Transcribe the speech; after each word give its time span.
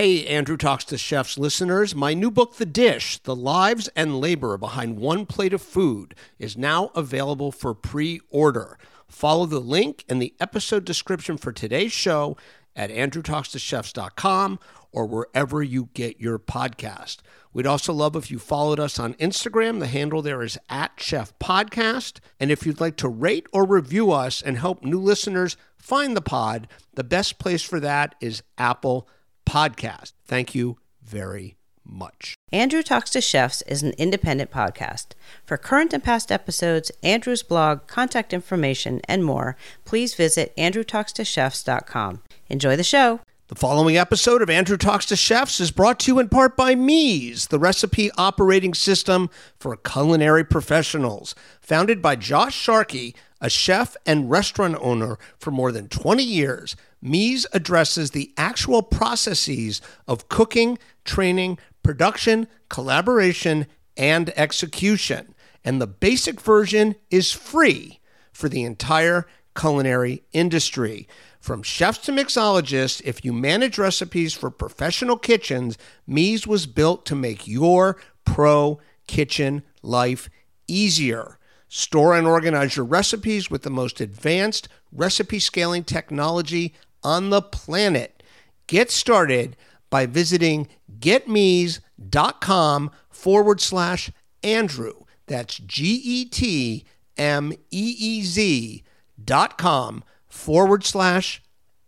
Hey, 0.00 0.26
Andrew 0.28 0.56
Talks 0.56 0.84
to 0.84 0.96
Chefs 0.96 1.36
listeners. 1.36 1.94
My 1.94 2.14
new 2.14 2.30
book, 2.30 2.56
The 2.56 2.64
Dish 2.64 3.18
The 3.18 3.36
Lives 3.36 3.90
and 3.94 4.18
Labor 4.18 4.56
Behind 4.56 4.98
One 4.98 5.26
Plate 5.26 5.52
of 5.52 5.60
Food, 5.60 6.14
is 6.38 6.56
now 6.56 6.90
available 6.94 7.52
for 7.52 7.74
pre 7.74 8.18
order. 8.30 8.78
Follow 9.08 9.44
the 9.44 9.60
link 9.60 10.06
in 10.08 10.18
the 10.18 10.32
episode 10.40 10.86
description 10.86 11.36
for 11.36 11.52
today's 11.52 11.92
show 11.92 12.38
at 12.74 12.88
andrewtalkstochefs.com 12.88 14.58
or 14.90 15.04
wherever 15.04 15.62
you 15.62 15.90
get 15.92 16.18
your 16.18 16.38
podcast. 16.38 17.18
We'd 17.52 17.66
also 17.66 17.92
love 17.92 18.16
if 18.16 18.30
you 18.30 18.38
followed 18.38 18.80
us 18.80 18.98
on 18.98 19.12
Instagram. 19.16 19.80
The 19.80 19.86
handle 19.86 20.22
there 20.22 20.40
is 20.40 20.56
at 20.70 20.92
Chef 20.96 21.38
Podcast. 21.38 22.20
And 22.40 22.50
if 22.50 22.64
you'd 22.64 22.80
like 22.80 22.96
to 22.96 23.08
rate 23.10 23.48
or 23.52 23.66
review 23.66 24.12
us 24.12 24.40
and 24.40 24.56
help 24.56 24.82
new 24.82 24.98
listeners 24.98 25.58
find 25.76 26.16
the 26.16 26.22
pod, 26.22 26.68
the 26.94 27.04
best 27.04 27.38
place 27.38 27.62
for 27.62 27.80
that 27.80 28.14
is 28.22 28.42
Apple 28.56 29.06
Podcast. 29.50 30.12
Thank 30.24 30.54
you 30.54 30.78
very 31.02 31.56
much. 31.84 32.36
Andrew 32.52 32.84
Talks 32.84 33.10
to 33.10 33.20
Chefs 33.20 33.62
is 33.62 33.82
an 33.82 33.94
independent 33.98 34.52
podcast. 34.52 35.06
For 35.44 35.56
current 35.56 35.92
and 35.92 36.04
past 36.04 36.30
episodes, 36.30 36.92
Andrew's 37.02 37.42
blog, 37.42 37.88
contact 37.88 38.32
information, 38.32 39.00
and 39.08 39.24
more, 39.24 39.56
please 39.84 40.14
visit 40.14 40.54
andrewtalkstochefs.com. 40.56 42.22
Enjoy 42.48 42.76
the 42.76 42.84
show. 42.84 43.20
The 43.48 43.56
following 43.56 43.96
episode 43.96 44.42
of 44.42 44.48
Andrew 44.48 44.76
Talks 44.76 45.06
to 45.06 45.16
Chefs 45.16 45.58
is 45.58 45.72
brought 45.72 45.98
to 46.00 46.12
you 46.12 46.20
in 46.20 46.28
part 46.28 46.56
by 46.56 46.76
Meez, 46.76 47.48
the 47.48 47.58
recipe 47.58 48.08
operating 48.16 48.74
system 48.74 49.28
for 49.58 49.76
culinary 49.76 50.44
professionals. 50.44 51.34
Founded 51.60 52.00
by 52.00 52.14
Josh 52.14 52.54
Sharkey, 52.54 53.16
a 53.40 53.50
chef 53.50 53.96
and 54.06 54.30
restaurant 54.30 54.76
owner 54.80 55.18
for 55.38 55.50
more 55.50 55.72
than 55.72 55.88
20 55.88 56.22
years, 56.22 56.76
Meez 57.02 57.46
addresses 57.52 58.10
the 58.10 58.32
actual 58.36 58.82
processes 58.82 59.80
of 60.06 60.28
cooking, 60.28 60.78
training, 61.04 61.58
production, 61.82 62.46
collaboration, 62.68 63.66
and 63.96 64.30
execution. 64.36 65.34
And 65.64 65.80
the 65.80 65.86
basic 65.86 66.40
version 66.40 66.96
is 67.10 67.32
free 67.32 68.00
for 68.32 68.48
the 68.48 68.64
entire 68.64 69.26
culinary 69.58 70.22
industry. 70.32 71.08
From 71.40 71.62
chefs 71.62 71.98
to 72.00 72.12
mixologists, 72.12 73.00
if 73.04 73.24
you 73.24 73.32
manage 73.32 73.78
recipes 73.78 74.34
for 74.34 74.50
professional 74.50 75.16
kitchens, 75.16 75.78
Meez 76.08 76.46
was 76.46 76.66
built 76.66 77.06
to 77.06 77.14
make 77.14 77.48
your 77.48 77.96
pro 78.24 78.78
kitchen 79.06 79.62
life 79.82 80.28
easier. 80.68 81.38
Store 81.72 82.16
and 82.16 82.26
organize 82.26 82.74
your 82.74 82.84
recipes 82.84 83.48
with 83.48 83.62
the 83.62 83.70
most 83.70 84.00
advanced 84.00 84.68
recipe 84.90 85.38
scaling 85.38 85.84
technology 85.84 86.74
on 87.04 87.30
the 87.30 87.40
planet. 87.40 88.24
Get 88.66 88.90
started 88.90 89.56
by 89.88 90.06
visiting 90.06 90.66
getmeez.com 90.98 92.90
forward 93.08 93.60
slash 93.60 94.10
Andrew. 94.42 94.94
That's 95.26 95.58
G 95.58 96.00
E 96.02 96.24
T 96.24 96.84
M 97.16 97.52
E 97.52 97.96
E 97.98 98.22
Z 98.22 98.82
dot 99.24 99.56
com 99.56 100.02
forward 100.26 100.82
slash 100.82 101.40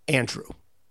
Andrew. 0.06 0.46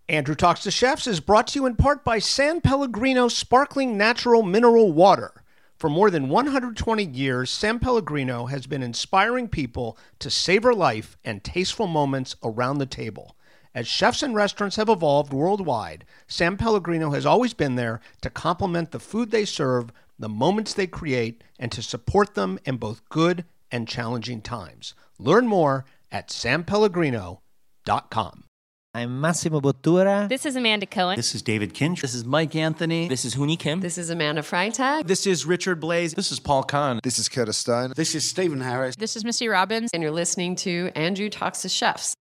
Andrew 0.10 0.36
Talks 0.36 0.64
to 0.64 0.72
Chefs 0.72 1.08
is 1.08 1.22
brought 1.22 1.48
to 1.48 1.60
you 1.60 1.66
in 1.66 1.78
part 1.78 2.04
by 2.04 2.20
San 2.20 2.60
Pellegrino 2.60 3.30
Sparkling 3.30 3.98
Natural 3.98 4.44
Mineral 4.44 4.92
Water. 4.92 5.41
For 5.82 5.90
more 5.90 6.12
than 6.12 6.30
120 6.30 7.04
years, 7.06 7.50
San 7.50 7.80
Pellegrino 7.80 8.46
has 8.46 8.68
been 8.68 8.84
inspiring 8.84 9.48
people 9.48 9.98
to 10.20 10.30
savor 10.30 10.76
life 10.76 11.18
and 11.26 11.44
tasteful 11.44 11.88
moments 11.88 12.36
around 12.44 12.78
the 12.78 12.86
table. 12.86 13.36
As 13.74 13.88
chefs 13.88 14.22
and 14.22 14.36
restaurants 14.36 14.76
have 14.76 14.90
evolved 14.90 15.34
worldwide, 15.34 16.06
San 16.28 16.56
Pellegrino 16.56 17.14
has 17.14 17.26
always 17.26 17.56
been 17.56 17.78
there 17.78 18.00
to 18.22 18.30
complement 18.30 18.92
the 18.92 19.00
food 19.00 19.32
they 19.32 19.44
serve, 19.44 19.92
the 20.20 20.30
moments 20.30 20.76
they 20.76 20.86
create, 20.86 21.44
and 21.58 21.72
to 21.72 21.82
support 21.82 22.36
them 22.36 22.60
in 22.64 22.78
both 22.78 23.10
good 23.10 23.44
and 23.72 23.88
challenging 23.88 24.40
times. 24.40 24.94
Learn 25.18 25.48
more 25.48 25.86
at 26.12 26.28
sanpellegrino.com. 26.28 28.44
I'm 28.94 29.22
Massimo 29.22 29.62
Bottura. 29.62 30.28
This 30.28 30.46
is 30.46 30.58
Amanda 30.58 30.86
Cohen. 30.86 31.16
This 31.16 31.34
is 31.34 31.42
David 31.42 31.74
Kinch. 31.74 32.02
This 32.02 32.14
is 32.14 32.26
Mike 32.26 32.54
Anthony. 32.58 33.08
This 33.08 33.24
is 33.24 33.36
Hooni 33.36 33.58
Kim. 33.58 33.80
This 33.80 33.98
is 33.98 34.10
Amanda 34.10 34.42
Freitag. 34.42 35.08
This 35.08 35.26
is 35.26 35.46
Richard 35.46 35.80
Blais. 35.80 36.14
This 36.14 36.30
is 36.30 36.42
Paul 36.42 36.66
Kahan. 36.66 37.02
This 37.02 37.18
is 37.18 37.30
Curtis 37.30 37.58
Stone. 37.58 37.94
This 37.96 38.14
is 38.16 38.30
Stephen 38.30 38.60
Harris. 38.60 38.98
This 38.98 39.16
is 39.16 39.24
Missy 39.24 39.48
Robbins. 39.48 39.92
And 39.94 40.04
you're 40.04 40.12
listening 40.12 40.58
to 40.58 40.92
Andrew 40.94 41.30
Talks 41.30 41.62
to 41.62 41.70
Chefs. 41.70 42.16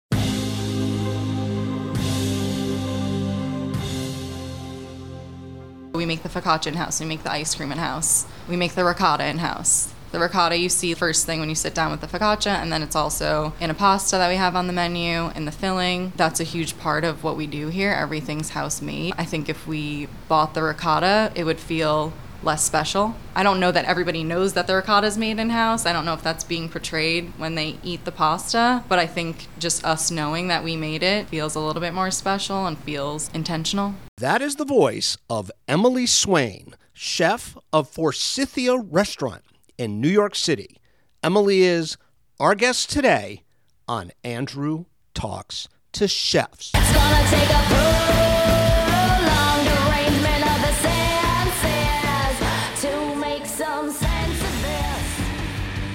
We 5.94 6.04
make 6.04 6.24
the 6.24 6.28
focaccia 6.28 6.66
in 6.66 6.74
house. 6.74 6.98
We 6.98 7.06
make 7.06 7.22
the 7.22 7.30
ice 7.30 7.54
cream 7.54 7.70
in 7.70 7.78
house. 7.78 8.26
We 8.48 8.56
make 8.56 8.74
the 8.74 8.84
ricotta 8.84 9.24
in 9.28 9.38
house. 9.38 9.94
The 10.16 10.22
ricotta 10.22 10.56
you 10.56 10.70
see 10.70 10.94
first 10.94 11.26
thing 11.26 11.40
when 11.40 11.50
you 11.50 11.54
sit 11.54 11.74
down 11.74 11.90
with 11.90 12.00
the 12.00 12.06
focaccia, 12.06 12.46
and 12.46 12.72
then 12.72 12.82
it's 12.82 12.96
also 12.96 13.52
in 13.60 13.68
a 13.68 13.74
pasta 13.74 14.16
that 14.16 14.30
we 14.30 14.36
have 14.36 14.56
on 14.56 14.66
the 14.66 14.72
menu, 14.72 15.28
in 15.32 15.44
the 15.44 15.52
filling. 15.52 16.14
That's 16.16 16.40
a 16.40 16.42
huge 16.42 16.78
part 16.78 17.04
of 17.04 17.22
what 17.22 17.36
we 17.36 17.46
do 17.46 17.68
here. 17.68 17.92
Everything's 17.92 18.48
house 18.48 18.80
made. 18.80 19.12
I 19.18 19.26
think 19.26 19.50
if 19.50 19.66
we 19.66 20.08
bought 20.26 20.54
the 20.54 20.62
ricotta, 20.62 21.32
it 21.34 21.44
would 21.44 21.60
feel 21.60 22.14
less 22.42 22.64
special. 22.64 23.14
I 23.34 23.42
don't 23.42 23.60
know 23.60 23.70
that 23.70 23.84
everybody 23.84 24.24
knows 24.24 24.54
that 24.54 24.66
the 24.66 24.76
ricotta 24.76 25.06
is 25.06 25.18
made 25.18 25.38
in 25.38 25.50
house. 25.50 25.84
I 25.84 25.92
don't 25.92 26.06
know 26.06 26.14
if 26.14 26.22
that's 26.22 26.44
being 26.44 26.70
portrayed 26.70 27.34
when 27.36 27.54
they 27.54 27.78
eat 27.82 28.06
the 28.06 28.10
pasta, 28.10 28.84
but 28.88 28.98
I 28.98 29.06
think 29.06 29.48
just 29.58 29.84
us 29.84 30.10
knowing 30.10 30.48
that 30.48 30.64
we 30.64 30.76
made 30.76 31.02
it 31.02 31.28
feels 31.28 31.54
a 31.54 31.60
little 31.60 31.82
bit 31.82 31.92
more 31.92 32.10
special 32.10 32.64
and 32.64 32.78
feels 32.78 33.30
intentional. 33.34 33.92
That 34.16 34.40
is 34.40 34.56
the 34.56 34.64
voice 34.64 35.18
of 35.28 35.50
Emily 35.68 36.06
Swaine, 36.06 36.72
chef 36.94 37.58
of 37.70 37.90
Forsythia 37.90 38.78
Restaurant 38.78 39.42
in 39.78 40.00
New 40.00 40.08
York 40.08 40.34
City. 40.34 40.78
Emily 41.22 41.62
is 41.62 41.96
our 42.38 42.54
guest 42.54 42.90
today 42.90 43.42
on 43.88 44.12
Andrew 44.24 44.86
Talks 45.14 45.68
to 45.92 46.08
Chefs. 46.08 46.72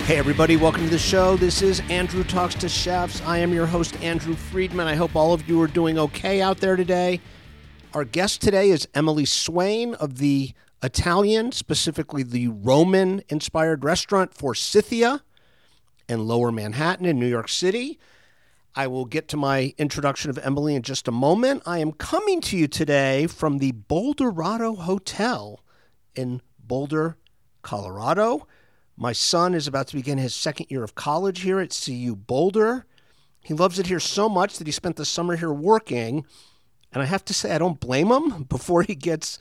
Hey, 0.05 0.17
everybody, 0.17 0.57
welcome 0.57 0.83
to 0.83 0.89
the 0.89 0.99
show. 0.99 1.37
This 1.37 1.61
is 1.61 1.81
Andrew 1.89 2.23
Talks 2.25 2.55
to 2.55 2.67
Chefs. 2.67 3.21
I 3.21 3.37
am 3.37 3.53
your 3.53 3.65
host, 3.65 3.95
Andrew 4.01 4.35
Friedman. 4.35 4.87
I 4.87 4.95
hope 4.95 5.15
all 5.15 5.31
of 5.33 5.47
you 5.47 5.61
are 5.61 5.67
doing 5.67 5.97
okay 5.97 6.41
out 6.41 6.57
there 6.57 6.75
today. 6.75 7.21
Our 7.93 8.03
guest 8.03 8.41
today 8.41 8.71
is 8.71 8.87
Emily 8.93 9.23
Swaine 9.25 9.93
of 9.95 10.17
the 10.17 10.53
Italian, 10.83 11.51
specifically 11.51 12.23
the 12.23 12.47
Roman 12.47 13.21
inspired 13.29 13.83
restaurant 13.83 14.33
Forsythia 14.33 15.23
in 16.09 16.27
lower 16.27 16.51
Manhattan 16.51 17.05
in 17.05 17.19
New 17.19 17.27
York 17.27 17.49
City. 17.49 17.99
I 18.73 18.87
will 18.87 19.05
get 19.05 19.27
to 19.29 19.37
my 19.37 19.73
introduction 19.77 20.29
of 20.29 20.37
Emily 20.39 20.75
in 20.75 20.81
just 20.81 21.07
a 21.07 21.11
moment. 21.11 21.63
I 21.65 21.79
am 21.79 21.91
coming 21.91 22.39
to 22.41 22.57
you 22.57 22.67
today 22.67 23.27
from 23.27 23.57
the 23.57 23.73
Boulderado 23.73 24.77
Hotel 24.77 25.59
in 26.15 26.41
Boulder, 26.57 27.17
Colorado. 27.61 28.47
My 28.95 29.11
son 29.11 29.53
is 29.53 29.67
about 29.67 29.87
to 29.87 29.95
begin 29.95 30.17
his 30.17 30.33
second 30.33 30.67
year 30.69 30.83
of 30.83 30.95
college 30.95 31.41
here 31.41 31.59
at 31.59 31.77
CU 31.85 32.15
Boulder. 32.15 32.85
He 33.43 33.53
loves 33.53 33.77
it 33.77 33.87
here 33.87 33.99
so 33.99 34.29
much 34.29 34.57
that 34.57 34.67
he 34.67 34.71
spent 34.71 34.95
the 34.95 35.05
summer 35.05 35.35
here 35.35 35.51
working. 35.51 36.25
And 36.93 37.01
I 37.01 37.05
have 37.05 37.25
to 37.25 37.33
say, 37.33 37.51
I 37.53 37.57
don't 37.57 37.79
blame 37.79 38.11
him. 38.11 38.43
Before 38.49 38.83
he 38.83 38.95
gets 38.95 39.37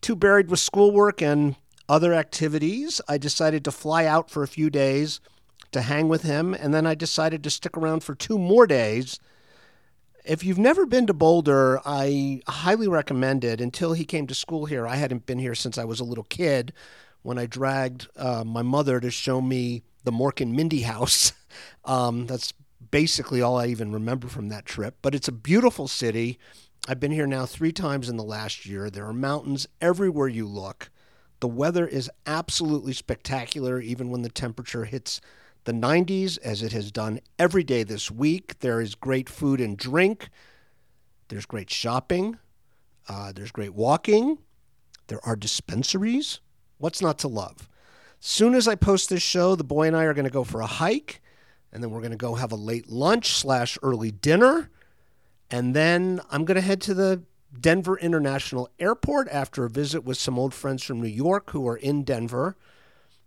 too 0.00 0.16
buried 0.16 0.50
with 0.50 0.60
schoolwork 0.60 1.20
and 1.20 1.56
other 1.88 2.14
activities, 2.14 3.00
I 3.08 3.18
decided 3.18 3.64
to 3.64 3.72
fly 3.72 4.06
out 4.06 4.30
for 4.30 4.42
a 4.42 4.48
few 4.48 4.70
days 4.70 5.20
to 5.72 5.82
hang 5.82 6.08
with 6.08 6.22
him. 6.22 6.54
And 6.54 6.72
then 6.72 6.86
I 6.86 6.94
decided 6.94 7.42
to 7.44 7.50
stick 7.50 7.76
around 7.76 8.04
for 8.04 8.14
two 8.14 8.38
more 8.38 8.66
days. 8.66 9.18
If 10.24 10.44
you've 10.44 10.58
never 10.58 10.86
been 10.86 11.06
to 11.06 11.14
Boulder, 11.14 11.80
I 11.84 12.42
highly 12.46 12.88
recommend 12.88 13.44
it. 13.44 13.60
Until 13.60 13.94
he 13.94 14.04
came 14.04 14.26
to 14.26 14.34
school 14.34 14.66
here, 14.66 14.86
I 14.86 14.96
hadn't 14.96 15.26
been 15.26 15.38
here 15.38 15.54
since 15.54 15.78
I 15.78 15.84
was 15.84 16.00
a 16.00 16.04
little 16.04 16.24
kid 16.24 16.72
when 17.22 17.38
I 17.38 17.46
dragged 17.46 18.08
uh, 18.16 18.44
my 18.44 18.62
mother 18.62 19.00
to 19.00 19.10
show 19.10 19.40
me 19.40 19.82
the 20.04 20.12
Mork 20.12 20.40
and 20.40 20.54
Mindy 20.54 20.82
house. 20.82 21.32
Um, 21.84 22.26
that's 22.26 22.52
basically 22.92 23.42
all 23.42 23.58
I 23.58 23.66
even 23.66 23.90
remember 23.90 24.28
from 24.28 24.50
that 24.50 24.66
trip. 24.66 24.94
But 25.02 25.16
it's 25.16 25.26
a 25.26 25.32
beautiful 25.32 25.88
city. 25.88 26.38
I've 26.88 27.00
been 27.00 27.12
here 27.12 27.26
now 27.26 27.46
three 27.46 27.72
times 27.72 28.08
in 28.08 28.16
the 28.16 28.24
last 28.24 28.64
year. 28.64 28.88
There 28.88 29.06
are 29.06 29.12
mountains 29.12 29.66
everywhere 29.80 30.28
you 30.28 30.46
look. 30.46 30.90
The 31.40 31.48
weather 31.48 31.86
is 31.86 32.10
absolutely 32.26 32.94
spectacular, 32.94 33.80
even 33.80 34.10
when 34.10 34.22
the 34.22 34.30
temperature 34.30 34.84
hits 34.84 35.20
the 35.64 35.72
90s, 35.72 36.38
as 36.42 36.62
it 36.62 36.72
has 36.72 36.90
done 36.90 37.20
every 37.38 37.62
day 37.62 37.82
this 37.82 38.10
week. 38.10 38.60
There 38.60 38.80
is 38.80 38.94
great 38.94 39.28
food 39.28 39.60
and 39.60 39.76
drink. 39.76 40.30
There's 41.28 41.46
great 41.46 41.70
shopping. 41.70 42.38
Uh, 43.08 43.32
there's 43.32 43.52
great 43.52 43.74
walking. 43.74 44.38
There 45.08 45.24
are 45.24 45.36
dispensaries. 45.36 46.40
What's 46.78 47.02
not 47.02 47.18
to 47.18 47.28
love? 47.28 47.68
Soon 48.20 48.54
as 48.54 48.66
I 48.66 48.74
post 48.74 49.10
this 49.10 49.22
show, 49.22 49.54
the 49.54 49.64
boy 49.64 49.86
and 49.86 49.96
I 49.96 50.04
are 50.04 50.14
going 50.14 50.24
to 50.24 50.30
go 50.30 50.44
for 50.44 50.60
a 50.60 50.66
hike, 50.66 51.22
and 51.72 51.82
then 51.82 51.90
we're 51.90 52.00
going 52.00 52.10
to 52.10 52.16
go 52.16 52.34
have 52.34 52.52
a 52.52 52.56
late 52.56 52.88
lunch 52.88 53.32
slash 53.32 53.78
early 53.82 54.10
dinner, 54.10 54.70
and 55.50 55.74
then 55.74 56.20
I'm 56.30 56.44
going 56.44 56.56
to 56.56 56.60
head 56.60 56.80
to 56.82 56.94
the 56.94 57.22
Denver 57.58 57.98
International 57.98 58.68
Airport 58.78 59.28
after 59.28 59.64
a 59.64 59.70
visit 59.70 60.04
with 60.04 60.16
some 60.16 60.38
old 60.38 60.54
friends 60.54 60.82
from 60.84 61.00
New 61.00 61.08
York 61.08 61.50
who 61.50 61.66
are 61.66 61.76
in 61.76 62.04
Denver. 62.04 62.56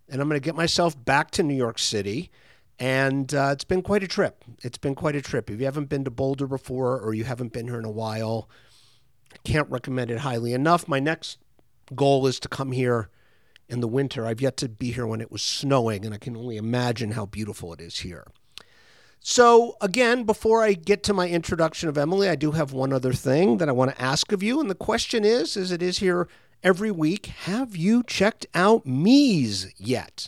And 0.07 0.21
I'm 0.21 0.29
going 0.29 0.39
to 0.39 0.45
get 0.45 0.55
myself 0.55 1.01
back 1.03 1.31
to 1.31 1.43
New 1.43 1.55
York 1.55 1.79
City. 1.79 2.31
And 2.79 3.33
uh, 3.33 3.49
it's 3.51 3.63
been 3.63 3.81
quite 3.81 4.03
a 4.03 4.07
trip. 4.07 4.43
It's 4.61 4.77
been 4.77 4.95
quite 4.95 5.15
a 5.15 5.21
trip. 5.21 5.49
If 5.49 5.59
you 5.59 5.65
haven't 5.65 5.89
been 5.89 6.05
to 6.05 6.11
Boulder 6.11 6.47
before 6.47 6.99
or 6.99 7.13
you 7.13 7.23
haven't 7.25 7.53
been 7.53 7.67
here 7.67 7.79
in 7.79 7.85
a 7.85 7.91
while, 7.91 8.49
I 9.33 9.37
can't 9.43 9.69
recommend 9.69 10.11
it 10.11 10.19
highly 10.19 10.53
enough. 10.53 10.87
My 10.87 10.99
next 10.99 11.37
goal 11.93 12.25
is 12.27 12.39
to 12.41 12.47
come 12.47 12.71
here 12.71 13.09
in 13.67 13.79
the 13.79 13.87
winter. 13.87 14.25
I've 14.25 14.41
yet 14.41 14.57
to 14.57 14.69
be 14.69 14.91
here 14.91 15.07
when 15.07 15.21
it 15.21 15.31
was 15.31 15.41
snowing, 15.41 16.05
and 16.05 16.13
I 16.13 16.17
can 16.17 16.35
only 16.35 16.57
imagine 16.57 17.11
how 17.11 17.25
beautiful 17.25 17.73
it 17.73 17.81
is 17.81 17.99
here. 17.99 18.27
So, 19.25 19.77
again, 19.79 20.25
before 20.25 20.63
I 20.63 20.73
get 20.73 21.01
to 21.03 21.13
my 21.13 21.29
introduction 21.29 21.87
of 21.87 21.97
Emily, 21.97 22.27
I 22.27 22.35
do 22.35 22.51
have 22.51 22.73
one 22.73 22.91
other 22.91 23.13
thing 23.13 23.55
that 23.57 23.69
I 23.69 23.71
want 23.71 23.91
to 23.91 24.01
ask 24.01 24.33
of 24.33 24.43
you. 24.43 24.59
And 24.59 24.69
the 24.69 24.75
question 24.75 25.23
is, 25.23 25.55
as 25.55 25.71
it 25.71 25.81
is 25.81 25.99
here 25.99 26.27
every 26.61 26.91
week, 26.91 27.27
have 27.27 27.73
you 27.73 28.03
checked 28.03 28.45
out 28.53 28.85
Meez 28.85 29.71
yet? 29.77 30.27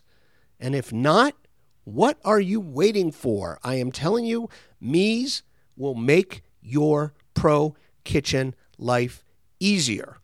And 0.62 0.74
if 0.74 0.94
not, 0.94 1.36
what 1.84 2.20
are 2.24 2.40
you 2.40 2.62
waiting 2.62 3.12
for? 3.12 3.60
I 3.66 3.76
am 3.76 3.92
telling 3.92 4.24
you, 4.24 4.48
Meez 4.82 5.42
will 5.76 5.96
make 5.96 6.42
your 6.62 7.14
pro 7.34 7.76
kitchen 8.06 8.56
life 8.78 9.26
easier. 9.60 10.20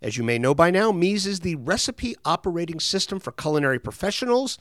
As 0.00 0.16
you 0.16 0.22
may 0.22 0.38
know 0.38 0.54
by 0.54 0.70
now, 0.70 0.92
Meez 0.92 1.26
is 1.26 1.40
the 1.40 1.56
recipe 1.56 2.14
operating 2.24 2.78
system 2.78 3.18
for 3.18 3.32
culinary 3.32 3.80
professionals. 3.80 4.56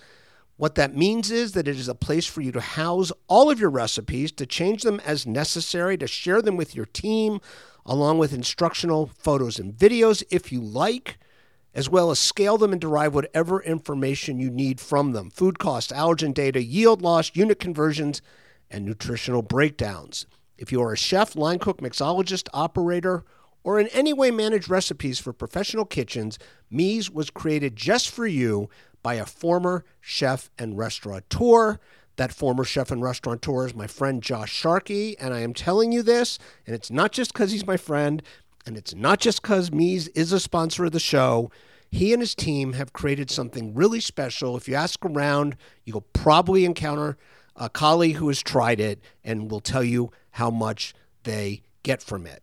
What 0.64 0.76
that 0.76 0.96
means 0.96 1.30
is 1.30 1.52
that 1.52 1.68
it 1.68 1.76
is 1.76 1.90
a 1.90 1.94
place 1.94 2.26
for 2.26 2.40
you 2.40 2.54
to 2.54 2.62
house 2.62 3.12
all 3.28 3.52
of 3.52 3.60
your 3.60 3.70
recipes, 3.70 4.32
to 4.32 4.46
change 4.46 4.84
them 4.84 5.02
as 5.02 5.28
necessary, 5.28 5.98
to 5.98 6.08
share 6.08 6.42
them 6.42 6.56
with 6.56 6.74
your 6.74 6.86
team, 6.86 7.42
along 7.86 8.18
with 8.18 8.32
instructional 8.32 9.12
photos 9.18 9.60
and 9.60 9.74
videos 9.74 10.24
if 10.32 10.54
you 10.54 10.62
like, 10.62 11.18
as 11.74 11.90
well 11.90 12.12
as 12.12 12.20
scale 12.20 12.58
them 12.58 12.72
and 12.72 12.80
derive 12.80 13.14
whatever 13.14 13.62
information 13.62 14.40
you 14.40 14.50
need 14.50 14.80
from 14.80 15.12
them 15.12 15.32
food 15.32 15.60
cost, 15.60 15.92
allergen 15.92 16.34
data, 16.34 16.64
yield 16.64 17.02
loss, 17.02 17.32
unit 17.34 17.60
conversions, 17.60 18.22
and 18.72 18.86
nutritional 18.86 19.42
breakdowns. 19.42 20.28
If 20.58 20.72
you 20.72 20.82
are 20.82 20.94
a 20.94 20.98
chef, 20.98 21.36
line 21.36 21.60
cook, 21.60 21.82
mixologist, 21.82 22.48
operator, 22.54 23.26
or 23.66 23.82
in 23.82 23.88
any 23.88 24.14
way 24.14 24.32
manage 24.32 24.70
recipes 24.70 25.20
for 25.20 25.34
professional 25.34 25.84
kitchens, 25.84 26.40
Meez 26.72 27.10
was 27.10 27.30
created 27.30 27.76
just 27.76 28.10
for 28.10 28.26
you 28.26 28.70
by 29.04 29.16
a 29.16 29.26
former 29.26 29.86
chef 30.02 30.50
and 30.58 30.78
restaurateur. 30.78 31.80
That 32.16 32.32
former 32.32 32.64
chef 32.64 32.92
and 32.92 33.02
restaurateur 33.02 33.66
is 33.66 33.76
my 33.76 33.88
friend 33.88 34.22
Josh 34.24 34.52
Sharkey, 34.52 35.18
and 35.20 35.34
I 35.34 35.42
am 35.42 35.54
telling 35.54 35.92
you 35.92 36.02
this, 36.02 36.40
and 36.66 36.76
it's 36.76 36.92
not 36.92 37.12
just 37.12 37.34
because 37.34 37.52
he's 37.52 37.68
my 37.68 37.78
friend, 37.78 38.22
and 38.66 38.78
it's 38.78 38.96
not 38.96 39.20
just 39.20 39.42
because 39.42 39.72
Meez 39.72 40.10
is 40.16 40.32
a 40.32 40.40
sponsor 40.40 40.86
of 40.86 40.92
the 40.92 41.00
show. 41.00 41.52
He 41.92 42.14
and 42.14 42.22
his 42.22 42.34
team 42.34 42.74
have 42.74 42.94
created 42.94 43.30
something 43.30 43.74
really 43.74 44.00
special. 44.00 44.56
If 44.56 44.68
you 44.68 44.76
ask 44.76 45.04
around, 45.06 45.58
you'll 45.86 46.02
probably 46.14 46.66
encounter 46.66 47.18
a 47.56 47.70
colleague 47.70 48.16
who 48.16 48.30
has 48.30 48.42
tried 48.42 48.80
it 48.80 49.00
and 49.24 49.52
will 49.52 49.60
tell 49.60 49.84
you 49.84 50.12
how 50.32 50.50
much 50.50 50.94
they 51.24 51.62
get 51.84 52.02
from 52.02 52.26
it. 52.26 52.42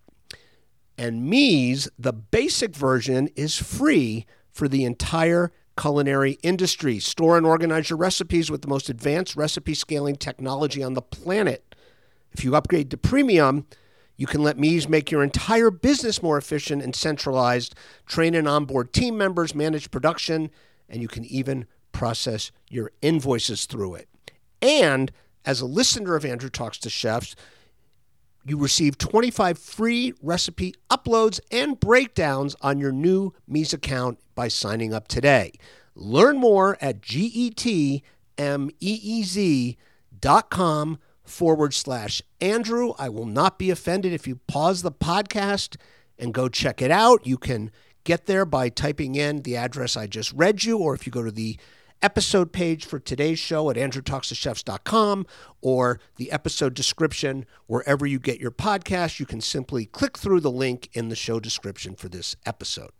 And 0.99 1.33
Meez, 1.33 1.89
the 1.99 2.13
basic 2.13 2.77
version, 2.77 3.29
is 3.35 3.57
free 3.57 4.27
for 4.53 4.69
the 4.69 4.85
entire 4.85 5.53
culinary 5.81 6.39
industry. 6.43 6.99
Store 6.99 7.39
and 7.39 7.47
organize 7.47 7.89
your 7.89 7.97
recipes 7.97 8.51
with 8.51 8.61
the 8.61 8.69
most 8.69 8.91
advanced 8.91 9.35
recipe 9.35 9.73
scaling 9.73 10.17
technology 10.17 10.83
on 10.83 10.93
the 10.93 11.01
planet. 11.01 11.75
If 12.33 12.45
you 12.45 12.55
upgrade 12.55 12.91
to 12.91 12.99
premium, 12.99 13.67
you 14.17 14.27
can 14.27 14.43
let 14.43 14.59
Meez 14.59 14.89
make 14.89 15.11
your 15.11 15.23
entire 15.23 15.71
business 15.71 16.23
more 16.23 16.37
efficient 16.37 16.83
and 16.83 16.95
centralized, 16.95 17.75
train 18.05 18.35
and 18.35 18.47
onboard 18.47 18.93
team 18.93 19.17
members, 19.17 19.55
manage 19.55 19.91
production, 19.91 20.51
and 20.89 21.01
you 21.01 21.09
can 21.09 21.25
even 21.25 21.67
process 21.93 22.53
your 22.69 22.93
invoices 23.01 23.65
through 23.65 23.95
it. 23.95 24.09
And 24.61 25.11
as 25.47 25.63
a 25.63 25.67
listener 25.67 26.15
of 26.15 26.27
Andrew 26.27 26.51
Talks 26.51 26.77
to 26.79 26.91
Chefs, 26.91 27.35
you 28.45 28.57
receive 28.57 28.99
25 28.99 29.59
free 29.59 30.15
recipe 30.23 30.75
uploads 30.91 31.41
and 31.51 31.79
breakdowns 31.79 32.57
on 32.63 32.79
your 32.79 32.93
new 32.93 33.33
Meez 33.51 33.73
account 33.73 34.19
by 34.35 34.49
signing 34.49 34.95
up 34.95 35.09
today. 35.09 35.53
Learn 35.95 36.39
more 36.39 36.79
at 36.81 37.01
getmeez.com 37.03 38.05
forward 41.25 41.75
slash 41.75 42.23
Andrew. 42.41 42.93
I 42.99 43.09
will 43.09 43.27
not 43.27 43.59
be 43.59 43.71
offended 43.71 44.13
if 44.13 44.27
you 44.27 44.37
pause 44.47 44.83
the 44.83 44.93
podcast 44.93 45.77
and 46.19 46.35
go 46.35 46.49
check 46.49 46.83
it 46.83 46.91
out. 46.91 47.27
You 47.27 47.39
can 47.39 47.71
get 48.05 48.27
there 48.27 48.45
by 48.45 48.69
typing 48.69 49.15
in 49.15 49.43
the 49.43 49.57
address 49.57 49.97
I 49.97 50.07
just 50.07 50.33
read 50.33 50.65
you, 50.65 50.79
or 50.79 50.95
if 50.95 51.07
you 51.07 51.13
go 51.13 51.23
to 51.23 51.31
the 51.31 51.59
episode 52.03 52.53
page 52.53 52.85
for 52.85 52.99
today's 52.99 53.39
show 53.39 53.71
at 53.71 53.77
andrewtalkstochefs.com 53.77 55.27
or 55.61 56.01
the 56.17 56.31
episode 56.33 56.75
description 56.75 57.45
wherever 57.67 58.07
you 58.07 58.19
get 58.19 58.41
your 58.41 58.51
podcast. 58.51 59.21
You 59.21 59.27
can 59.27 59.41
simply 59.41 59.87
click 59.87 60.17
through 60.17 60.41
the 60.41 60.51
link 60.51 60.89
in 60.93 61.09
the 61.09 61.17
show 61.17 61.41
description 61.41 61.95
for 61.95 62.09
this 62.09 62.37
episode. 62.47 62.91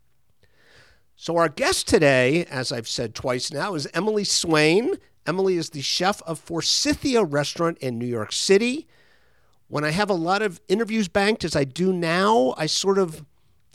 So, 1.17 1.37
our 1.37 1.49
guest 1.49 1.87
today, 1.87 2.45
as 2.47 2.73
I've 2.73 2.89
said 2.89 3.15
twice 3.15 3.53
now, 3.53 3.75
is 3.75 3.87
Emily 3.93 4.25
Swaine. 4.25 4.95
Emily 5.27 5.57
is 5.57 5.71
the 5.71 5.83
chef 5.83 6.23
of 6.23 6.39
Forsythia 6.39 7.23
Restaurant 7.23 7.77
in 7.79 7.99
New 7.99 8.07
York 8.07 8.33
City. 8.33 8.87
When 9.69 9.85
I 9.85 9.91
have 9.91 10.11
a 10.11 10.15
lot 10.15 10.43
of 10.43 10.61
interviews 10.67 11.09
banked, 11.09 11.45
as 11.45 11.55
I 11.55 11.65
do 11.65 11.93
now, 11.93 12.55
I 12.57 12.67
sort 12.67 12.99
of 12.99 13.25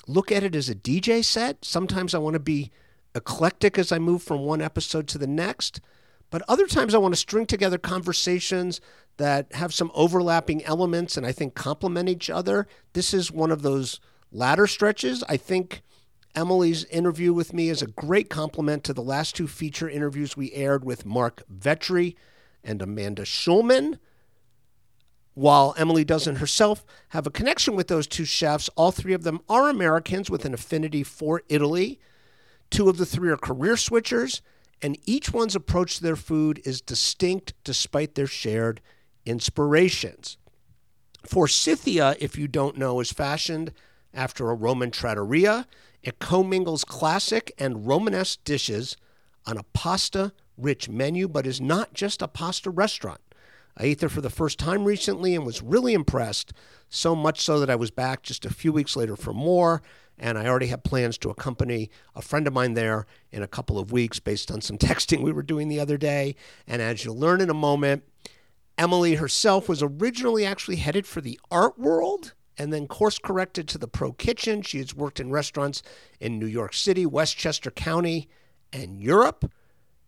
look 0.07 0.31
at 0.31 0.43
it 0.43 0.55
as 0.55 0.69
a 0.69 0.75
DJ 0.75 1.23
set. 1.23 1.63
Sometimes 1.63 2.13
I 2.13 2.17
want 2.17 2.33
to 2.33 2.39
be 2.39 2.71
eclectic 3.15 3.79
as 3.79 3.91
I 3.91 3.99
move 3.99 4.21
from 4.21 4.41
one 4.41 4.61
episode 4.61 5.07
to 5.09 5.17
the 5.17 5.27
next. 5.27 5.81
But 6.29 6.43
other 6.47 6.67
times 6.67 6.93
I 6.93 6.97
want 6.97 7.13
to 7.13 7.19
string 7.19 7.45
together 7.45 7.77
conversations 7.77 8.81
that 9.17 9.53
have 9.53 9.73
some 9.73 9.91
overlapping 9.93 10.63
elements 10.65 11.15
and 11.15 11.25
I 11.25 11.31
think 11.31 11.55
complement 11.55 12.09
each 12.09 12.29
other. 12.29 12.67
This 12.93 13.13
is 13.13 13.31
one 13.31 13.51
of 13.51 13.61
those 13.61 13.99
latter 14.31 14.67
stretches. 14.67 15.23
I 15.29 15.37
think 15.37 15.81
Emily's 16.35 16.83
interview 16.85 17.31
with 17.33 17.53
me 17.53 17.69
is 17.69 17.81
a 17.81 17.87
great 17.87 18.29
complement 18.29 18.83
to 18.83 18.93
the 18.93 19.01
last 19.01 19.35
two 19.35 19.47
feature 19.47 19.89
interviews 19.89 20.35
we 20.35 20.51
aired 20.51 20.83
with 20.83 21.05
Marc 21.05 21.43
Vetri 21.49 22.15
and 22.63 22.81
Amanda 22.81 23.23
Shulman. 23.23 23.99
While 25.33 25.75
Emily 25.77 26.03
doesn't 26.03 26.37
herself 26.37 26.85
have 27.09 27.27
a 27.27 27.31
connection 27.31 27.75
with 27.75 27.87
those 27.87 28.07
two 28.07 28.25
chefs, 28.25 28.69
all 28.75 28.91
three 28.91 29.13
of 29.13 29.23
them 29.23 29.41
are 29.47 29.69
Americans 29.69 30.29
with 30.29 30.45
an 30.45 30.53
affinity 30.53 31.03
for 31.03 31.43
Italy. 31.47 31.99
Two 32.69 32.89
of 32.89 32.97
the 32.97 33.05
three 33.05 33.29
are 33.29 33.37
career 33.37 33.75
switchers, 33.75 34.41
and 34.81 34.97
each 35.05 35.31
one's 35.31 35.55
approach 35.55 35.97
to 35.97 36.03
their 36.03 36.15
food 36.15 36.61
is 36.65 36.81
distinct 36.81 37.53
despite 37.63 38.15
their 38.15 38.27
shared 38.27 38.81
inspirations. 39.25 40.37
Forsythia, 41.25 42.15
if 42.19 42.37
you 42.37 42.47
don't 42.47 42.77
know, 42.77 42.99
is 42.99 43.11
fashioned 43.11 43.71
after 44.13 44.49
a 44.49 44.55
Roman 44.55 44.91
trattoria. 44.91 45.67
It 46.03 46.19
commingles 46.19 46.83
classic 46.83 47.53
and 47.57 47.87
Romanesque 47.87 48.43
dishes 48.43 48.95
on 49.45 49.57
a 49.57 49.63
pasta 49.73 50.33
rich 50.57 50.87
menu, 50.87 51.27
but 51.27 51.47
is 51.47 51.59
not 51.59 51.93
just 51.93 52.21
a 52.21 52.27
pasta 52.27 52.69
restaurant. 52.69 53.21
I 53.77 53.85
ate 53.85 53.99
there 53.99 54.09
for 54.09 54.21
the 54.21 54.29
first 54.29 54.57
time 54.57 54.85
recently 54.85 55.35
and 55.35 55.45
was 55.45 55.61
really 55.61 55.93
impressed, 55.93 56.53
so 56.89 57.13
much 57.13 57.41
so 57.41 57.59
that 57.59 57.69
I 57.69 57.75
was 57.75 57.91
back 57.91 58.23
just 58.23 58.45
a 58.45 58.53
few 58.53 58.71
weeks 58.71 58.95
later 58.95 59.15
for 59.17 59.33
more 59.33 59.81
and 60.17 60.37
I 60.37 60.47
already 60.47 60.67
have 60.67 60.83
plans 60.83 61.17
to 61.19 61.29
accompany 61.29 61.89
a 62.15 62.21
friend 62.21 62.47
of 62.47 62.53
mine 62.53 62.73
there 62.73 63.05
in 63.31 63.43
a 63.43 63.47
couple 63.47 63.77
of 63.77 63.91
weeks 63.91 64.19
based 64.19 64.51
on 64.51 64.61
some 64.61 64.77
texting 64.79 65.21
we 65.21 65.31
were 65.31 65.43
doing 65.43 65.67
the 65.67 65.79
other 65.79 65.97
day. 65.97 66.35
And 66.67 66.81
as 66.81 67.03
you'll 67.03 67.19
learn 67.19 67.41
in 67.41 67.49
a 67.49 67.55
moment, 67.55 68.03
Emily 68.77 69.15
herself 69.15 69.69
was 69.69 69.81
originally 69.81 70.45
actually 70.45 70.77
headed 70.77 71.05
for 71.05 71.21
the 71.21 71.39
art 71.49 71.79
world 71.79 72.33
and 72.57 72.71
then 72.71 72.87
course 72.87 73.17
corrected 73.17 73.67
to 73.69 73.77
the 73.77 73.87
pro 73.87 74.13
kitchen. 74.13 74.61
She 74.61 74.77
has 74.79 74.95
worked 74.95 75.19
in 75.19 75.29
restaurants 75.29 75.81
in 76.19 76.39
New 76.39 76.45
York 76.45 76.73
City, 76.73 77.05
Westchester 77.05 77.71
County, 77.71 78.29
and 78.71 79.01
Europe, 79.01 79.51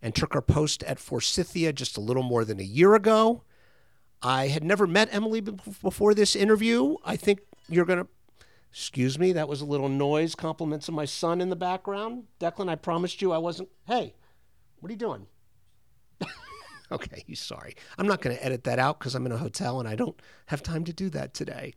and 0.00 0.14
took 0.14 0.34
her 0.34 0.42
post 0.42 0.82
at 0.84 0.98
Forsythia 0.98 1.72
just 1.72 1.96
a 1.96 2.00
little 2.00 2.22
more 2.22 2.44
than 2.44 2.60
a 2.60 2.64
year 2.64 2.94
ago. 2.94 3.42
I 4.22 4.48
had 4.48 4.64
never 4.64 4.86
met 4.86 5.08
Emily 5.12 5.40
before 5.40 6.14
this 6.14 6.34
interview. 6.34 6.96
I 7.04 7.16
think 7.16 7.40
you're 7.68 7.84
going 7.84 8.00
to 8.00 8.08
Excuse 8.70 9.18
me, 9.18 9.32
that 9.32 9.48
was 9.48 9.60
a 9.60 9.66
little 9.66 9.88
noise. 9.88 10.34
Compliments 10.34 10.88
of 10.88 10.94
my 10.94 11.04
son 11.04 11.40
in 11.40 11.48
the 11.48 11.56
background. 11.56 12.24
Declan, 12.38 12.68
I 12.68 12.74
promised 12.74 13.22
you 13.22 13.32
I 13.32 13.38
wasn't. 13.38 13.70
Hey, 13.86 14.14
what 14.80 14.90
are 14.90 14.92
you 14.92 14.98
doing? 14.98 15.26
okay, 16.92 17.24
he's 17.26 17.40
sorry. 17.40 17.74
I'm 17.96 18.06
not 18.06 18.20
going 18.20 18.36
to 18.36 18.44
edit 18.44 18.64
that 18.64 18.78
out 18.78 18.98
because 18.98 19.14
I'm 19.14 19.26
in 19.26 19.32
a 19.32 19.38
hotel 19.38 19.80
and 19.80 19.88
I 19.88 19.94
don't 19.94 20.20
have 20.46 20.62
time 20.62 20.84
to 20.84 20.92
do 20.92 21.08
that 21.10 21.34
today. 21.34 21.74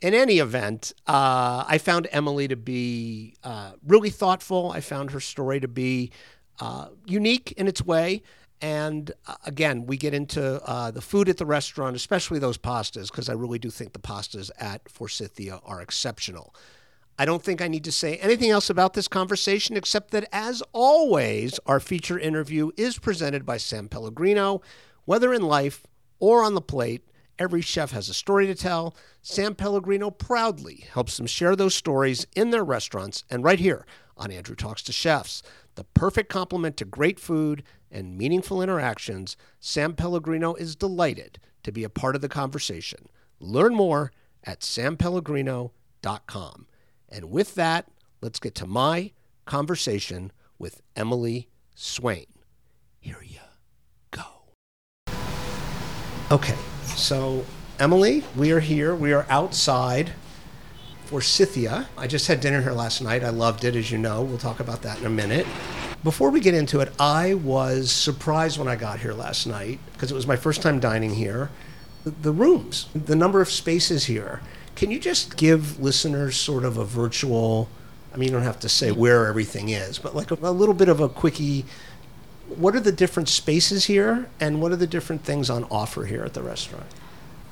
In 0.00 0.14
any 0.14 0.38
event, 0.38 0.92
uh, 1.06 1.64
I 1.66 1.78
found 1.78 2.08
Emily 2.12 2.46
to 2.48 2.56
be 2.56 3.34
uh, 3.42 3.72
really 3.84 4.10
thoughtful. 4.10 4.70
I 4.70 4.80
found 4.80 5.10
her 5.10 5.20
story 5.20 5.60
to 5.60 5.68
be 5.68 6.12
uh, 6.60 6.88
unique 7.04 7.52
in 7.52 7.66
its 7.66 7.84
way. 7.84 8.22
And 8.60 9.12
uh, 9.26 9.36
again, 9.46 9.86
we 9.86 9.96
get 9.96 10.14
into 10.14 10.62
uh, 10.64 10.90
the 10.90 11.00
food 11.00 11.28
at 11.28 11.36
the 11.36 11.46
restaurant, 11.46 11.94
especially 11.94 12.38
those 12.38 12.58
pastas, 12.58 13.10
because 13.10 13.28
I 13.28 13.34
really 13.34 13.58
do 13.58 13.70
think 13.70 13.92
the 13.92 13.98
pastas 13.98 14.50
at 14.58 14.88
Forsythia 14.88 15.60
are 15.64 15.80
exceptional. 15.80 16.54
I 17.20 17.24
don't 17.24 17.42
think 17.42 17.60
I 17.60 17.68
need 17.68 17.84
to 17.84 17.92
say 17.92 18.16
anything 18.16 18.50
else 18.50 18.70
about 18.70 18.94
this 18.94 19.08
conversation 19.08 19.76
except 19.76 20.12
that, 20.12 20.28
as 20.32 20.62
always, 20.72 21.58
our 21.66 21.80
feature 21.80 22.18
interview 22.18 22.70
is 22.76 22.98
presented 22.98 23.44
by 23.44 23.56
San 23.56 23.88
Pellegrino. 23.88 24.62
Whether 25.04 25.32
in 25.32 25.42
life 25.42 25.84
or 26.20 26.44
on 26.44 26.54
the 26.54 26.60
plate, 26.60 27.02
every 27.38 27.60
chef 27.60 27.90
has 27.92 28.08
a 28.08 28.14
story 28.14 28.46
to 28.46 28.54
tell. 28.54 28.94
San 29.22 29.54
Pellegrino 29.54 30.10
proudly 30.10 30.84
helps 30.92 31.16
them 31.16 31.26
share 31.26 31.56
those 31.56 31.74
stories 31.74 32.26
in 32.36 32.50
their 32.50 32.64
restaurants 32.64 33.24
and 33.30 33.42
right 33.42 33.58
here 33.58 33.86
on 34.16 34.30
Andrew 34.30 34.54
Talks 34.56 34.82
to 34.82 34.92
Chefs. 34.92 35.42
The 35.78 35.84
perfect 35.84 36.28
complement 36.28 36.76
to 36.78 36.84
great 36.84 37.20
food 37.20 37.62
and 37.88 38.18
meaningful 38.18 38.60
interactions, 38.60 39.36
San 39.60 39.92
Pellegrino 39.92 40.54
is 40.54 40.74
delighted 40.74 41.38
to 41.62 41.70
be 41.70 41.84
a 41.84 41.88
part 41.88 42.16
of 42.16 42.20
the 42.20 42.28
conversation. 42.28 43.06
Learn 43.38 43.76
more 43.76 44.10
at 44.42 44.62
sanpellegrino.com. 44.62 46.66
And 47.08 47.30
with 47.30 47.54
that, 47.54 47.86
let's 48.20 48.40
get 48.40 48.56
to 48.56 48.66
my 48.66 49.12
conversation 49.44 50.32
with 50.58 50.82
Emily 50.96 51.48
Swaine. 51.76 52.26
Here 52.98 53.22
you 53.24 53.38
go. 54.10 54.24
Okay, 56.32 56.58
so 56.86 57.46
Emily, 57.78 58.24
we 58.34 58.50
are 58.50 58.58
here. 58.58 58.96
We 58.96 59.12
are 59.12 59.26
outside 59.30 60.10
Forsythia. 61.08 61.88
I 61.96 62.06
just 62.06 62.26
had 62.26 62.40
dinner 62.40 62.60
here 62.60 62.72
last 62.72 63.00
night. 63.00 63.24
I 63.24 63.30
loved 63.30 63.64
it, 63.64 63.74
as 63.74 63.90
you 63.90 63.96
know. 63.96 64.22
We'll 64.22 64.36
talk 64.36 64.60
about 64.60 64.82
that 64.82 64.98
in 65.00 65.06
a 65.06 65.10
minute. 65.10 65.46
Before 66.04 66.28
we 66.28 66.38
get 66.38 66.52
into 66.52 66.80
it, 66.80 66.92
I 67.00 67.32
was 67.32 67.90
surprised 67.90 68.58
when 68.58 68.68
I 68.68 68.76
got 68.76 69.00
here 69.00 69.14
last 69.14 69.46
night 69.46 69.78
because 69.94 70.12
it 70.12 70.14
was 70.14 70.26
my 70.26 70.36
first 70.36 70.60
time 70.60 70.80
dining 70.80 71.14
here. 71.14 71.48
The, 72.04 72.10
the 72.10 72.32
rooms, 72.32 72.88
the 72.94 73.16
number 73.16 73.40
of 73.40 73.48
spaces 73.48 74.04
here. 74.04 74.42
Can 74.76 74.90
you 74.90 74.98
just 74.98 75.38
give 75.38 75.80
listeners 75.80 76.36
sort 76.36 76.66
of 76.66 76.76
a 76.76 76.84
virtual, 76.84 77.70
I 78.12 78.18
mean, 78.18 78.28
you 78.28 78.34
don't 78.34 78.42
have 78.42 78.60
to 78.60 78.68
say 78.68 78.92
where 78.92 79.28
everything 79.28 79.70
is, 79.70 79.98
but 79.98 80.14
like 80.14 80.30
a, 80.30 80.34
a 80.34 80.52
little 80.52 80.74
bit 80.74 80.90
of 80.90 81.00
a 81.00 81.08
quickie. 81.08 81.64
What 82.48 82.76
are 82.76 82.80
the 82.80 82.92
different 82.92 83.30
spaces 83.30 83.86
here 83.86 84.28
and 84.40 84.60
what 84.60 84.72
are 84.72 84.76
the 84.76 84.86
different 84.86 85.24
things 85.24 85.48
on 85.48 85.64
offer 85.70 86.04
here 86.04 86.22
at 86.22 86.34
the 86.34 86.42
restaurant? 86.42 86.86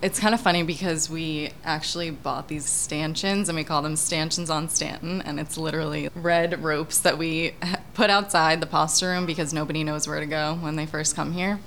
It's 0.03 0.21
kind 0.21 0.35
of 0.35 0.41
funny 0.43 0.62
because 0.62 1.09
we 1.09 1.53
actually 1.65 2.11
bought 2.11 2.49
these 2.49 2.67
stanchions 2.67 3.49
and 3.49 3.57
we 3.57 3.65
call 3.65 3.81
them 3.81 3.97
stanchions 3.97 4.50
on 4.50 4.69
Stanton. 4.69 5.23
And 5.23 5.41
it's 5.41 5.57
literally 5.57 6.11
red 6.15 6.62
ropes 6.62 6.99
that 6.99 7.17
we 7.17 7.55
put 7.95 8.11
outside 8.11 8.61
the 8.61 8.67
pasta 8.67 9.07
room 9.07 9.25
because 9.25 9.55
nobody 9.55 9.83
knows 9.83 10.07
where 10.07 10.21
to 10.21 10.26
go 10.26 10.59
when 10.61 10.76
they 10.76 10.85
first 10.85 11.17
come 11.17 11.33
here. 11.33 11.61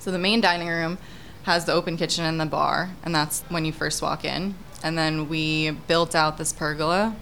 So 0.00 0.10
the 0.10 0.18
main 0.18 0.40
dining 0.40 0.66
room 0.66 0.98
has 1.44 1.64
the 1.64 1.72
open 1.72 1.96
kitchen 1.96 2.24
and 2.24 2.40
the 2.40 2.46
bar, 2.46 2.90
and 3.02 3.14
that's 3.14 3.42
when 3.48 3.64
you 3.64 3.72
first 3.72 4.02
walk 4.02 4.24
in. 4.24 4.54
And 4.82 4.98
then 4.98 5.28
we 5.28 5.70
built 5.70 6.14
out 6.14 6.38
this 6.38 6.52
pergola. 6.52 7.14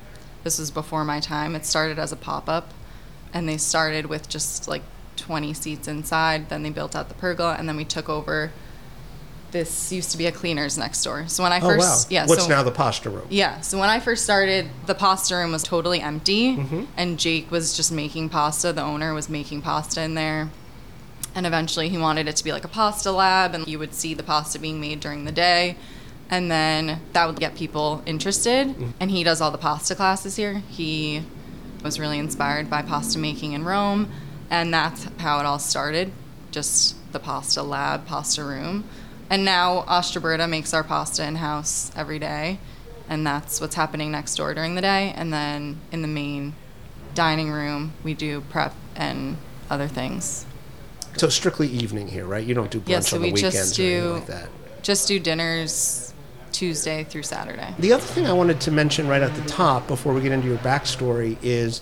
This 0.45 0.59
was 0.59 0.71
before 0.71 1.05
my 1.05 1.21
time. 1.21 1.55
It 1.55 1.67
started 1.67 1.99
as 1.99 2.11
a 2.11 2.17
pop 2.17 2.49
up, 2.49 2.73
and 3.35 3.49
they 3.49 3.59
started 3.59 4.07
with 4.07 4.28
just 4.28 4.67
like 4.67 4.83
20 5.17 5.52
seats 5.55 5.88
inside. 5.88 6.49
Then 6.49 6.62
they 6.62 6.71
built 6.71 6.97
out 6.97 7.09
the 7.09 7.14
pergola, 7.14 7.57
and 7.59 7.69
then 7.69 7.76
we 7.76 7.85
took 7.85 8.09
over. 8.09 8.50
This 9.50 9.90
used 9.93 10.11
to 10.12 10.19
be 10.19 10.26
a 10.26 10.33
cleaners 10.33 10.76
next 10.76 11.02
door. 11.02 11.26
So 11.28 11.43
when 11.43 11.52
I 11.52 11.61
first, 11.61 11.87
Oh, 11.87 11.90
first, 11.90 12.11
wow. 12.11 12.14
yeah, 12.14 12.26
What's 12.26 12.43
so, 12.45 12.49
now 12.50 12.62
the 12.62 12.71
pasta 12.71 13.09
room? 13.09 13.26
yeah. 13.31 13.61
So 13.62 13.78
when 13.78 13.88
I 13.88 13.99
first 13.99 14.23
started, 14.25 14.69
the 14.87 14.95
pasta 14.95 15.37
room 15.37 15.52
was 15.52 15.62
totally 15.62 16.00
empty, 16.02 16.57
Mm-hmm. 16.57 16.85
and 16.99 17.19
Jake 17.19 17.50
was 17.50 17.75
just 17.76 17.90
making 17.90 18.28
pasta. 18.28 18.73
The 18.75 18.83
owner 18.83 19.14
was 19.14 19.28
making 19.31 19.62
pasta 19.62 20.02
in 20.02 20.14
there. 20.14 20.50
And 21.35 21.47
eventually 21.47 21.88
he 21.88 21.97
wanted 21.97 22.28
it 22.28 22.37
to 22.37 22.45
be 22.45 22.52
like 22.52 22.64
a 22.64 22.69
pasta 22.69 23.11
lab, 23.11 23.55
and 23.55 23.67
you 23.67 23.78
would 23.78 23.95
see 23.95 24.12
the 24.12 24.23
pasta 24.23 24.59
being 24.59 24.81
made 24.81 25.00
during 25.00 25.25
the 25.25 25.33
day. 25.33 25.76
And 26.31 26.50
then 26.50 27.00
that 27.14 27.26
would 27.26 27.40
get 27.40 27.55
people 27.55 28.02
interested. 28.05 28.69
Mm-hmm. 28.69 28.90
And 29.00 29.11
he 29.11 29.25
does 29.25 29.40
all 29.40 29.50
the 29.50 29.57
pasta 29.57 29.95
classes 29.95 30.37
here. 30.37 30.62
He 30.69 31.23
was 31.83 31.99
really 31.99 32.19
inspired 32.19 32.69
by 32.69 32.83
pasta 32.83 33.19
making 33.19 33.52
in 33.55 33.64
Rome. 33.64 34.11
And 34.50 34.75
that's 34.75 35.05
how 35.19 35.40
it 35.40 35.47
all 35.47 35.59
started 35.59 36.12
just 36.50 36.97
the 37.12 37.19
pasta 37.19 37.62
lab, 37.62 38.07
pasta 38.07 38.43
room. 38.45 38.85
And 39.30 39.44
now 39.44 39.82
Ostraberta 39.82 40.49
makes 40.49 40.73
our 40.73 40.82
pasta 40.82 41.26
in 41.26 41.37
house 41.37 41.90
every 41.94 42.18
day. 42.18 42.58
And 43.08 43.26
that's 43.26 43.61
what's 43.61 43.75
happening 43.75 44.11
next 44.11 44.37
door 44.37 44.54
during 44.54 44.75
the 44.75 44.80
day. 44.82 45.12
And 45.16 45.32
then 45.32 45.80
in 45.92 46.02
the 46.02 46.08
main 46.08 46.54
dining 47.14 47.50
room, 47.50 47.92
we 48.04 48.14
do 48.14 48.42
prep 48.42 48.75
and 48.97 49.37
other 49.70 49.88
things. 49.88 50.44
So 51.16 51.28
strictly 51.28 51.68
evening 51.68 52.08
here, 52.08 52.26
right? 52.26 52.44
You 52.44 52.54
don't 52.54 52.70
do 52.70 52.80
brunch 52.80 52.88
Yeah, 52.88 53.00
so 53.00 53.16
on 53.16 53.23
the 53.23 53.28
we 53.28 53.32
weekends 53.35 53.54
just 53.76 53.80
or 53.80 53.82
anything 53.82 54.12
like 54.12 54.26
that. 54.26 54.49
just 54.82 55.08
do 55.08 55.18
dinners 55.18 56.14
Tuesday 56.52 57.04
through 57.04 57.23
Saturday. 57.23 57.75
The 57.78 57.92
other 57.92 58.04
thing 58.04 58.26
I 58.26 58.32
wanted 58.32 58.61
to 58.62 58.70
mention 58.70 59.08
right 59.08 59.23
at 59.23 59.35
the 59.35 59.42
top 59.49 59.87
before 59.87 60.12
we 60.12 60.20
get 60.20 60.32
into 60.32 60.49
your 60.49 60.58
backstory 60.58 61.37
is 61.42 61.80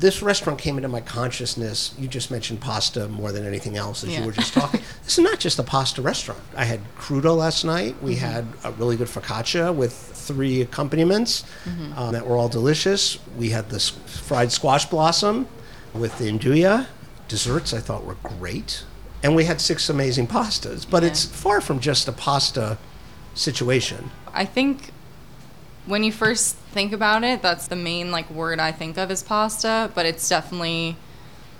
this 0.00 0.22
restaurant 0.22 0.58
came 0.58 0.76
into 0.76 0.88
my 0.88 1.00
consciousness. 1.00 1.94
You 1.98 2.08
just 2.08 2.30
mentioned 2.30 2.60
pasta 2.60 3.06
more 3.08 3.32
than 3.32 3.46
anything 3.46 3.76
else 3.76 4.02
as 4.02 4.16
you 4.16 4.24
were 4.24 4.32
just 4.32 4.52
talking. 4.54 4.80
this 5.04 5.18
is 5.18 5.24
not 5.24 5.38
just 5.38 5.58
a 5.58 5.62
pasta 5.62 6.02
restaurant. 6.02 6.40
I 6.56 6.64
had 6.64 6.80
crudo 6.98 7.36
last 7.36 7.64
night. 7.64 7.94
We 8.02 8.16
Mm-hmm. 8.16 8.24
had 8.24 8.46
a 8.64 8.72
really 8.72 8.96
good 8.96 9.08
focaccia 9.08 9.74
with 9.74 9.92
three 9.92 10.62
accompaniments 10.62 11.44
Mm-hmm. 11.64 11.98
um, 11.98 12.12
that 12.12 12.26
were 12.26 12.36
all 12.36 12.48
delicious. 12.48 13.18
We 13.36 13.50
had 13.50 13.68
this 13.70 13.90
fried 13.90 14.50
squash 14.52 14.86
blossom 14.86 15.46
with 15.94 16.16
the 16.18 16.30
nduja. 16.30 16.86
Desserts 17.28 17.72
I 17.74 17.80
thought 17.80 18.04
were 18.04 18.16
great. 18.38 18.84
And 19.22 19.36
we 19.36 19.44
had 19.44 19.60
six 19.60 19.88
amazing 19.90 20.26
pastas. 20.26 20.86
But 20.88 21.02
Yeah. 21.02 21.10
it's 21.10 21.24
far 21.26 21.60
from 21.60 21.78
just 21.78 22.08
a 22.08 22.12
pasta 22.12 22.78
situation. 23.34 24.10
I 24.32 24.44
think 24.44 24.92
when 25.86 26.04
you 26.04 26.12
first 26.12 26.56
think 26.56 26.92
about 26.92 27.24
it, 27.24 27.42
that's 27.42 27.68
the 27.68 27.76
main 27.76 28.10
like 28.10 28.30
word 28.30 28.58
I 28.58 28.72
think 28.72 28.98
of 28.98 29.10
is 29.10 29.22
pasta, 29.22 29.90
but 29.94 30.06
it's 30.06 30.28
definitely 30.28 30.96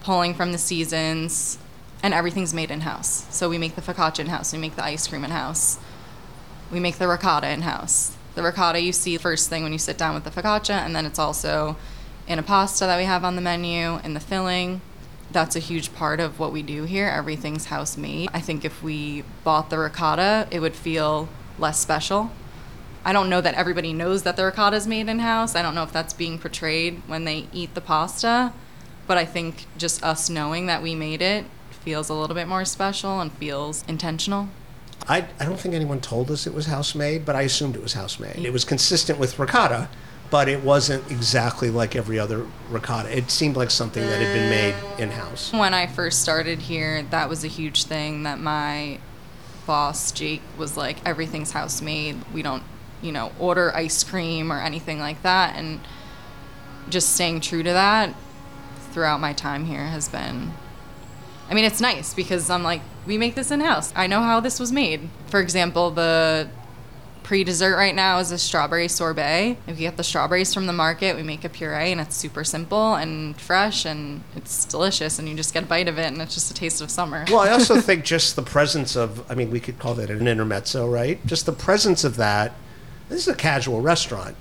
pulling 0.02 0.34
from 0.34 0.52
the 0.52 0.58
seasons 0.58 1.58
and 2.02 2.14
everything's 2.14 2.54
made 2.54 2.70
in 2.70 2.80
house. 2.82 3.26
So 3.34 3.48
we 3.48 3.58
make 3.58 3.74
the 3.74 3.82
focaccia 3.82 4.20
in 4.20 4.26
house, 4.26 4.52
we 4.52 4.58
make 4.58 4.76
the 4.76 4.84
ice 4.84 5.06
cream 5.06 5.24
in 5.24 5.30
house. 5.30 5.78
We 6.70 6.80
make 6.80 6.98
the 6.98 7.08
ricotta 7.08 7.50
in 7.50 7.62
house. 7.62 8.16
The 8.34 8.42
ricotta 8.42 8.80
you 8.80 8.92
see 8.92 9.16
first 9.16 9.48
thing 9.48 9.64
when 9.64 9.72
you 9.72 9.78
sit 9.78 9.98
down 9.98 10.14
with 10.14 10.24
the 10.24 10.30
focaccia 10.30 10.70
and 10.84 10.94
then 10.94 11.04
it's 11.04 11.18
also 11.18 11.76
in 12.28 12.38
a 12.38 12.42
pasta 12.42 12.86
that 12.86 12.96
we 12.96 13.04
have 13.04 13.24
on 13.24 13.34
the 13.34 13.42
menu 13.42 13.98
in 14.04 14.14
the 14.14 14.20
filling. 14.20 14.80
That's 15.32 15.56
a 15.56 15.60
huge 15.60 15.92
part 15.94 16.20
of 16.20 16.38
what 16.38 16.52
we 16.52 16.62
do 16.62 16.84
here. 16.84 17.08
Everything's 17.08 17.66
house 17.66 17.96
made. 17.96 18.28
I 18.32 18.40
think 18.40 18.64
if 18.64 18.82
we 18.82 19.24
bought 19.44 19.70
the 19.70 19.78
ricotta, 19.78 20.46
it 20.50 20.60
would 20.60 20.74
feel 20.74 21.28
less 21.58 21.78
special. 21.80 22.30
I 23.04 23.12
don't 23.12 23.30
know 23.30 23.40
that 23.40 23.54
everybody 23.54 23.92
knows 23.92 24.22
that 24.24 24.36
the 24.36 24.44
ricotta 24.44 24.76
is 24.76 24.86
made 24.86 25.08
in 25.08 25.20
house. 25.20 25.54
I 25.54 25.62
don't 25.62 25.74
know 25.74 25.82
if 25.82 25.92
that's 25.92 26.12
being 26.12 26.38
portrayed 26.38 27.02
when 27.06 27.24
they 27.24 27.46
eat 27.52 27.74
the 27.74 27.80
pasta, 27.80 28.52
but 29.06 29.16
I 29.16 29.24
think 29.24 29.66
just 29.78 30.02
us 30.02 30.28
knowing 30.28 30.66
that 30.66 30.82
we 30.82 30.94
made 30.94 31.22
it 31.22 31.46
feels 31.82 32.08
a 32.08 32.14
little 32.14 32.34
bit 32.34 32.46
more 32.46 32.64
special 32.64 33.20
and 33.20 33.32
feels 33.32 33.84
intentional. 33.88 34.48
I, 35.08 35.26
I 35.38 35.46
don't 35.46 35.58
think 35.58 35.74
anyone 35.74 36.00
told 36.00 36.30
us 36.30 36.46
it 36.46 36.54
was 36.54 36.66
house 36.66 36.94
made, 36.94 37.24
but 37.24 37.34
I 37.34 37.42
assumed 37.42 37.74
it 37.74 37.82
was 37.82 37.94
house 37.94 38.20
made. 38.20 38.36
It 38.36 38.52
was 38.52 38.64
consistent 38.64 39.18
with 39.18 39.38
ricotta, 39.38 39.88
but 40.30 40.48
it 40.48 40.62
wasn't 40.62 41.10
exactly 41.10 41.70
like 41.70 41.96
every 41.96 42.18
other 42.18 42.46
ricotta. 42.68 43.16
It 43.16 43.30
seemed 43.30 43.56
like 43.56 43.70
something 43.70 44.04
that 44.04 44.20
had 44.20 44.34
been 44.34 44.50
made 44.50 44.74
in 45.02 45.10
house. 45.10 45.52
When 45.52 45.72
I 45.72 45.86
first 45.86 46.20
started 46.20 46.60
here, 46.60 47.02
that 47.04 47.28
was 47.28 47.44
a 47.44 47.48
huge 47.48 47.84
thing 47.84 48.24
that 48.24 48.38
my 48.38 48.98
boss, 49.66 50.12
Jake, 50.12 50.42
was 50.58 50.76
like, 50.76 50.98
everything's 51.06 51.52
house 51.52 51.80
made. 51.80 52.16
We 52.32 52.42
don't, 52.42 52.62
you 53.02 53.12
know, 53.12 53.32
order 53.38 53.74
ice 53.74 54.04
cream 54.04 54.52
or 54.52 54.60
anything 54.60 54.98
like 54.98 55.22
that. 55.22 55.56
And 55.56 55.80
just 56.88 57.14
staying 57.14 57.40
true 57.40 57.62
to 57.62 57.72
that 57.72 58.14
throughout 58.92 59.20
my 59.20 59.32
time 59.32 59.66
here 59.66 59.86
has 59.86 60.08
been 60.08 60.52
I 61.50 61.54
mean, 61.54 61.64
it's 61.64 61.80
nice 61.80 62.14
because 62.14 62.48
I'm 62.48 62.62
like, 62.62 62.80
we 63.06 63.18
make 63.18 63.34
this 63.34 63.50
in 63.50 63.58
house. 63.58 63.92
I 63.96 64.06
know 64.06 64.22
how 64.22 64.38
this 64.38 64.60
was 64.60 64.70
made. 64.70 65.08
For 65.26 65.40
example, 65.40 65.90
the 65.90 66.48
pre 67.24 67.42
dessert 67.42 67.76
right 67.76 67.94
now 67.94 68.18
is 68.18 68.30
a 68.30 68.38
strawberry 68.38 68.86
sorbet. 68.86 69.56
If 69.66 69.80
you 69.80 69.88
get 69.88 69.96
the 69.96 70.04
strawberries 70.04 70.54
from 70.54 70.68
the 70.68 70.72
market, 70.72 71.16
we 71.16 71.24
make 71.24 71.44
a 71.44 71.48
puree 71.48 71.90
and 71.90 72.00
it's 72.00 72.14
super 72.14 72.44
simple 72.44 72.94
and 72.94 73.38
fresh 73.40 73.84
and 73.84 74.22
it's 74.36 74.64
delicious 74.64 75.18
and 75.18 75.28
you 75.28 75.34
just 75.34 75.52
get 75.52 75.64
a 75.64 75.66
bite 75.66 75.88
of 75.88 75.98
it 75.98 76.06
and 76.06 76.22
it's 76.22 76.34
just 76.34 76.52
a 76.52 76.54
taste 76.54 76.80
of 76.80 76.88
summer. 76.88 77.24
Well, 77.28 77.40
I 77.40 77.50
also 77.50 77.80
think 77.80 78.04
just 78.04 78.36
the 78.36 78.42
presence 78.42 78.94
of, 78.94 79.28
I 79.28 79.34
mean, 79.34 79.50
we 79.50 79.58
could 79.58 79.80
call 79.80 79.94
that 79.94 80.08
an 80.08 80.28
intermezzo, 80.28 80.88
right? 80.88 81.24
Just 81.26 81.46
the 81.46 81.52
presence 81.52 82.04
of 82.04 82.14
that. 82.16 82.54
This 83.10 83.26
is 83.26 83.28
a 83.28 83.36
casual 83.36 83.80
restaurant. 83.80 84.36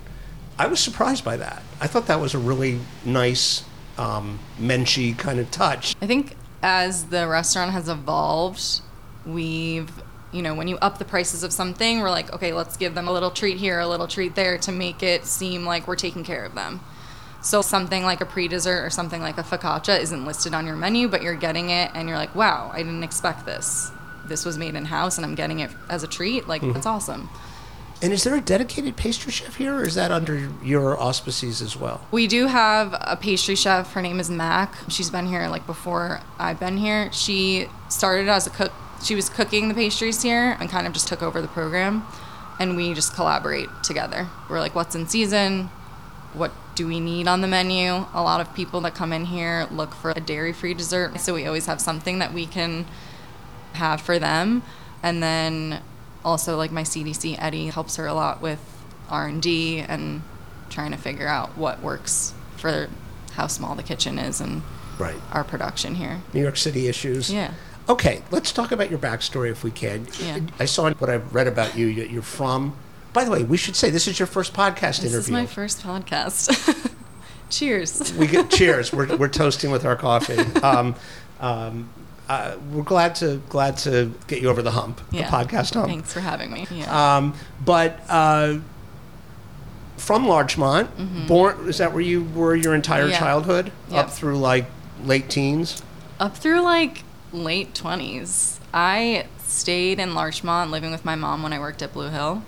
I 0.56 0.68
was 0.68 0.78
surprised 0.78 1.24
by 1.24 1.36
that. 1.38 1.62
I 1.80 1.88
thought 1.88 2.06
that 2.06 2.20
was 2.20 2.34
a 2.34 2.38
really 2.38 2.78
nice, 3.04 3.64
um, 3.98 4.38
menschy 4.58 5.18
kind 5.18 5.40
of 5.40 5.50
touch. 5.50 5.96
I 6.00 6.06
think 6.06 6.36
as 6.62 7.06
the 7.06 7.26
restaurant 7.26 7.72
has 7.72 7.88
evolved, 7.88 8.80
we've, 9.26 9.90
you 10.32 10.40
know, 10.40 10.54
when 10.54 10.68
you 10.68 10.76
up 10.78 10.98
the 10.98 11.04
prices 11.04 11.42
of 11.42 11.52
something, 11.52 12.00
we're 12.00 12.10
like, 12.10 12.32
okay, 12.32 12.52
let's 12.52 12.76
give 12.76 12.94
them 12.94 13.08
a 13.08 13.12
little 13.12 13.32
treat 13.32 13.56
here, 13.56 13.80
a 13.80 13.88
little 13.88 14.06
treat 14.06 14.36
there 14.36 14.56
to 14.58 14.70
make 14.70 15.02
it 15.02 15.24
seem 15.24 15.66
like 15.66 15.88
we're 15.88 15.96
taking 15.96 16.22
care 16.22 16.44
of 16.44 16.54
them. 16.54 16.80
So 17.42 17.62
something 17.62 18.04
like 18.04 18.20
a 18.20 18.26
pre-dessert 18.26 18.84
or 18.84 18.90
something 18.90 19.20
like 19.20 19.38
a 19.38 19.42
focaccia 19.42 19.98
isn't 19.98 20.24
listed 20.24 20.54
on 20.54 20.66
your 20.66 20.76
menu, 20.76 21.08
but 21.08 21.22
you're 21.22 21.34
getting 21.34 21.70
it 21.70 21.90
and 21.94 22.08
you're 22.08 22.18
like, 22.18 22.34
wow, 22.36 22.70
I 22.72 22.84
didn't 22.84 23.02
expect 23.02 23.46
this. 23.46 23.90
This 24.26 24.44
was 24.44 24.58
made 24.58 24.76
in 24.76 24.84
house 24.84 25.16
and 25.16 25.24
I'm 25.24 25.34
getting 25.34 25.58
it 25.58 25.70
as 25.88 26.04
a 26.04 26.06
treat. 26.06 26.46
Like 26.46 26.62
that's 26.62 26.86
awesome. 26.86 27.28
And 28.02 28.14
is 28.14 28.24
there 28.24 28.34
a 28.34 28.40
dedicated 28.40 28.96
pastry 28.96 29.30
chef 29.30 29.56
here, 29.56 29.74
or 29.74 29.84
is 29.84 29.94
that 29.94 30.10
under 30.10 30.50
your 30.62 30.98
auspices 30.98 31.60
as 31.60 31.76
well? 31.76 32.00
We 32.10 32.26
do 32.26 32.46
have 32.46 32.94
a 32.98 33.18
pastry 33.20 33.54
chef. 33.54 33.92
Her 33.92 34.00
name 34.00 34.18
is 34.18 34.30
Mac. 34.30 34.74
She's 34.88 35.10
been 35.10 35.26
here 35.26 35.46
like 35.48 35.66
before 35.66 36.20
I've 36.38 36.58
been 36.58 36.78
here. 36.78 37.12
She 37.12 37.66
started 37.90 38.28
as 38.28 38.46
a 38.46 38.50
cook. 38.50 38.72
She 39.02 39.14
was 39.14 39.28
cooking 39.28 39.68
the 39.68 39.74
pastries 39.74 40.22
here 40.22 40.56
and 40.58 40.70
kind 40.70 40.86
of 40.86 40.94
just 40.94 41.08
took 41.08 41.22
over 41.22 41.42
the 41.42 41.48
program. 41.48 42.04
And 42.58 42.74
we 42.74 42.94
just 42.94 43.14
collaborate 43.14 43.68
together. 43.82 44.28
We're 44.48 44.60
like, 44.60 44.74
what's 44.74 44.94
in 44.94 45.06
season? 45.06 45.70
What 46.32 46.52
do 46.74 46.86
we 46.86 47.00
need 47.00 47.26
on 47.28 47.42
the 47.42 47.48
menu? 47.48 48.06
A 48.14 48.22
lot 48.22 48.40
of 48.40 48.54
people 48.54 48.80
that 48.82 48.94
come 48.94 49.12
in 49.12 49.26
here 49.26 49.66
look 49.70 49.94
for 49.94 50.10
a 50.10 50.20
dairy 50.20 50.52
free 50.52 50.72
dessert. 50.74 51.18
So 51.20 51.34
we 51.34 51.46
always 51.46 51.66
have 51.66 51.80
something 51.80 52.18
that 52.18 52.32
we 52.32 52.46
can 52.46 52.86
have 53.74 54.00
for 54.00 54.18
them. 54.18 54.62
And 55.02 55.22
then 55.22 55.82
also 56.24 56.56
like 56.56 56.70
my 56.72 56.82
CDC 56.82 57.36
Eddie 57.38 57.66
helps 57.68 57.96
her 57.96 58.06
a 58.06 58.14
lot 58.14 58.40
with 58.42 58.58
R&D 59.08 59.78
and 59.80 60.22
trying 60.68 60.90
to 60.92 60.96
figure 60.96 61.26
out 61.26 61.56
what 61.56 61.80
works 61.82 62.32
for 62.56 62.88
how 63.32 63.46
small 63.46 63.74
the 63.74 63.82
kitchen 63.82 64.18
is 64.18 64.40
and 64.40 64.62
Right. 64.98 65.16
our 65.32 65.44
production 65.44 65.94
here. 65.94 66.20
New 66.34 66.42
York 66.42 66.56
City 66.56 66.86
issues. 66.86 67.32
Yeah. 67.32 67.52
Okay, 67.88 68.22
let's 68.30 68.52
talk 68.52 68.70
about 68.70 68.90
your 68.90 68.98
backstory 68.98 69.50
if 69.50 69.64
we 69.64 69.70
can. 69.70 70.06
Yeah. 70.20 70.40
I 70.58 70.66
saw 70.66 70.90
what 70.92 71.10
I've 71.10 71.34
read 71.34 71.46
about 71.48 71.76
you. 71.76 71.86
You're 71.86 72.22
from. 72.22 72.76
By 73.12 73.24
the 73.24 73.30
way, 73.30 73.42
we 73.42 73.56
should 73.56 73.74
say 73.74 73.90
this 73.90 74.06
is 74.06 74.18
your 74.20 74.26
first 74.26 74.52
podcast 74.52 75.00
This 75.00 75.12
interview. 75.12 75.16
This 75.18 75.24
is 75.26 75.30
my 75.32 75.46
first 75.46 75.82
podcast. 75.82 76.92
Cheers. 77.50 78.12
we 78.14 78.26
get 78.28 78.48
cheers. 78.50 78.92
We're, 78.92 79.16
we're 79.16 79.28
toasting 79.28 79.70
with 79.70 79.84
our 79.84 79.96
coffee. 79.96 80.36
Um, 80.62 80.94
um, 81.40 81.88
uh, 82.30 82.56
we're 82.72 82.82
glad 82.84 83.14
to 83.16 83.42
glad 83.48 83.76
to 83.78 84.12
get 84.28 84.40
you 84.40 84.48
over 84.48 84.62
the 84.62 84.70
hump, 84.70 85.00
Yeah. 85.10 85.28
the 85.28 85.36
podcast 85.36 85.74
hump. 85.74 85.86
Thanks 85.88 86.12
for 86.12 86.20
having 86.20 86.50
me. 86.52 86.66
Yeah. 86.70 87.16
Um, 87.16 87.34
but 87.64 88.00
uh, 88.08 88.58
from 89.96 90.26
Larchmont, 90.26 91.26
born 91.28 91.68
is 91.68 91.78
that 91.78 91.92
where 91.92 92.02
you 92.02 92.24
were 92.24 92.54
your 92.54 92.74
entire 92.74 93.02
Mm-hmm. 93.04 93.12
Yeah. 93.12 93.18
childhood 93.18 93.72
Yep. 93.90 94.04
up 94.06 94.10
through 94.12 94.38
like 94.38 94.66
late 95.04 95.28
teens? 95.28 95.82
Up 96.18 96.36
through 96.36 96.60
like 96.62 97.02
late 97.32 97.74
20s. 97.74 98.58
I 98.72 99.26
stayed 99.46 99.98
in 99.98 100.14
Larchmont 100.14 100.70
living 100.70 100.90
with 100.92 101.04
my 101.04 101.16
mom 101.16 101.42
when 101.42 101.52
I 101.52 101.58
worked 101.58 101.82
at 101.82 101.92
Blue 101.92 102.08
Hill. 102.10 102.42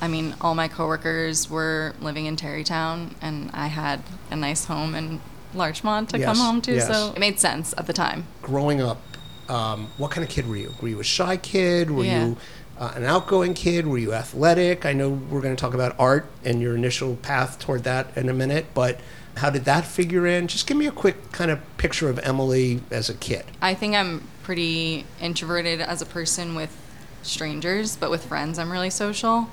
I 0.00 0.08
mean, 0.08 0.34
all 0.40 0.54
my 0.54 0.68
coworkers 0.68 1.50
were 1.50 1.94
living 2.00 2.24
in 2.26 2.36
Tarrytown, 2.36 3.14
and 3.20 3.50
I 3.52 3.66
had 3.66 4.00
a 4.30 4.36
nice 4.36 4.64
home 4.64 4.94
in 4.94 5.20
Larchmont 5.54 6.10
to 6.10 6.18
come 6.22 6.36
home 6.36 6.60
to, 6.62 6.74
yes. 6.74 6.86
so 6.86 7.12
it 7.14 7.18
made 7.18 7.38
sense 7.40 7.74
at 7.76 7.86
the 7.86 7.92
time. 7.92 8.26
Growing 8.42 8.80
up, 8.80 9.00
um, 9.48 9.88
what 9.98 10.10
kind 10.10 10.24
of 10.24 10.30
kid 10.30 10.46
were 10.48 10.56
you? 10.56 10.74
Were 10.80 10.88
you 10.88 11.00
a 11.00 11.04
shy 11.04 11.36
kid? 11.36 11.90
Were 11.90 12.04
Yeah. 12.04 12.26
you 12.26 12.36
uh, 12.78 12.92
an 12.94 13.04
outgoing 13.04 13.52
kid? 13.54 13.86
Were 13.86 13.98
you 13.98 14.14
athletic? 14.14 14.86
I 14.86 14.92
know 14.92 15.10
we're 15.10 15.40
going 15.42 15.54
to 15.54 15.60
talk 15.60 15.74
about 15.74 15.94
art 15.98 16.26
and 16.44 16.60
your 16.62 16.74
initial 16.74 17.16
path 17.16 17.58
toward 17.58 17.84
that 17.84 18.16
in 18.16 18.28
a 18.28 18.32
minute, 18.32 18.66
but 18.74 19.00
how 19.36 19.50
did 19.50 19.64
that 19.66 19.84
figure 19.84 20.26
in? 20.26 20.46
Just 20.46 20.66
give 20.66 20.76
me 20.76 20.86
a 20.86 20.90
quick 20.92 21.30
kind 21.32 21.50
of 21.50 21.60
picture 21.76 22.08
of 22.08 22.18
Emily 22.20 22.80
as 22.90 23.08
a 23.10 23.14
kid. 23.14 23.44
I 23.60 23.74
think 23.74 23.94
I'm 23.94 24.26
pretty 24.42 25.04
introverted 25.20 25.80
as 25.80 26.00
a 26.00 26.06
person 26.06 26.54
with 26.54 26.74
strangers, 27.22 27.96
but 27.96 28.10
with 28.10 28.24
friends, 28.24 28.58
I'm 28.58 28.70
really 28.72 28.90
social. 28.90 29.48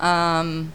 Um, 0.00 0.72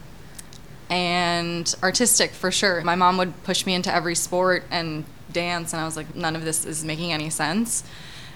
and 0.93 1.73
artistic 1.81 2.29
for 2.29 2.51
sure. 2.51 2.81
My 2.81 2.93
mom 2.93 3.17
would 3.17 3.43
push 3.43 3.65
me 3.65 3.73
into 3.73 3.93
every 3.93 4.13
sport 4.13 4.63
and 4.69 5.05
dance, 5.31 5.73
and 5.73 5.81
I 5.81 5.85
was 5.85 5.97
like, 5.97 6.13
none 6.13 6.35
of 6.35 6.45
this 6.45 6.65
is 6.65 6.85
making 6.85 7.11
any 7.11 7.31
sense. 7.31 7.83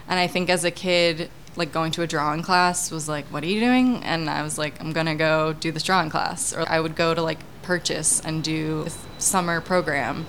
And 0.10 0.20
I 0.20 0.26
think 0.26 0.50
as 0.50 0.64
a 0.64 0.72
kid, 0.72 1.30
like 1.56 1.72
going 1.72 1.92
to 1.92 2.02
a 2.02 2.08
drawing 2.08 2.42
class 2.42 2.90
was 2.90 3.08
like, 3.08 3.26
what 3.26 3.44
are 3.44 3.48
you 3.48 3.60
doing? 3.60 4.04
And 4.04 4.28
I 4.28 4.42
was 4.42 4.58
like, 4.58 4.82
I'm 4.82 4.92
gonna 4.92 5.14
go 5.14 5.54
do 5.54 5.72
this 5.72 5.84
drawing 5.84 6.10
class. 6.10 6.52
Or 6.52 6.68
I 6.68 6.80
would 6.80 6.96
go 6.96 7.14
to 7.14 7.22
like 7.22 7.38
purchase 7.62 8.22
and 8.22 8.44
do 8.44 8.86
this 8.86 8.98
summer 9.20 9.62
program. 9.62 10.26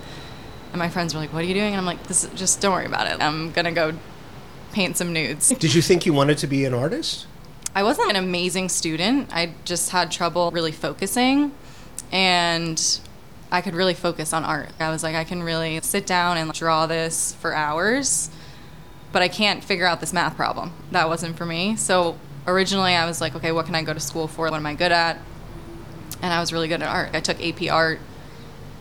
And 0.71 0.77
my 0.77 0.89
friends 0.89 1.15
were 1.15 1.19
like, 1.19 1.33
what 1.33 1.43
are 1.43 1.47
you 1.47 1.55
doing? 1.55 1.69
And 1.73 1.77
I'm 1.77 1.85
like, 1.85 2.03
this 2.03 2.23
is, 2.23 2.29
just 2.39 2.61
don't 2.61 2.73
worry 2.73 2.85
about 2.85 3.07
it. 3.07 3.23
I'm 3.23 3.51
gonna 3.53 3.71
go 3.71 3.93
paint 4.71 4.97
some 4.97 5.13
nudes. 5.13 5.49
Did 5.59 5.73
you 5.73 5.81
think 5.81 6.05
you 6.05 6.13
wanted 6.13 6.37
to 6.39 6.47
be 6.47 6.63
an 6.65 6.75
artist? 6.75 7.25
I 7.73 7.81
wasn't 7.81 8.11
an 8.11 8.17
amazing 8.17 8.69
student. 8.69 9.29
I 9.33 9.53
just 9.65 9.89
had 9.89 10.11
trouble 10.11 10.51
really 10.51 10.71
focusing. 10.71 11.53
And 12.11 12.99
I 13.51 13.61
could 13.61 13.73
really 13.73 13.93
focus 13.93 14.33
on 14.33 14.43
art. 14.43 14.69
I 14.79 14.89
was 14.89 15.03
like, 15.03 15.15
I 15.15 15.23
can 15.23 15.43
really 15.43 15.79
sit 15.81 16.05
down 16.05 16.37
and 16.37 16.51
draw 16.53 16.85
this 16.85 17.33
for 17.35 17.53
hours, 17.53 18.29
but 19.11 19.21
I 19.21 19.27
can't 19.27 19.63
figure 19.63 19.85
out 19.85 19.99
this 19.99 20.13
math 20.13 20.35
problem. 20.35 20.71
That 20.91 21.07
wasn't 21.07 21.37
for 21.37 21.45
me. 21.45 21.75
So 21.75 22.17
originally 22.45 22.93
I 22.93 23.05
was 23.05 23.21
like, 23.21 23.35
okay, 23.35 23.51
what 23.51 23.65
can 23.65 23.75
I 23.75 23.83
go 23.83 23.93
to 23.93 23.99
school 23.99 24.27
for? 24.27 24.49
What 24.49 24.57
am 24.57 24.65
I 24.65 24.75
good 24.75 24.91
at? 24.91 25.17
And 26.21 26.33
I 26.33 26.39
was 26.39 26.51
really 26.51 26.67
good 26.67 26.81
at 26.81 26.89
art. 26.89 27.15
I 27.15 27.21
took 27.21 27.43
AP 27.43 27.71
art. 27.71 27.99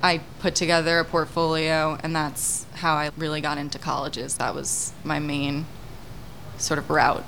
I 0.03 0.21
put 0.41 0.55
together 0.55 1.01
a 1.01 1.05
portfolio, 1.05 1.99
and 2.03 2.14
that's 2.14 2.67
how 2.75 2.95
I 2.95 3.11
really 3.17 3.41
got 3.41 3.59
into 3.59 3.79
colleges. 3.79 4.37
That 4.37 4.55
was 4.55 4.93
my 5.03 5.19
main 5.19 5.67
sort 6.57 6.79
of 6.79 6.88
route. 6.88 7.25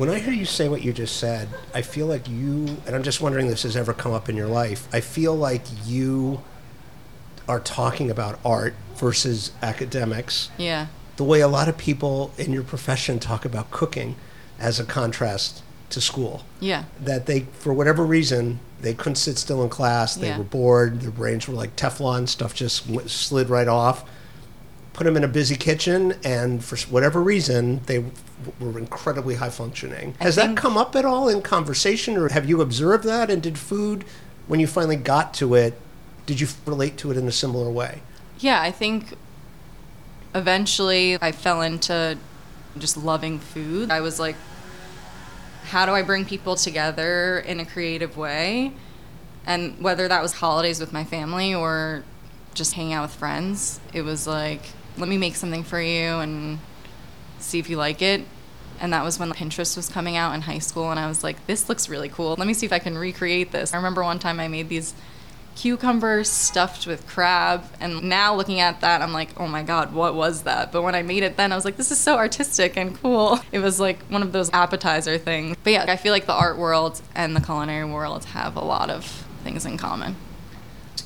When 0.00 0.08
I 0.08 0.18
hear 0.18 0.32
you 0.32 0.46
say 0.46 0.66
what 0.66 0.80
you 0.80 0.94
just 0.94 1.18
said, 1.18 1.50
I 1.74 1.82
feel 1.82 2.06
like 2.06 2.26
you, 2.26 2.78
and 2.86 2.94
I'm 2.94 3.02
just 3.02 3.20
wondering 3.20 3.44
if 3.48 3.52
this 3.52 3.64
has 3.64 3.76
ever 3.76 3.92
come 3.92 4.14
up 4.14 4.30
in 4.30 4.34
your 4.34 4.46
life, 4.46 4.88
I 4.94 5.00
feel 5.00 5.36
like 5.36 5.60
you 5.84 6.40
are 7.46 7.60
talking 7.60 8.10
about 8.10 8.40
art 8.42 8.72
versus 8.96 9.52
academics 9.60 10.48
Yeah. 10.56 10.86
the 11.18 11.24
way 11.24 11.42
a 11.42 11.48
lot 11.48 11.68
of 11.68 11.76
people 11.76 12.32
in 12.38 12.50
your 12.50 12.62
profession 12.62 13.18
talk 13.18 13.44
about 13.44 13.70
cooking 13.70 14.16
as 14.58 14.80
a 14.80 14.84
contrast 14.84 15.62
to 15.90 16.00
school. 16.00 16.44
Yeah. 16.60 16.84
That 16.98 17.26
they, 17.26 17.40
for 17.52 17.74
whatever 17.74 18.02
reason, 18.02 18.60
they 18.80 18.94
couldn't 18.94 19.16
sit 19.16 19.36
still 19.36 19.62
in 19.62 19.68
class, 19.68 20.14
they 20.14 20.28
Yeah. 20.28 20.38
were 20.38 20.44
bored, 20.44 21.02
their 21.02 21.10
brains 21.10 21.46
were 21.46 21.52
like 21.52 21.76
Teflon, 21.76 22.26
stuff 22.26 22.54
just 22.54 22.84
slid 23.10 23.50
right 23.50 23.68
off. 23.68 24.04
Put 24.92 25.04
them 25.04 25.16
in 25.16 25.24
a 25.24 25.28
busy 25.28 25.56
kitchen, 25.56 26.14
and 26.24 26.64
for 26.64 26.76
whatever 26.90 27.22
reason, 27.22 27.80
they 27.86 28.04
were 28.58 28.78
incredibly 28.78 29.36
high 29.36 29.50
functioning. 29.50 30.14
I 30.20 30.24
Has 30.24 30.36
that 30.36 30.56
come 30.56 30.76
up 30.76 30.96
at 30.96 31.04
all 31.04 31.28
in 31.28 31.42
conversation, 31.42 32.16
or 32.16 32.28
have 32.30 32.48
you 32.48 32.60
observed 32.60 33.04
that? 33.04 33.30
And 33.30 33.42
did 33.42 33.56
food, 33.56 34.04
when 34.46 34.58
you 34.58 34.66
finally 34.66 34.96
got 34.96 35.32
to 35.34 35.54
it, 35.54 35.74
did 36.26 36.40
you 36.40 36.48
relate 36.66 36.96
to 36.98 37.10
it 37.10 37.16
in 37.16 37.26
a 37.28 37.32
similar 37.32 37.70
way? 37.70 38.02
Yeah, 38.40 38.60
I 38.60 38.70
think 38.72 39.14
eventually 40.34 41.18
I 41.20 41.32
fell 41.32 41.62
into 41.62 42.18
just 42.78 42.96
loving 42.96 43.38
food. 43.38 43.90
I 43.90 44.00
was 44.00 44.18
like, 44.18 44.36
how 45.64 45.86
do 45.86 45.92
I 45.92 46.02
bring 46.02 46.24
people 46.24 46.56
together 46.56 47.38
in 47.38 47.60
a 47.60 47.64
creative 47.64 48.16
way? 48.16 48.72
And 49.46 49.80
whether 49.80 50.08
that 50.08 50.20
was 50.20 50.34
holidays 50.34 50.80
with 50.80 50.92
my 50.92 51.04
family 51.04 51.54
or 51.54 52.04
just 52.54 52.74
hanging 52.74 52.92
out 52.92 53.02
with 53.02 53.14
friends, 53.14 53.80
it 53.92 54.02
was 54.02 54.26
like, 54.26 54.62
let 55.00 55.08
me 55.08 55.18
make 55.18 55.36
something 55.36 55.64
for 55.64 55.80
you 55.80 56.18
and 56.18 56.58
see 57.38 57.58
if 57.58 57.68
you 57.68 57.76
like 57.76 58.02
it. 58.02 58.22
And 58.80 58.92
that 58.92 59.04
was 59.04 59.18
when 59.18 59.30
Pinterest 59.32 59.76
was 59.76 59.88
coming 59.88 60.16
out 60.16 60.34
in 60.34 60.42
high 60.42 60.58
school, 60.58 60.90
and 60.90 60.98
I 60.98 61.06
was 61.06 61.22
like, 61.22 61.46
this 61.46 61.68
looks 61.68 61.88
really 61.88 62.08
cool. 62.08 62.34
Let 62.38 62.46
me 62.46 62.54
see 62.54 62.64
if 62.64 62.72
I 62.72 62.78
can 62.78 62.96
recreate 62.96 63.52
this. 63.52 63.74
I 63.74 63.76
remember 63.76 64.02
one 64.02 64.18
time 64.18 64.40
I 64.40 64.48
made 64.48 64.70
these 64.70 64.94
cucumbers 65.54 66.30
stuffed 66.30 66.86
with 66.86 67.06
crab, 67.06 67.64
and 67.78 68.04
now 68.04 68.34
looking 68.34 68.60
at 68.60 68.80
that, 68.80 69.02
I'm 69.02 69.12
like, 69.12 69.38
oh 69.38 69.46
my 69.46 69.62
god, 69.62 69.92
what 69.92 70.14
was 70.14 70.44
that? 70.44 70.72
But 70.72 70.82
when 70.82 70.94
I 70.94 71.02
made 71.02 71.22
it 71.22 71.36
then, 71.36 71.52
I 71.52 71.56
was 71.56 71.66
like, 71.66 71.76
this 71.76 71.90
is 71.90 71.98
so 71.98 72.16
artistic 72.16 72.76
and 72.76 72.96
cool. 73.02 73.38
It 73.52 73.58
was 73.58 73.80
like 73.80 74.02
one 74.04 74.22
of 74.22 74.32
those 74.32 74.48
appetizer 74.52 75.18
things. 75.18 75.56
But 75.62 75.72
yeah, 75.74 75.84
I 75.88 75.96
feel 75.96 76.12
like 76.12 76.26
the 76.26 76.32
art 76.32 76.56
world 76.56 77.02
and 77.14 77.36
the 77.36 77.40
culinary 77.40 77.84
world 77.84 78.24
have 78.26 78.56
a 78.56 78.64
lot 78.64 78.88
of 78.88 79.04
things 79.42 79.66
in 79.66 79.76
common. 79.76 80.16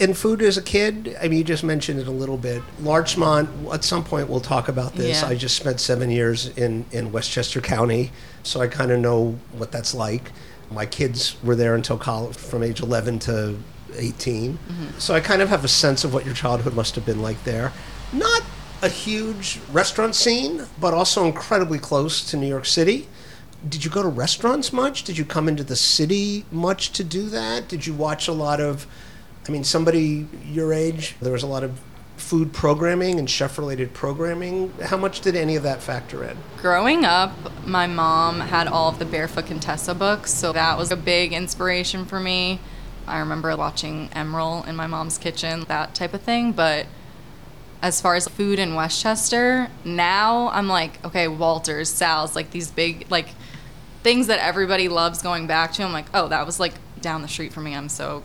In 0.01 0.15
food 0.15 0.43
as 0.43 0.57
a 0.57 0.63
kid, 0.63 1.17
I 1.21 1.29
mean, 1.29 1.39
you 1.39 1.45
just 1.45 1.65
mentioned 1.65 2.01
it 2.01 2.07
a 2.07 2.13
little 2.13 2.37
bit. 2.37 2.63
Larchmont, 2.81 3.49
at 3.73 3.85
some 3.85 4.05
point 4.05 4.29
we'll 4.29 4.41
talk 4.41 4.69
about 4.69 4.95
this. 4.95 5.23
Yeah. 5.23 5.29
I 5.29 5.35
just 5.35 5.57
spent 5.57 5.81
seven 5.81 6.11
years 6.11 6.57
in, 6.57 6.85
in 6.93 7.13
Westchester 7.13 7.61
County, 7.61 8.13
so 8.43 8.61
I 8.61 8.69
kind 8.69 8.91
of 8.91 9.01
know 9.01 9.39
what 9.53 9.73
that's 9.73 9.95
like. 9.95 10.33
My 10.71 10.87
kids 10.87 11.37
were 11.43 11.57
there 11.57 11.75
until 11.75 11.99
college, 11.99 12.37
from 12.37 12.63
age 12.63 12.81
11 12.81 13.19
to 13.21 13.57
18. 13.97 14.55
Mm-hmm. 14.55 14.99
So 14.99 15.15
I 15.15 15.21
kind 15.21 15.43
of 15.43 15.49
have 15.49 15.65
a 15.65 15.69
sense 15.69 16.05
of 16.05 16.13
what 16.13 16.25
your 16.25 16.35
childhood 16.35 16.75
must 16.75 16.95
have 16.95 17.07
been 17.07 17.23
like 17.23 17.43
there. 17.45 17.73
Not 18.13 18.43
a 18.83 18.89
huge 18.89 19.61
restaurant 19.73 20.15
scene, 20.15 20.67
but 20.81 20.95
also 20.95 21.25
incredibly 21.25 21.79
close 21.79 22.23
to 22.31 22.37
New 22.37 22.47
York 22.47 22.67
City. 22.67 23.09
Did 23.67 23.85
you 23.85 23.91
go 23.91 24.03
to 24.03 24.09
restaurants 24.09 24.73
much? 24.73 25.05
Did 25.05 25.17
you 25.17 25.25
come 25.25 25.49
into 25.49 25.65
the 25.65 25.77
city 25.77 26.45
much 26.51 26.91
to 26.93 27.05
do 27.05 27.29
that? 27.31 27.67
Did 27.67 27.87
you 27.87 27.95
watch 27.95 28.29
a 28.29 28.33
lot 28.33 28.61
of, 28.61 28.87
I 29.47 29.51
mean, 29.51 29.65
somebody 29.65 30.27
your 30.47 30.73
age, 30.73 31.17
there 31.21 31.33
was 31.33 31.43
a 31.43 31.47
lot 31.47 31.63
of 31.63 31.79
food 32.17 32.53
programming 32.53 33.19
and 33.19 33.29
chef 33.29 33.59
related 33.59 33.93
programming. 33.93 34.73
How 34.83 34.97
much 34.97 35.21
did 35.21 35.37
any 35.37 35.57
of 35.57 35.63
that 35.65 35.83
factor 35.83 36.25
in? 36.25 36.37
Growing 36.59 37.05
up, 37.05 37.33
my 37.67 37.87
mom 37.87 38.41
had 38.41 38.67
all 38.67 38.89
of 38.89 38.99
the 38.99 39.05
Barefoot 39.05 39.47
Contessa 39.47 39.95
books, 39.95 40.33
so 40.33 40.53
that 40.53 40.79
was 40.79 40.91
a 40.91 40.97
big 40.97 41.33
inspiration 41.33 42.05
for 42.07 42.21
me. 42.21 42.61
I 43.07 43.19
remember 43.19 43.55
watching 43.57 44.09
Emeril 44.11 44.67
in 44.67 44.77
my 44.77 44.87
mom's 44.87 45.19
kitchen, 45.19 45.65
that 45.69 45.95
type 45.95 46.15
of 46.15 46.23
thing. 46.23 46.53
But 46.53 46.87
as 47.83 48.01
far 48.01 48.15
as 48.15 48.27
food 48.27 48.59
in 48.59 48.75
Westchester, 48.75 49.69
now 49.85 50.49
I'm 50.49 50.69
like, 50.69 51.05
okay, 51.05 51.29
Walters, 51.29 51.91
Sal's, 51.91 52.35
like 52.35 52.51
these 52.51 52.71
big, 52.71 53.07
like 53.11 53.29
things 54.03 54.29
that 54.29 54.39
everybody 54.39 54.89
loves 54.89 55.21
going 55.21 55.47
back 55.47 55.73
to. 55.75 55.83
I'm 55.83 55.93
like, 55.93 56.07
oh, 56.15 56.29
that 56.29 56.47
was 56.47 56.59
like 56.59 56.75
down 57.03 57.21
the 57.21 57.29
street 57.29 57.53
from 57.53 57.65
me. 57.65 57.75
I'm 57.75 57.91
so 57.91 58.23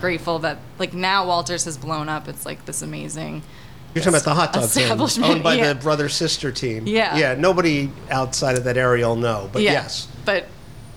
grateful 0.00 0.38
that 0.40 0.58
like 0.78 0.94
now 0.94 1.26
Walters 1.26 1.64
has 1.64 1.76
blown 1.78 2.08
up. 2.08 2.28
It's 2.28 2.44
like 2.46 2.64
this 2.66 2.82
amazing. 2.82 3.42
You're 3.94 4.02
talking 4.02 4.14
about 4.14 4.24
the 4.24 4.34
hot 4.34 4.52
dog 4.52 4.64
Establishment, 4.64 5.30
owned 5.30 5.42
by 5.44 5.54
yeah. 5.58 5.72
the 5.72 5.80
brother 5.80 6.08
sister 6.08 6.50
team. 6.50 6.86
Yeah. 6.86 7.16
yeah. 7.16 7.34
Nobody 7.34 7.90
outside 8.10 8.56
of 8.56 8.64
that 8.64 8.76
area 8.76 9.06
will 9.06 9.14
know, 9.16 9.48
but 9.52 9.62
yeah, 9.62 9.72
yes, 9.72 10.08
but 10.24 10.46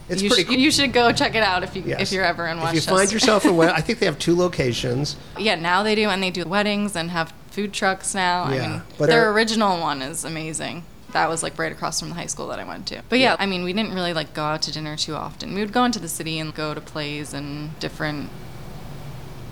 It's 0.09 0.21
you, 0.23 0.29
pretty 0.29 0.43
sh- 0.43 0.47
cool. 0.47 0.55
you 0.55 0.71
should 0.71 0.93
go 0.93 1.11
check 1.11 1.35
it 1.35 1.43
out 1.43 1.61
if 1.61 1.75
you 1.75 1.83
yes. 1.85 2.01
if 2.01 2.11
you're 2.11 2.25
ever 2.25 2.47
in 2.47 2.57
If 2.57 2.63
Westchester. 2.63 2.91
you 2.91 2.97
find 2.97 3.11
yourself 3.11 3.45
in, 3.45 3.55
West, 3.57 3.75
I 3.75 3.81
think 3.81 3.99
they 3.99 4.07
have 4.07 4.17
two 4.17 4.35
locations. 4.35 5.15
Yeah, 5.37 5.53
now 5.55 5.83
they 5.83 5.93
do, 5.93 6.09
and 6.09 6.23
they 6.23 6.31
do 6.31 6.43
weddings 6.45 6.95
and 6.95 7.11
have 7.11 7.33
food 7.51 7.71
trucks 7.71 8.15
now. 8.15 8.51
Yeah, 8.51 8.63
I 8.63 8.67
mean, 8.69 8.81
but 8.97 9.09
their 9.09 9.31
original 9.31 9.79
one 9.79 10.01
is 10.01 10.25
amazing. 10.25 10.83
That 11.11 11.29
was 11.29 11.43
like 11.43 11.57
right 11.59 11.71
across 11.71 11.99
from 11.99 12.09
the 12.09 12.15
high 12.15 12.25
school 12.25 12.47
that 12.47 12.59
I 12.59 12.63
went 12.63 12.87
to. 12.87 13.01
But 13.09 13.19
yeah, 13.19 13.35
I 13.37 13.45
mean, 13.45 13.63
we 13.63 13.73
didn't 13.73 13.93
really 13.93 14.13
like 14.13 14.33
go 14.33 14.43
out 14.43 14.63
to 14.63 14.71
dinner 14.71 14.97
too 14.97 15.13
often. 15.13 15.53
We 15.53 15.61
would 15.61 15.71
go 15.71 15.83
into 15.85 15.99
the 15.99 16.09
city 16.09 16.39
and 16.39 16.53
go 16.53 16.73
to 16.73 16.81
plays 16.81 17.33
and 17.33 17.79
different. 17.79 18.29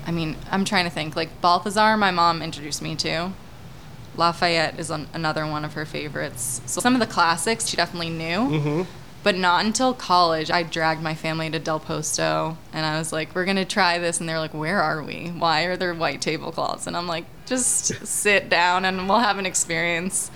I 0.05 0.11
mean, 0.11 0.35
I'm 0.51 0.65
trying 0.65 0.85
to 0.85 0.91
think. 0.91 1.15
Like 1.15 1.41
Balthazar, 1.41 1.97
my 1.97 2.11
mom 2.11 2.41
introduced 2.41 2.81
me 2.81 2.95
to. 2.97 3.31
Lafayette 4.15 4.79
is 4.79 4.89
an, 4.89 5.07
another 5.13 5.45
one 5.45 5.65
of 5.65 5.73
her 5.73 5.85
favorites. 5.85 6.61
So 6.65 6.79
some 6.79 6.93
of 6.93 6.99
the 6.99 7.07
classics 7.07 7.67
she 7.67 7.77
definitely 7.77 8.09
knew. 8.09 8.39
Mm-hmm. 8.39 8.81
But 9.23 9.35
not 9.35 9.65
until 9.65 9.95
college, 9.95 10.51
I 10.51 10.61
dragged 10.61 11.01
my 11.01 11.15
family 11.15 11.49
to 11.49 11.57
Del 11.57 11.79
Posto, 11.79 12.59
and 12.71 12.85
I 12.85 12.99
was 12.99 13.11
like, 13.11 13.33
"We're 13.33 13.45
gonna 13.45 13.65
try 13.65 13.97
this," 13.97 14.19
and 14.19 14.29
they're 14.29 14.37
like, 14.37 14.53
"Where 14.53 14.79
are 14.79 15.01
we? 15.01 15.29
Why 15.29 15.63
are 15.63 15.75
there 15.75 15.95
white 15.95 16.21
tablecloths?" 16.21 16.85
And 16.85 16.95
I'm 16.95 17.07
like, 17.07 17.25
"Just 17.47 18.05
sit 18.05 18.49
down, 18.49 18.85
and 18.85 19.09
we'll 19.09 19.19
have 19.19 19.39
an 19.39 19.47
experience." 19.47 20.29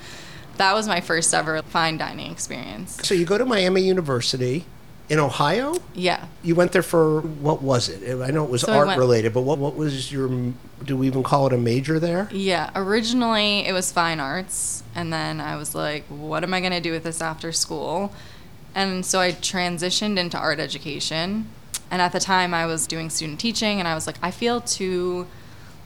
That 0.57 0.73
was 0.73 0.87
my 0.87 1.01
first 1.01 1.31
ever 1.35 1.61
fine 1.61 1.99
dining 1.99 2.31
experience. 2.31 2.97
So 3.03 3.13
you 3.13 3.25
go 3.25 3.37
to 3.37 3.45
Miami 3.45 3.81
University 3.81 4.65
in 5.09 5.19
Ohio. 5.19 5.75
Yeah, 5.95 6.25
You 6.43 6.55
went 6.55 6.71
there 6.71 6.83
for 6.83 7.21
what 7.21 7.61
was 7.61 7.89
it? 7.89 8.21
I 8.21 8.29
know 8.31 8.43
it 8.45 8.49
was 8.49 8.61
So 8.61 8.73
art 8.73 8.87
went- 8.87 8.99
related, 8.99 9.33
but 9.33 9.41
what 9.41 9.57
what 9.57 9.75
was 9.75 10.11
your? 10.11 10.29
Do 10.85 10.95
we 10.95 11.07
even 11.07 11.23
call 11.23 11.47
it 11.47 11.53
a 11.53 11.57
major 11.57 11.99
there? 11.99 12.29
yeah. 12.31 12.69
Originally, 12.75 13.65
it 13.67 13.73
was 13.73 13.91
fine 13.91 14.19
arts, 14.19 14.83
and 14.95 15.11
then 15.11 15.41
I 15.41 15.55
was 15.57 15.73
like, 15.75 16.05
"What 16.07 16.43
am 16.43 16.53
I 16.53 16.61
gonna 16.61 16.79
do 16.81 16.91
with 16.91 17.03
this 17.03 17.21
after 17.21 17.51
school?" 17.51 18.13
And 18.75 19.05
so 19.05 19.19
I 19.19 19.31
transitioned 19.31 20.17
into 20.17 20.37
art 20.37 20.59
education. 20.59 21.47
And 21.91 22.01
at 22.03 22.11
the 22.11 22.19
time, 22.19 22.53
I 22.53 22.67
was 22.67 22.85
doing 22.85 23.09
student 23.09 23.39
teaching, 23.39 23.79
and 23.79 23.87
I 23.87 23.95
was 23.95 24.05
like, 24.05 24.17
I 24.21 24.29
feel 24.29 24.61
too 24.61 25.25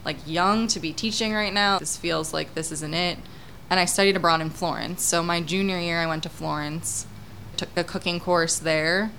like 0.04 0.18
young 0.26 0.68
to 0.68 0.78
be 0.78 0.92
teaching 0.92 1.32
right 1.32 1.52
now. 1.52 1.78
This 1.78 1.96
feels 1.96 2.34
like 2.34 2.54
this 2.54 2.70
isn't 2.70 2.92
it. 2.92 3.16
And 3.70 3.80
I 3.80 3.86
studied 3.86 4.14
abroad 4.14 4.42
in 4.42 4.50
Florence. 4.50 5.02
So 5.02 5.22
my 5.22 5.40
junior 5.40 5.78
year, 5.78 5.98
I 6.02 6.06
went 6.06 6.22
to 6.24 6.28
Florence, 6.28 7.06
took 7.58 7.76
a 7.76 7.84
cooking 7.84 8.20
course 8.20 8.58
there. 8.58 9.10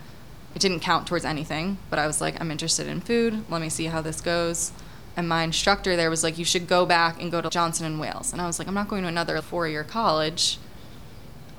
It 0.54 0.62
didn't 0.62 0.80
count 0.80 1.08
towards 1.08 1.26
anything, 1.26 1.78
but 1.90 2.00
I 2.00 2.08
was 2.08 2.22
like, 2.22 2.40
I'm 2.40 2.52
interested 2.52 2.88
in 2.88 3.02
food. 3.02 3.50
Let 3.50 3.62
me 3.62 3.70
see 3.70 3.86
how 3.86 4.02
this 4.02 4.22
goes. 4.22 4.72
And 5.18 5.28
my 5.28 5.44
instructor 5.44 5.96
there 5.96 6.10
was 6.10 6.24
like, 6.24 6.38
you 6.38 6.46
should 6.46 6.68
go 6.68 6.86
back 6.86 7.22
and 7.22 7.32
go 7.32 7.42
to 7.42 7.50
Johnson 7.50 7.86
and 7.86 8.00
Wales. 8.00 8.32
And 8.32 8.42
I 8.42 8.48
was 8.48 8.60
like, 8.60 8.68
I'm 8.68 8.74
not 8.74 8.88
going 8.88 9.04
to 9.04 9.08
another 9.08 9.42
four-year 9.42 9.84
college, 9.84 10.58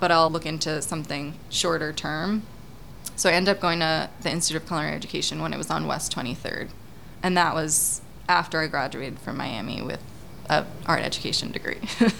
but 0.00 0.10
I'll 0.10 0.30
look 0.30 0.46
into 0.46 0.80
something 0.82 1.34
shorter 1.50 1.92
term. 1.92 2.42
So 3.16 3.30
I 3.30 3.32
ended 3.32 3.56
up 3.56 3.60
going 3.60 3.80
to 3.80 4.10
the 4.20 4.30
Institute 4.30 4.62
of 4.62 4.68
Culinary 4.68 4.94
Education 4.94 5.40
when 5.40 5.52
it 5.52 5.58
was 5.58 5.70
on 5.70 5.86
West 5.86 6.14
23rd. 6.14 6.68
And 7.22 7.36
that 7.36 7.54
was 7.54 8.02
after 8.28 8.60
I 8.60 8.66
graduated 8.66 9.18
from 9.18 9.36
Miami 9.36 9.80
with 9.80 10.02
an 10.48 10.66
art 10.86 11.02
education 11.02 11.50
degree. 11.50 11.80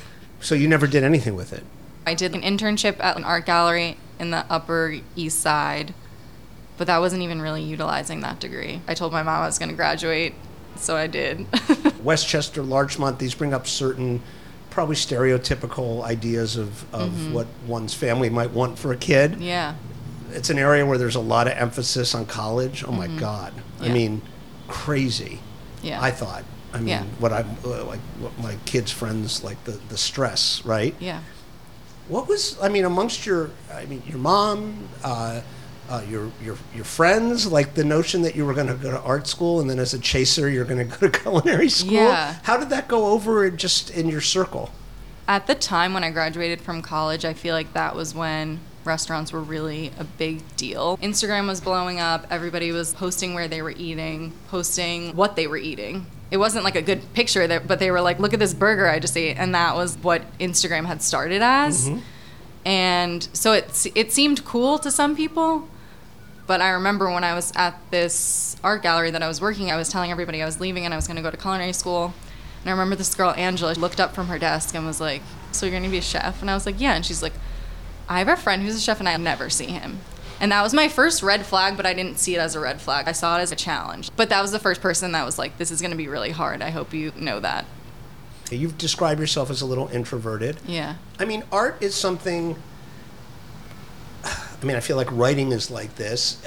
So 0.40 0.54
you 0.54 0.68
never 0.68 0.86
did 0.86 1.02
anything 1.02 1.34
with 1.34 1.52
it. 1.52 1.64
I 2.06 2.14
did 2.14 2.34
an 2.34 2.42
internship 2.42 3.00
at 3.00 3.16
an 3.16 3.24
art 3.24 3.46
gallery 3.46 3.96
in 4.18 4.30
the 4.30 4.44
Upper 4.50 4.96
East 5.14 5.40
Side, 5.40 5.94
but 6.78 6.86
that 6.86 6.98
wasn't 6.98 7.22
even 7.22 7.40
really 7.42 7.62
utilizing 7.62 8.20
that 8.20 8.40
degree. 8.40 8.80
I 8.88 8.94
told 8.94 9.12
my 9.12 9.22
mom 9.22 9.42
I 9.42 9.46
was 9.46 9.58
going 9.58 9.70
to 9.70 9.76
graduate, 9.76 10.34
so 10.76 10.96
I 10.96 11.06
did. 11.06 11.46
Westchester, 12.04 12.62
Larchmont, 12.62 13.18
these 13.18 13.34
bring 13.34 13.52
up 13.54 13.66
certain 13.66 14.22
probably 14.70 14.96
stereotypical 14.96 16.02
ideas 16.04 16.56
of, 16.56 16.84
of 16.94 17.32
what 17.32 17.46
one's 17.66 17.94
family 17.94 18.28
might 18.28 18.50
want 18.50 18.78
for 18.78 18.92
a 18.92 18.96
kid. 18.96 19.40
yeah. 19.40 19.74
It's 20.32 20.50
an 20.50 20.58
area 20.58 20.84
where 20.84 20.98
there's 20.98 21.14
a 21.14 21.20
lot 21.20 21.46
of 21.46 21.54
emphasis 21.54 22.14
on 22.14 22.26
college. 22.26 22.84
Oh 22.86 22.90
my 22.92 23.06
God. 23.06 23.54
I 23.80 23.88
mean, 23.88 24.20
crazy. 24.68 25.38
Yeah. 25.82 26.02
I 26.02 26.10
thought. 26.10 26.44
I 26.74 26.78
mean, 26.78 26.88
Yeah. 26.88 27.04
what 27.20 27.32
I 27.32 27.44
uh, 27.64 27.84
like, 27.84 28.00
what 28.18 28.36
my 28.40 28.56
kids' 28.66 28.90
friends 28.92 29.42
like 29.44 29.62
the 29.64 29.78
the 29.88 29.96
stress, 29.96 30.62
right? 30.64 30.94
Yeah. 30.98 31.20
What 32.08 32.28
was 32.28 32.56
I 32.60 32.68
mean 32.68 32.84
amongst 32.84 33.26
your 33.26 33.50
I 33.72 33.86
mean 33.86 34.02
your 34.06 34.18
mom, 34.18 34.88
uh, 35.02 35.40
uh, 35.88 36.02
your 36.08 36.30
your 36.42 36.56
your 36.74 36.84
friends, 36.84 37.50
like 37.50 37.74
the 37.74 37.84
notion 37.84 38.22
that 38.22 38.34
you 38.36 38.44
were 38.44 38.54
going 38.54 38.68
to 38.68 38.74
go 38.74 38.90
to 38.90 39.00
art 39.00 39.26
school 39.26 39.60
and 39.60 39.68
then 39.68 39.78
as 39.78 39.94
a 39.94 39.98
chaser 39.98 40.48
you're 40.48 40.64
going 40.64 40.88
to 40.88 40.98
go 40.98 41.08
to 41.08 41.18
culinary 41.18 41.68
school. 41.68 41.92
Yeah. 41.92 42.36
How 42.44 42.56
did 42.56 42.70
that 42.70 42.88
go 42.88 43.06
over 43.06 43.50
just 43.50 43.90
in 43.90 44.08
your 44.08 44.20
circle? 44.20 44.70
At 45.28 45.48
the 45.48 45.56
time 45.56 45.92
when 45.92 46.04
I 46.04 46.10
graduated 46.10 46.60
from 46.60 46.82
college, 46.82 47.24
I 47.24 47.34
feel 47.34 47.54
like 47.54 47.72
that 47.72 47.96
was 47.96 48.14
when 48.14 48.60
restaurants 48.86 49.32
were 49.32 49.40
really 49.40 49.92
a 49.98 50.04
big 50.04 50.42
deal. 50.56 50.96
Instagram 50.98 51.46
was 51.46 51.60
blowing 51.60 52.00
up, 52.00 52.26
everybody 52.30 52.72
was 52.72 52.94
posting 52.94 53.34
where 53.34 53.48
they 53.48 53.62
were 53.62 53.72
eating, 53.72 54.32
posting 54.48 55.14
what 55.16 55.36
they 55.36 55.46
were 55.46 55.56
eating. 55.56 56.06
It 56.30 56.38
wasn't 56.38 56.64
like 56.64 56.76
a 56.76 56.82
good 56.82 57.12
picture, 57.14 57.46
that, 57.46 57.68
but 57.68 57.78
they 57.78 57.90
were 57.90 58.00
like, 58.00 58.18
look 58.18 58.32
at 58.34 58.40
this 58.40 58.54
burger 58.54 58.88
I 58.88 58.98
just 58.98 59.16
ate. 59.16 59.36
And 59.36 59.54
that 59.54 59.76
was 59.76 59.96
what 59.98 60.22
Instagram 60.38 60.86
had 60.86 61.02
started 61.02 61.42
as. 61.42 61.88
Mm-hmm. 61.88 62.00
And 62.66 63.28
so 63.32 63.52
it, 63.52 63.86
it 63.94 64.12
seemed 64.12 64.44
cool 64.44 64.78
to 64.80 64.90
some 64.90 65.14
people. 65.14 65.68
But 66.46 66.60
I 66.60 66.70
remember 66.70 67.10
when 67.10 67.24
I 67.24 67.34
was 67.34 67.52
at 67.56 67.78
this 67.90 68.56
art 68.62 68.82
gallery 68.82 69.10
that 69.10 69.22
I 69.22 69.28
was 69.28 69.40
working, 69.40 69.70
I 69.70 69.76
was 69.76 69.88
telling 69.88 70.10
everybody 70.10 70.42
I 70.42 70.46
was 70.46 70.60
leaving 70.60 70.84
and 70.84 70.92
I 70.92 70.96
was 70.96 71.06
going 71.06 71.16
to 71.16 71.22
go 71.22 71.30
to 71.30 71.36
culinary 71.36 71.72
school. 71.72 72.14
And 72.60 72.68
I 72.68 72.72
remember 72.72 72.96
this 72.96 73.14
girl, 73.14 73.32
Angela, 73.36 73.74
looked 73.74 74.00
up 74.00 74.14
from 74.14 74.26
her 74.26 74.38
desk 74.38 74.74
and 74.74 74.84
was 74.84 75.00
like, 75.00 75.22
So 75.52 75.66
you're 75.66 75.72
going 75.72 75.84
to 75.84 75.88
be 75.88 75.98
a 75.98 76.02
chef? 76.02 76.40
And 76.40 76.50
I 76.50 76.54
was 76.54 76.66
like, 76.66 76.80
Yeah. 76.80 76.94
And 76.94 77.06
she's 77.06 77.22
like, 77.22 77.32
I 78.08 78.18
have 78.18 78.28
a 78.28 78.36
friend 78.36 78.62
who's 78.62 78.76
a 78.76 78.80
chef 78.80 79.00
and 79.00 79.08
I 79.08 79.16
never 79.16 79.50
see 79.50 79.66
him. 79.66 80.00
And 80.38 80.52
that 80.52 80.62
was 80.62 80.74
my 80.74 80.88
first 80.88 81.22
red 81.22 81.46
flag, 81.46 81.76
but 81.76 81.86
I 81.86 81.94
didn't 81.94 82.18
see 82.18 82.34
it 82.34 82.38
as 82.38 82.54
a 82.54 82.60
red 82.60 82.80
flag. 82.80 83.08
I 83.08 83.12
saw 83.12 83.38
it 83.38 83.40
as 83.40 83.52
a 83.52 83.56
challenge. 83.56 84.10
But 84.16 84.28
that 84.28 84.42
was 84.42 84.52
the 84.52 84.58
first 84.58 84.80
person 84.80 85.12
that 85.12 85.24
was 85.24 85.38
like, 85.38 85.56
This 85.56 85.70
is 85.70 85.80
going 85.80 85.92
to 85.92 85.96
be 85.96 86.08
really 86.08 86.30
hard. 86.30 86.62
I 86.62 86.70
hope 86.70 86.92
you 86.92 87.12
know 87.16 87.40
that. 87.40 87.64
You've 88.50 88.78
described 88.78 89.18
yourself 89.18 89.50
as 89.50 89.60
a 89.60 89.66
little 89.66 89.88
introverted. 89.88 90.58
Yeah. 90.66 90.96
I 91.18 91.24
mean, 91.24 91.42
art 91.50 91.78
is 91.80 91.94
something. 91.94 92.56
I 94.24 94.64
mean, 94.64 94.76
I 94.76 94.80
feel 94.80 94.96
like 94.96 95.10
writing 95.10 95.52
is 95.52 95.70
like 95.70 95.96
this. 95.96 96.42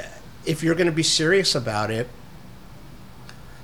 If 0.45 0.63
you're 0.63 0.75
going 0.75 0.87
to 0.87 0.93
be 0.93 1.03
serious 1.03 1.55
about 1.55 1.91
it, 1.91 2.07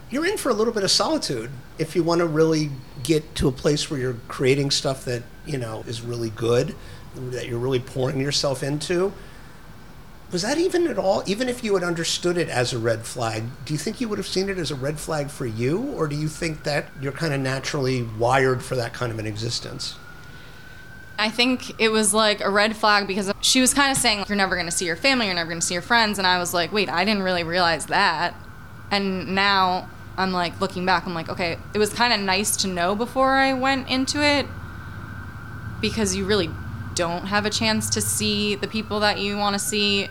you're 0.09 0.25
in 0.25 0.37
for 0.37 0.49
a 0.49 0.53
little 0.53 0.73
bit 0.73 0.83
of 0.83 0.91
solitude 0.91 1.49
if 1.77 1.95
you 1.95 2.03
want 2.03 2.19
to 2.19 2.27
really 2.27 2.71
get 3.03 3.35
to 3.35 3.47
a 3.47 3.51
place 3.51 3.89
where 3.89 3.99
you're 3.99 4.17
creating 4.27 4.71
stuff 4.71 5.05
that, 5.05 5.23
you 5.45 5.57
know, 5.57 5.83
is 5.87 6.01
really 6.01 6.29
good, 6.29 6.75
that 7.31 7.47
you're 7.47 7.59
really 7.59 7.79
pouring 7.79 8.19
yourself 8.19 8.63
into. 8.63 9.13
Was 10.31 10.41
that 10.41 10.57
even 10.57 10.87
at 10.87 10.97
all, 10.97 11.23
even 11.27 11.47
if 11.47 11.63
you 11.63 11.75
had 11.75 11.83
understood 11.83 12.37
it 12.37 12.49
as 12.49 12.73
a 12.73 12.79
red 12.79 13.05
flag, 13.05 13.43
do 13.63 13.73
you 13.73 13.77
think 13.77 14.01
you 14.01 14.09
would 14.09 14.17
have 14.17 14.27
seen 14.27 14.49
it 14.49 14.57
as 14.57 14.71
a 14.71 14.75
red 14.75 14.99
flag 14.99 15.29
for 15.29 15.45
you? 15.45 15.77
Or 15.95 16.07
do 16.07 16.15
you 16.15 16.27
think 16.27 16.63
that 16.63 16.87
you're 16.99 17.11
kind 17.11 17.33
of 17.33 17.39
naturally 17.39 18.03
wired 18.03 18.63
for 18.63 18.75
that 18.75 18.91
kind 18.93 19.11
of 19.11 19.19
an 19.19 19.27
existence? 19.27 19.95
I 21.17 21.29
think 21.29 21.79
it 21.79 21.89
was 21.89 22.13
like 22.13 22.41
a 22.41 22.49
red 22.49 22.75
flag 22.75 23.07
because 23.07 23.31
she 23.41 23.61
was 23.61 23.73
kind 23.73 23.91
of 23.91 23.97
saying, 23.97 24.25
You're 24.27 24.35
never 24.35 24.55
going 24.55 24.67
to 24.67 24.71
see 24.71 24.85
your 24.85 24.95
family, 24.95 25.27
you're 25.27 25.35
never 25.35 25.49
going 25.49 25.61
to 25.61 25.65
see 25.65 25.75
your 25.75 25.81
friends. 25.81 26.17
And 26.17 26.27
I 26.27 26.39
was 26.39 26.53
like, 26.53 26.71
Wait, 26.71 26.89
I 26.89 27.05
didn't 27.05 27.23
really 27.23 27.43
realize 27.43 27.85
that. 27.87 28.35
And 28.91 29.35
now 29.35 29.89
I'm 30.17 30.31
like, 30.33 30.59
looking 30.59 30.85
back, 30.85 31.05
I'm 31.05 31.13
like, 31.13 31.29
Okay, 31.29 31.57
it 31.73 31.77
was 31.77 31.93
kind 31.93 32.11
of 32.11 32.19
nice 32.19 32.57
to 32.57 32.67
know 32.67 32.95
before 32.95 33.35
I 33.35 33.53
went 33.53 33.89
into 33.89 34.21
it 34.21 34.47
because 35.79 36.15
you 36.15 36.25
really 36.25 36.49
don't 36.95 37.27
have 37.27 37.45
a 37.45 37.49
chance 37.49 37.89
to 37.91 38.01
see 38.01 38.55
the 38.55 38.67
people 38.67 38.99
that 39.01 39.19
you 39.19 39.37
want 39.37 39.53
to 39.53 39.59
see 39.59 40.07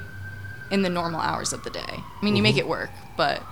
in 0.70 0.82
the 0.82 0.90
normal 0.90 1.20
hours 1.20 1.52
of 1.52 1.64
the 1.64 1.70
day. 1.70 1.80
I 1.88 2.24
mean, 2.24 2.36
you 2.36 2.42
make 2.42 2.56
mm-hmm. 2.56 2.60
it 2.60 2.68
work, 2.68 2.90
but 3.16 3.42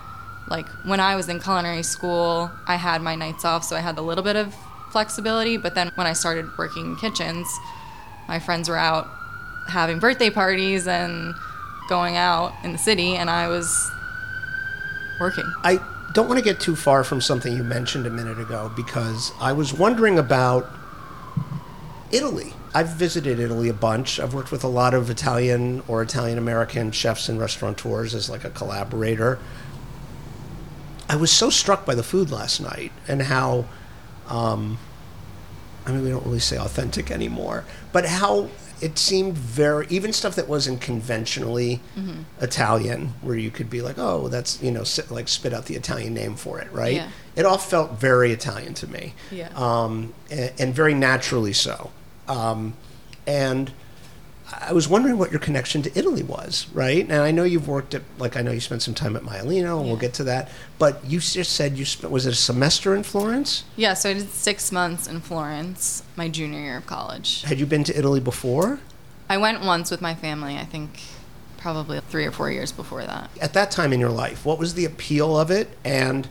like 0.49 0.67
when 0.85 0.99
I 0.99 1.15
was 1.15 1.29
in 1.29 1.39
culinary 1.39 1.83
school, 1.83 2.51
I 2.67 2.75
had 2.75 3.01
my 3.01 3.15
nights 3.15 3.45
off, 3.45 3.63
so 3.63 3.75
I 3.75 3.79
had 3.79 3.97
a 3.97 4.01
little 4.01 4.23
bit 4.23 4.35
of 4.35 4.55
flexibility. 4.91 5.57
But 5.57 5.75
then 5.75 5.91
when 5.95 6.07
I 6.07 6.13
started 6.13 6.49
working 6.57 6.85
in 6.85 6.95
kitchens, 6.95 7.47
my 8.27 8.39
friends 8.39 8.69
were 8.69 8.77
out 8.77 9.09
having 9.67 9.99
birthday 9.99 10.29
parties 10.29 10.87
and 10.87 11.33
going 11.89 12.17
out 12.17 12.53
in 12.63 12.71
the 12.71 12.77
city, 12.77 13.15
and 13.15 13.29
I 13.29 13.47
was 13.47 13.91
working. 15.19 15.51
I 15.63 15.79
don't 16.13 16.27
want 16.27 16.37
to 16.37 16.43
get 16.43 16.59
too 16.59 16.75
far 16.75 17.03
from 17.03 17.21
something 17.21 17.55
you 17.55 17.63
mentioned 17.63 18.05
a 18.05 18.09
minute 18.09 18.39
ago 18.39 18.71
because 18.75 19.31
I 19.39 19.53
was 19.53 19.73
wondering 19.73 20.19
about 20.19 20.69
Italy. 22.11 22.53
I've 22.73 22.89
visited 22.89 23.39
Italy 23.39 23.69
a 23.69 23.73
bunch. 23.73 24.19
I've 24.19 24.33
worked 24.33 24.51
with 24.51 24.63
a 24.63 24.67
lot 24.67 24.93
of 24.93 25.09
Italian 25.09 25.83
or 25.87 26.01
Italian 26.01 26.37
American 26.37 26.91
chefs 26.91 27.29
and 27.29 27.39
restaurateurs 27.39 28.15
as 28.15 28.29
like 28.29 28.43
a 28.43 28.49
collaborator. 28.49 29.39
I 31.07 31.15
was 31.15 31.31
so 31.31 31.49
struck 31.49 31.85
by 31.85 31.93
the 31.93 32.03
food 32.03 32.31
last 32.31 32.59
night 32.59 32.91
and 33.07 33.23
how, 33.23 33.65
um, 34.27 34.79
I 35.85 35.91
mean, 35.91 36.03
we 36.03 36.09
don't 36.09 36.25
really 36.25 36.39
say 36.39 36.57
authentic 36.57 37.11
anymore, 37.11 37.65
but 37.91 38.05
how 38.05 38.49
it 38.81 38.97
seemed 38.97 39.37
very, 39.37 39.85
even 39.89 40.11
stuff 40.11 40.35
that 40.35 40.47
wasn't 40.47 40.81
conventionally 40.81 41.79
Italian, 42.41 43.13
where 43.21 43.35
you 43.35 43.51
could 43.51 43.69
be 43.69 43.81
like, 43.81 43.97
oh, 43.97 44.27
that's, 44.27 44.61
you 44.61 44.71
know, 44.71 44.83
sit, 44.83 45.11
like 45.11 45.27
spit 45.27 45.53
out 45.53 45.65
the 45.65 45.75
Italian 45.75 46.13
name 46.13 46.35
for 46.35 46.59
it, 46.59 46.71
right? 46.71 46.95
Yeah. 46.95 47.09
It 47.35 47.45
all 47.45 47.57
felt 47.57 47.91
very 47.99 48.31
Italian 48.31 48.73
to 48.75 48.87
me. 48.87 49.13
Yeah. 49.31 49.49
Um, 49.55 50.13
and, 50.31 50.51
and 50.59 50.73
very 50.73 50.93
naturally 50.93 51.53
so. 51.53 51.91
Um, 52.27 52.73
and 53.27 53.71
I 54.61 54.73
was 54.73 54.87
wondering 54.87 55.17
what 55.17 55.31
your 55.31 55.39
connection 55.39 55.81
to 55.83 55.97
Italy 55.97 56.23
was, 56.23 56.67
right? 56.73 57.03
And 57.03 57.13
I 57.13 57.31
know 57.31 57.43
you've 57.43 57.67
worked 57.67 57.93
at, 57.93 58.01
like, 58.17 58.37
I 58.37 58.41
know 58.41 58.51
you 58.51 58.59
spent 58.59 58.81
some 58.81 58.93
time 58.93 59.15
at 59.15 59.23
Maialino, 59.23 59.79
and 59.79 59.87
we'll 59.87 59.97
get 59.97 60.13
to 60.15 60.23
that. 60.25 60.49
But 60.77 61.03
you 61.05 61.19
just 61.19 61.53
said 61.53 61.77
you 61.77 61.85
spent, 61.85 62.11
was 62.11 62.25
it 62.25 62.33
a 62.33 62.35
semester 62.35 62.95
in 62.95 63.03
Florence? 63.03 63.63
Yeah, 63.75 63.93
so 63.93 64.09
I 64.09 64.13
did 64.13 64.29
six 64.29 64.71
months 64.71 65.07
in 65.07 65.21
Florence, 65.21 66.03
my 66.15 66.29
junior 66.29 66.59
year 66.59 66.77
of 66.77 66.85
college. 66.85 67.43
Had 67.43 67.59
you 67.59 67.65
been 67.65 67.83
to 67.85 67.97
Italy 67.97 68.19
before? 68.19 68.79
I 69.29 69.37
went 69.37 69.63
once 69.63 69.89
with 69.89 70.01
my 70.01 70.13
family, 70.13 70.57
I 70.57 70.65
think 70.65 70.99
probably 71.57 71.99
three 72.01 72.25
or 72.25 72.31
four 72.31 72.51
years 72.51 72.71
before 72.71 73.05
that. 73.05 73.29
At 73.41 73.53
that 73.53 73.71
time 73.71 73.93
in 73.93 73.99
your 73.99 74.09
life, 74.09 74.45
what 74.45 74.59
was 74.59 74.73
the 74.73 74.83
appeal 74.85 75.39
of 75.39 75.49
it? 75.49 75.69
And 75.85 76.27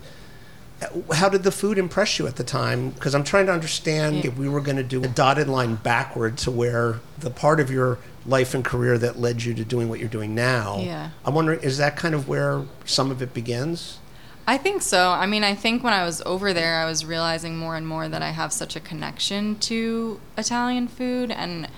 how 1.13 1.29
did 1.29 1.43
the 1.43 1.51
food 1.51 1.77
impress 1.77 2.19
you 2.19 2.27
at 2.27 2.35
the 2.35 2.43
time? 2.43 2.91
Because 2.91 3.13
I'm 3.15 3.23
trying 3.23 3.45
to 3.47 3.51
understand 3.51 4.25
if 4.25 4.37
we 4.37 4.47
were 4.49 4.61
going 4.61 4.77
to 4.77 4.83
do 4.83 5.03
a 5.03 5.07
dotted 5.07 5.47
line 5.47 5.75
backward 5.75 6.37
to 6.39 6.51
where 6.51 6.99
the 7.19 7.29
part 7.29 7.59
of 7.59 7.69
your 7.69 7.99
life 8.25 8.53
and 8.53 8.63
career 8.63 8.97
that 8.97 9.19
led 9.19 9.43
you 9.43 9.53
to 9.53 9.65
doing 9.65 9.89
what 9.89 9.99
you're 9.99 10.09
doing 10.09 10.33
now. 10.33 10.79
Yeah. 10.79 11.09
I'm 11.25 11.35
wondering, 11.35 11.59
is 11.61 11.77
that 11.77 11.95
kind 11.95 12.15
of 12.15 12.27
where 12.27 12.63
some 12.85 13.11
of 13.11 13.21
it 13.21 13.33
begins? 13.33 13.99
I 14.45 14.57
think 14.57 14.81
so. 14.81 15.09
I 15.09 15.25
mean, 15.25 15.43
I 15.43 15.55
think 15.55 15.83
when 15.83 15.93
I 15.93 16.03
was 16.03 16.21
over 16.25 16.53
there, 16.53 16.79
I 16.79 16.85
was 16.85 17.05
realizing 17.05 17.57
more 17.57 17.75
and 17.75 17.87
more 17.87 18.09
that 18.09 18.21
I 18.21 18.29
have 18.29 18.51
such 18.51 18.75
a 18.75 18.79
connection 18.79 19.57
to 19.59 20.19
Italian 20.37 20.87
food. 20.87 21.31
And 21.31 21.69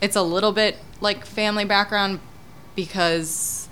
it's 0.00 0.16
a 0.16 0.22
little 0.22 0.52
bit 0.52 0.78
like 1.00 1.24
family 1.24 1.64
background 1.64 2.20
because 2.74 3.65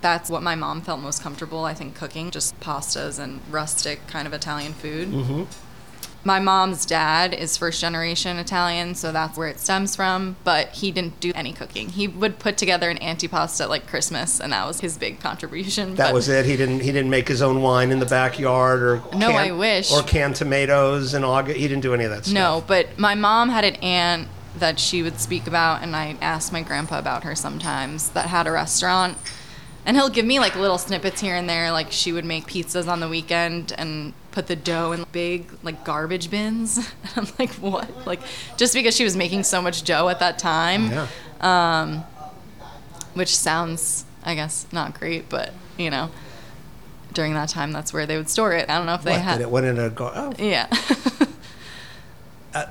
that's 0.00 0.30
what 0.30 0.42
my 0.42 0.54
mom 0.54 0.80
felt 0.82 1.00
most 1.00 1.22
comfortable, 1.22 1.64
I 1.64 1.74
think, 1.74 1.94
cooking 1.94 2.30
just 2.30 2.58
pastas 2.60 3.18
and 3.18 3.40
rustic 3.50 4.06
kind 4.06 4.26
of 4.26 4.32
Italian 4.32 4.72
food. 4.72 5.08
Mm-hmm. 5.08 5.42
My 6.24 6.40
mom's 6.40 6.84
dad 6.84 7.32
is 7.34 7.56
first 7.56 7.80
generation 7.80 8.36
Italian, 8.36 8.96
so 8.96 9.12
that's 9.12 9.38
where 9.38 9.46
it 9.46 9.60
stems 9.60 9.94
from. 9.94 10.34
But 10.42 10.70
he 10.70 10.90
didn't 10.90 11.20
do 11.20 11.30
any 11.36 11.52
cooking. 11.52 11.90
He 11.90 12.08
would 12.08 12.40
put 12.40 12.56
together 12.58 12.90
an 12.90 12.98
antipasta 12.98 13.60
at 13.62 13.68
like 13.70 13.86
Christmas, 13.86 14.40
and 14.40 14.52
that 14.52 14.66
was 14.66 14.80
his 14.80 14.98
big 14.98 15.20
contribution. 15.20 15.94
That 15.94 16.06
But- 16.08 16.14
was 16.14 16.28
it. 16.28 16.44
He 16.44 16.56
didn't. 16.56 16.80
He 16.80 16.90
didn't 16.90 17.10
make 17.10 17.28
his 17.28 17.42
own 17.42 17.62
wine 17.62 17.92
in 17.92 18.00
the 18.00 18.06
backyard, 18.06 18.82
or 18.82 18.96
No, 19.16 19.28
can- 19.30 19.36
I 19.36 19.52
wish. 19.52 19.92
or 19.92 20.02
canned 20.02 20.34
tomatoes 20.34 21.14
in 21.14 21.22
August. 21.22 21.58
He 21.58 21.68
didn't 21.68 21.82
do 21.82 21.94
any 21.94 22.02
of 22.04 22.10
that 22.10 22.24
stuff. 22.24 22.34
No, 22.34 22.64
but 22.66 22.98
my 22.98 23.14
mom 23.14 23.48
had 23.50 23.64
an 23.64 23.76
aunt 23.76 24.26
that 24.58 24.80
she 24.80 25.04
would 25.04 25.20
speak 25.20 25.46
about, 25.46 25.82
and 25.82 25.94
I 25.94 26.16
asked 26.20 26.52
my 26.52 26.62
grandpa 26.62 26.98
about 26.98 27.22
her 27.22 27.36
sometimes 27.36 28.08
that 28.10 28.26
had 28.26 28.48
a 28.48 28.50
restaurant. 28.50 29.16
And 29.86 29.96
he'll 29.96 30.08
give 30.10 30.26
me 30.26 30.38
like 30.40 30.54
little 30.56 30.78
snippets 30.78 31.20
here 31.20 31.36
and 31.36 31.48
there. 31.48 31.70
Like 31.72 31.92
she 31.92 32.12
would 32.12 32.24
make 32.24 32.46
pizzas 32.46 32.88
on 32.88 33.00
the 33.00 33.08
weekend 33.08 33.72
and 33.78 34.12
put 34.32 34.48
the 34.48 34.56
dough 34.56 34.92
in 34.92 35.06
big 35.12 35.50
like 35.62 35.84
garbage 35.84 36.28
bins. 36.30 36.78
And 37.16 37.26
I'm 37.28 37.32
like, 37.38 37.52
what? 37.54 38.06
Like 38.06 38.20
just 38.56 38.74
because 38.74 38.94
she 38.96 39.04
was 39.04 39.16
making 39.16 39.44
so 39.44 39.62
much 39.62 39.84
dough 39.84 40.08
at 40.08 40.18
that 40.18 40.38
time, 40.38 40.90
Yeah. 40.90 41.06
Um, 41.40 42.04
which 43.14 43.34
sounds, 43.36 44.04
I 44.24 44.34
guess, 44.34 44.66
not 44.72 44.98
great, 44.98 45.28
but 45.28 45.54
you 45.78 45.88
know, 45.90 46.10
during 47.14 47.32
that 47.34 47.48
time, 47.48 47.72
that's 47.72 47.92
where 47.92 48.04
they 48.06 48.16
would 48.16 48.28
store 48.28 48.52
it. 48.52 48.68
I 48.68 48.76
don't 48.76 48.86
know 48.86 48.94
if 48.94 49.02
they 49.02 49.18
had. 49.18 49.40
it 49.40 49.50
went 49.50 49.64
in 49.66 49.78
a 49.78 49.88
gar- 49.88 50.12
oh. 50.14 50.32
yeah. 50.38 50.66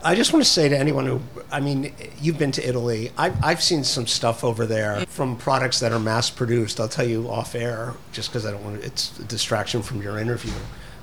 I- 0.03 0.15
just 0.15 0.31
want 0.33 0.43
to 0.43 0.49
say 0.49 0.69
to 0.69 0.77
anyone 0.77 1.05
who, 1.05 1.21
I 1.51 1.59
mean, 1.59 1.93
you've 2.21 2.37
been 2.39 2.51
to 2.53 2.67
Italy. 2.67 3.11
I've, 3.17 3.35
I've 3.43 3.61
seen 3.61 3.83
some 3.83 4.07
stuff 4.07 4.43
over 4.43 4.65
there 4.65 5.05
from 5.07 5.37
products 5.37 5.79
that 5.81 5.91
are 5.91 5.99
mass 5.99 6.29
produced. 6.29 6.79
I'll 6.79 6.87
tell 6.89 7.07
you 7.07 7.29
off 7.29 7.55
air, 7.55 7.93
just 8.11 8.29
because 8.29 8.45
I 8.45 8.51
don't 8.51 8.63
want 8.63 8.79
to, 8.81 8.85
it's 8.87 9.17
a 9.19 9.23
distraction 9.23 9.81
from 9.81 10.01
your 10.01 10.17
interview. 10.17 10.53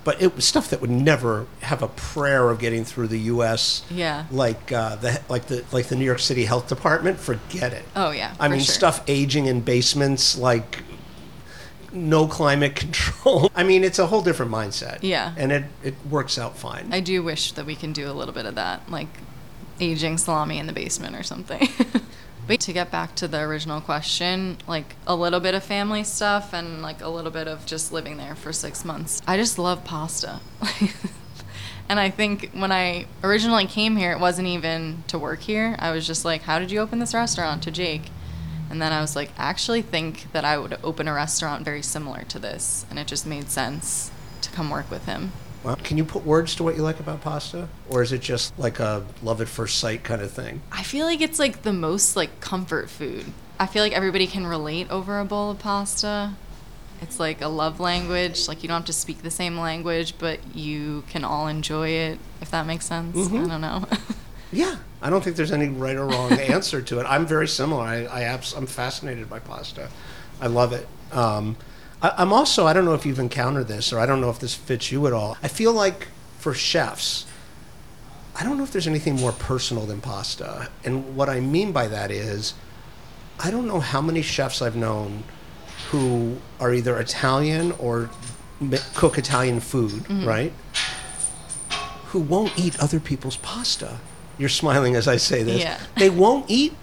But 0.04 0.20
it 0.20 0.34
was 0.34 0.44
stuff 0.44 0.70
that 0.70 0.80
would 0.80 0.90
never 0.90 1.46
have 1.60 1.80
a 1.82 1.86
prayer 1.88 2.50
of 2.50 2.58
getting 2.58 2.84
through 2.84 3.06
the 3.08 3.20
U.S. 3.20 3.84
Yeah. 3.88 4.26
Like 4.32 4.72
uh, 4.72 4.96
the 4.96 5.20
like 5.28 5.46
the 5.46 5.64
like 5.70 5.86
the 5.86 5.94
New 5.94 6.04
York 6.04 6.18
City 6.18 6.44
Health 6.44 6.66
Department. 6.68 7.20
Forget 7.20 7.72
it. 7.72 7.84
Oh, 7.94 8.10
yeah, 8.10 8.34
I 8.40 8.48
mean, 8.48 8.58
sure. 8.58 8.74
stuff 8.74 9.04
aging 9.06 9.46
in 9.46 9.60
basements 9.60 10.36
like 10.36 10.82
no 11.92 12.26
climate 12.26 12.76
control. 12.76 13.50
I 13.54 13.62
mean, 13.62 13.84
it's 13.84 13.98
a 13.98 14.06
whole 14.06 14.22
different 14.22 14.52
mindset. 14.52 14.98
Yeah. 15.02 15.34
And 15.36 15.52
it 15.52 15.64
it 15.82 15.94
works 16.08 16.38
out 16.38 16.56
fine. 16.56 16.88
I 16.92 17.00
do 17.00 17.22
wish 17.22 17.52
that 17.52 17.66
we 17.66 17.74
can 17.74 17.92
do 17.92 18.10
a 18.10 18.12
little 18.12 18.34
bit 18.34 18.46
of 18.46 18.54
that, 18.54 18.90
like 18.90 19.08
aging 19.80 20.18
salami 20.18 20.58
in 20.58 20.66
the 20.66 20.72
basement 20.72 21.16
or 21.16 21.22
something. 21.22 21.68
but 22.46 22.60
to 22.60 22.72
get 22.72 22.90
back 22.90 23.14
to 23.16 23.28
the 23.28 23.40
original 23.40 23.80
question, 23.80 24.58
like 24.66 24.96
a 25.06 25.14
little 25.14 25.40
bit 25.40 25.54
of 25.54 25.62
family 25.62 26.04
stuff 26.04 26.52
and 26.52 26.82
like 26.82 27.00
a 27.00 27.08
little 27.08 27.30
bit 27.30 27.48
of 27.48 27.66
just 27.66 27.92
living 27.92 28.16
there 28.16 28.34
for 28.34 28.52
six 28.52 28.84
months. 28.84 29.22
I 29.26 29.36
just 29.36 29.58
love 29.58 29.84
pasta. 29.84 30.40
and 31.88 31.98
I 32.00 32.10
think 32.10 32.50
when 32.52 32.72
I 32.72 33.06
originally 33.22 33.66
came 33.66 33.96
here, 33.96 34.12
it 34.12 34.20
wasn't 34.20 34.48
even 34.48 35.04
to 35.08 35.18
work 35.18 35.40
here. 35.40 35.76
I 35.78 35.90
was 35.92 36.06
just 36.06 36.24
like, 36.24 36.42
how 36.42 36.58
did 36.58 36.70
you 36.70 36.80
open 36.80 36.98
this 36.98 37.14
restaurant 37.14 37.62
to 37.64 37.70
Jake? 37.70 38.10
And 38.72 38.80
then 38.80 38.90
I 38.90 39.02
was 39.02 39.14
like, 39.14 39.28
I 39.36 39.50
actually 39.50 39.82
think 39.82 40.32
that 40.32 40.46
I 40.46 40.56
would 40.56 40.78
open 40.82 41.06
a 41.06 41.12
restaurant 41.12 41.62
very 41.62 41.82
similar 41.82 42.22
to 42.22 42.38
this. 42.38 42.86
And 42.88 42.98
it 42.98 43.06
just 43.06 43.26
made 43.26 43.50
sense 43.50 44.10
to 44.40 44.50
come 44.50 44.70
work 44.70 44.90
with 44.90 45.04
him. 45.04 45.32
Well, 45.62 45.76
can 45.76 45.98
you 45.98 46.06
put 46.06 46.24
words 46.24 46.54
to 46.56 46.64
what 46.64 46.74
you 46.74 46.82
like 46.82 46.98
about 46.98 47.20
pasta, 47.20 47.68
or 47.90 48.02
is 48.02 48.12
it 48.12 48.22
just 48.22 48.58
like 48.58 48.80
a 48.80 49.04
love 49.22 49.42
at 49.42 49.48
first 49.48 49.78
sight 49.78 50.04
kind 50.04 50.22
of 50.22 50.30
thing? 50.30 50.62
I 50.72 50.82
feel 50.82 51.04
like 51.04 51.20
it's 51.20 51.38
like 51.38 51.62
the 51.62 51.72
most 51.74 52.16
like 52.16 52.40
comfort 52.40 52.88
food. 52.88 53.26
I 53.60 53.66
feel 53.66 53.82
like 53.82 53.92
everybody 53.92 54.26
can 54.26 54.46
relate 54.46 54.90
over 54.90 55.20
a 55.20 55.24
bowl 55.26 55.50
of 55.50 55.58
pasta. 55.58 56.32
It's 57.02 57.20
like 57.20 57.42
a 57.42 57.48
love 57.48 57.78
language. 57.78 58.48
Like 58.48 58.62
you 58.62 58.68
don't 58.70 58.78
have 58.78 58.86
to 58.86 58.94
speak 58.94 59.20
the 59.20 59.30
same 59.30 59.58
language, 59.58 60.14
but 60.18 60.56
you 60.56 61.04
can 61.10 61.24
all 61.24 61.46
enjoy 61.46 61.90
it. 61.90 62.18
If 62.40 62.50
that 62.52 62.64
makes 62.64 62.86
sense. 62.86 63.16
Mm-hmm. 63.16 63.44
I 63.44 63.48
don't 63.48 63.60
know. 63.60 63.84
Yeah, 64.52 64.76
I 65.00 65.10
don't 65.10 65.24
think 65.24 65.36
there's 65.36 65.52
any 65.52 65.68
right 65.68 65.96
or 65.96 66.06
wrong 66.06 66.32
answer 66.38 66.82
to 66.82 67.00
it. 67.00 67.04
I'm 67.04 67.26
very 67.26 67.48
similar. 67.48 67.82
I, 67.82 68.04
I 68.04 68.22
abs- 68.22 68.52
I'm 68.54 68.66
fascinated 68.66 69.28
by 69.30 69.38
pasta. 69.38 69.88
I 70.40 70.46
love 70.48 70.72
it. 70.72 70.86
Um, 71.10 71.56
I, 72.02 72.12
I'm 72.18 72.32
also 72.32 72.66
I 72.66 72.72
don't 72.72 72.84
know 72.84 72.94
if 72.94 73.06
you've 73.06 73.18
encountered 73.18 73.68
this, 73.68 73.92
or 73.92 73.98
I 73.98 74.06
don't 74.06 74.20
know 74.20 74.30
if 74.30 74.38
this 74.38 74.54
fits 74.54 74.92
you 74.92 75.06
at 75.06 75.12
all. 75.12 75.36
I 75.42 75.48
feel 75.48 75.72
like 75.72 76.08
for 76.38 76.52
chefs, 76.54 77.26
I 78.38 78.44
don't 78.44 78.56
know 78.58 78.64
if 78.64 78.72
there's 78.72 78.86
anything 78.88 79.16
more 79.16 79.32
personal 79.32 79.86
than 79.86 80.00
pasta. 80.00 80.68
And 80.84 81.16
what 81.16 81.28
I 81.28 81.40
mean 81.40 81.72
by 81.72 81.86
that 81.88 82.10
is, 82.10 82.54
I 83.38 83.50
don't 83.50 83.66
know 83.66 83.80
how 83.80 84.00
many 84.00 84.22
chefs 84.22 84.60
I've 84.62 84.76
known 84.76 85.24
who 85.90 86.38
are 86.60 86.72
either 86.72 86.98
Italian 86.98 87.72
or 87.72 88.10
cook 88.94 89.18
Italian 89.18 89.60
food, 89.60 90.08
right? 90.24 90.52
Who 92.06 92.20
won't 92.20 92.58
eat 92.58 92.78
other 92.80 93.00
people's 93.00 93.36
pasta. 93.36 93.98
You're 94.38 94.48
smiling 94.48 94.96
as 94.96 95.06
I 95.08 95.16
say 95.16 95.42
this. 95.42 95.60
Yeah. 95.60 95.78
They 95.96 96.10
won't 96.10 96.46
eat 96.50 96.74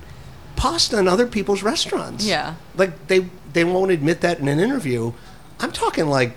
pasta 0.56 0.98
in 1.00 1.08
other 1.08 1.28
people's 1.28 1.64
restaurants. 1.64 2.26
Yeah. 2.26 2.56
Like 2.76 3.08
they 3.08 3.28
they 3.54 3.64
won't 3.64 3.92
admit 3.92 4.22
that 4.22 4.40
in 4.40 4.48
an 4.48 4.60
interview. 4.60 5.14
I'm 5.60 5.72
talking 5.72 6.08
like 6.08 6.36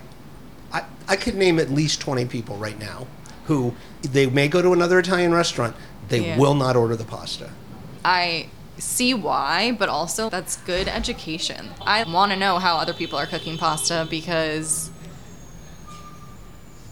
I, 0.71 0.83
I 1.07 1.15
could 1.15 1.35
name 1.35 1.59
at 1.59 1.69
least 1.69 2.01
20 2.01 2.25
people 2.25 2.57
right 2.57 2.79
now 2.79 3.07
who 3.45 3.73
they 4.01 4.25
may 4.25 4.47
go 4.47 4.61
to 4.61 4.71
another 4.73 4.99
Italian 4.99 5.33
restaurant, 5.33 5.75
they 6.09 6.25
Yeah. 6.25 6.37
will 6.37 6.55
not 6.55 6.75
order 6.75 6.95
the 6.95 7.03
pasta. 7.03 7.49
I 8.05 8.47
see 8.77 9.13
why, 9.13 9.71
but 9.77 9.87
also 9.89 10.29
that's 10.29 10.57
good 10.57 10.87
education. 10.87 11.69
I 11.81 12.03
want 12.03 12.31
to 12.31 12.37
know 12.37 12.57
how 12.59 12.77
other 12.77 12.93
people 12.93 13.19
are 13.19 13.25
cooking 13.27 13.57
pasta 13.57 14.07
because 14.09 14.89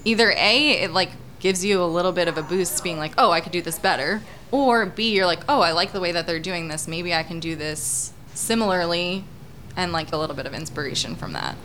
either 0.06 0.32
A, 0.32 0.84
it 0.84 0.92
like 0.92 1.12
gives 1.42 1.66
you 1.66 1.84
a 1.84 1.86
little 1.86 2.14
bit 2.14 2.30
of 2.30 2.38
a 2.38 2.44
boost 2.44 2.82
being 2.84 2.98
like, 2.98 3.14
"Oh, 3.18 3.32
I 3.32 3.42
could 3.42 3.52
do 3.52 3.62
this 3.62 3.78
better." 3.78 4.22
Or 4.52 4.86
B, 4.86 5.12
you're 5.12 5.26
like, 5.26 5.42
"Oh, 5.50 5.60
I 5.62 5.74
like 5.74 5.92
the 5.92 6.00
way 6.00 6.14
that 6.14 6.26
they're 6.26 6.40
doing 6.40 6.70
this. 6.70 6.88
Maybe 6.88 7.14
I 7.14 7.24
can 7.24 7.40
do 7.40 7.56
this 7.56 8.14
similarly." 8.34 9.26
And 9.76 9.92
like 9.92 10.14
a 10.14 10.18
little 10.18 10.36
bit 10.36 10.46
of 10.46 10.54
inspiration 10.54 11.16
from 11.16 11.34
that. 11.34 11.56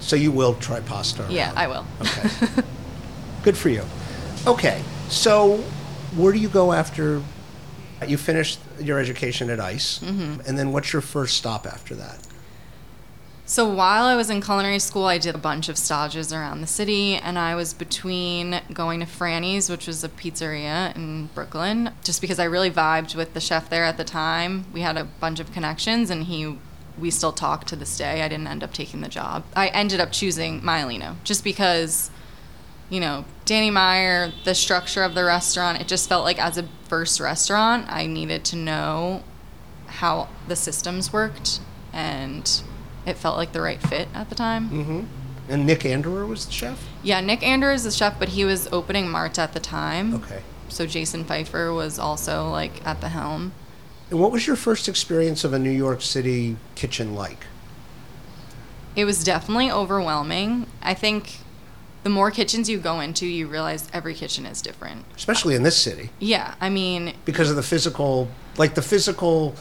So 0.00 0.16
you 0.16 0.32
will 0.32 0.54
try 0.54 0.80
pasta. 0.80 1.26
Yeah. 1.30 1.52
I 1.56 1.66
will. 1.66 1.86
Okay. 2.00 2.62
Good 3.42 3.56
for 3.56 3.68
you. 3.68 3.84
Okay. 4.46 4.82
So 5.08 5.58
where 6.16 6.32
do 6.32 6.38
you 6.38 6.48
go 6.48 6.72
after 6.72 7.22
you 8.06 8.16
finished 8.16 8.58
your 8.80 8.98
education 8.98 9.48
at 9.48 9.60
ICE? 9.60 10.00
Mm-hmm. 10.00 10.40
And 10.46 10.58
then 10.58 10.72
what's 10.72 10.92
your 10.92 11.02
first 11.02 11.36
stop 11.36 11.66
after 11.66 11.94
that? 11.94 12.18
So 13.44 13.68
while 13.68 14.04
I 14.04 14.14
was 14.14 14.30
in 14.30 14.40
culinary 14.40 14.78
school, 14.78 15.04
I 15.04 15.18
did 15.18 15.34
a 15.34 15.38
bunch 15.38 15.68
of 15.68 15.76
stages 15.76 16.32
around 16.32 16.60
the 16.60 16.66
city, 16.66 17.16
and 17.16 17.38
I 17.38 17.54
was 17.54 17.74
between 17.74 18.60
going 18.72 19.00
to 19.00 19.06
Franny's, 19.06 19.68
which 19.68 19.86
was 19.86 20.04
a 20.04 20.08
pizzeria 20.08 20.94
in 20.94 21.26
Brooklyn, 21.34 21.90
just 22.04 22.20
because 22.20 22.38
I 22.38 22.44
really 22.44 22.70
vibed 22.70 23.16
with 23.16 23.34
the 23.34 23.40
chef 23.40 23.68
there 23.68 23.84
at 23.84 23.96
the 23.96 24.04
time. 24.04 24.66
We 24.72 24.82
had 24.82 24.96
a 24.96 25.04
bunch 25.04 25.40
of 25.40 25.52
connections, 25.52 26.08
and 26.08 26.24
he 26.24 26.56
we 26.98 27.10
still 27.10 27.32
talk 27.32 27.64
to 27.64 27.74
this 27.74 27.96
day. 27.96 28.22
I 28.22 28.28
didn't 28.28 28.46
end 28.46 28.62
up 28.62 28.72
taking 28.72 29.00
the 29.00 29.08
job. 29.08 29.44
I 29.56 29.68
ended 29.68 29.98
up 29.98 30.12
choosing 30.12 30.60
Maialino 30.60 31.16
just 31.24 31.42
because, 31.42 32.10
you 32.90 33.00
know, 33.00 33.24
Danny 33.44 33.70
Meyer, 33.70 34.30
the 34.44 34.54
structure 34.54 35.02
of 35.02 35.14
the 35.14 35.24
restaurant, 35.24 35.80
it 35.80 35.88
just 35.88 36.08
felt 36.08 36.24
like 36.24 36.38
as 36.38 36.58
a 36.58 36.68
first 36.88 37.18
restaurant, 37.18 37.86
I 37.88 38.06
needed 38.06 38.44
to 38.46 38.56
know 38.56 39.24
how 39.86 40.28
the 40.48 40.54
systems 40.54 41.12
worked 41.12 41.60
and 41.92 42.62
it 43.06 43.16
felt 43.16 43.36
like 43.36 43.52
the 43.52 43.60
right 43.60 43.80
fit 43.80 44.08
at 44.14 44.28
the 44.28 44.34
time. 44.34 44.70
Mm-hmm. 44.70 45.00
And 45.48 45.66
Nick 45.66 45.84
Anderer 45.84 46.26
was 46.26 46.46
the 46.46 46.52
chef? 46.52 46.86
Yeah, 47.02 47.20
Nick 47.20 47.42
Anderer 47.42 47.72
is 47.72 47.84
the 47.84 47.90
chef, 47.90 48.18
but 48.18 48.30
he 48.30 48.44
was 48.44 48.68
opening 48.72 49.10
Marta 49.10 49.42
at 49.42 49.52
the 49.52 49.60
time. 49.60 50.14
Okay. 50.14 50.42
So 50.68 50.86
Jason 50.86 51.24
Pfeiffer 51.24 51.72
was 51.72 51.98
also 51.98 52.48
like 52.48 52.86
at 52.86 53.00
the 53.00 53.10
helm. 53.10 53.52
And 54.10 54.20
what 54.20 54.30
was 54.30 54.46
your 54.46 54.56
first 54.56 54.88
experience 54.88 55.44
of 55.44 55.52
a 55.52 55.58
New 55.58 55.70
York 55.70 56.02
City 56.02 56.56
kitchen 56.74 57.14
like? 57.14 57.46
It 58.94 59.04
was 59.04 59.24
definitely 59.24 59.70
overwhelming. 59.70 60.66
I 60.82 60.94
think 60.94 61.38
the 62.02 62.10
more 62.10 62.30
kitchens 62.30 62.68
you 62.68 62.78
go 62.78 63.00
into, 63.00 63.26
you 63.26 63.46
realize 63.46 63.88
every 63.92 64.14
kitchen 64.14 64.44
is 64.44 64.60
different. 64.60 65.04
Especially 65.16 65.54
in 65.54 65.62
this 65.62 65.76
city. 65.76 66.10
Yeah, 66.18 66.54
I 66.60 66.68
mean, 66.68 67.14
Because 67.24 67.48
of 67.48 67.56
the 67.56 67.62
physical, 67.62 68.28
like 68.58 68.74
the 68.74 68.82
physical 68.82 69.54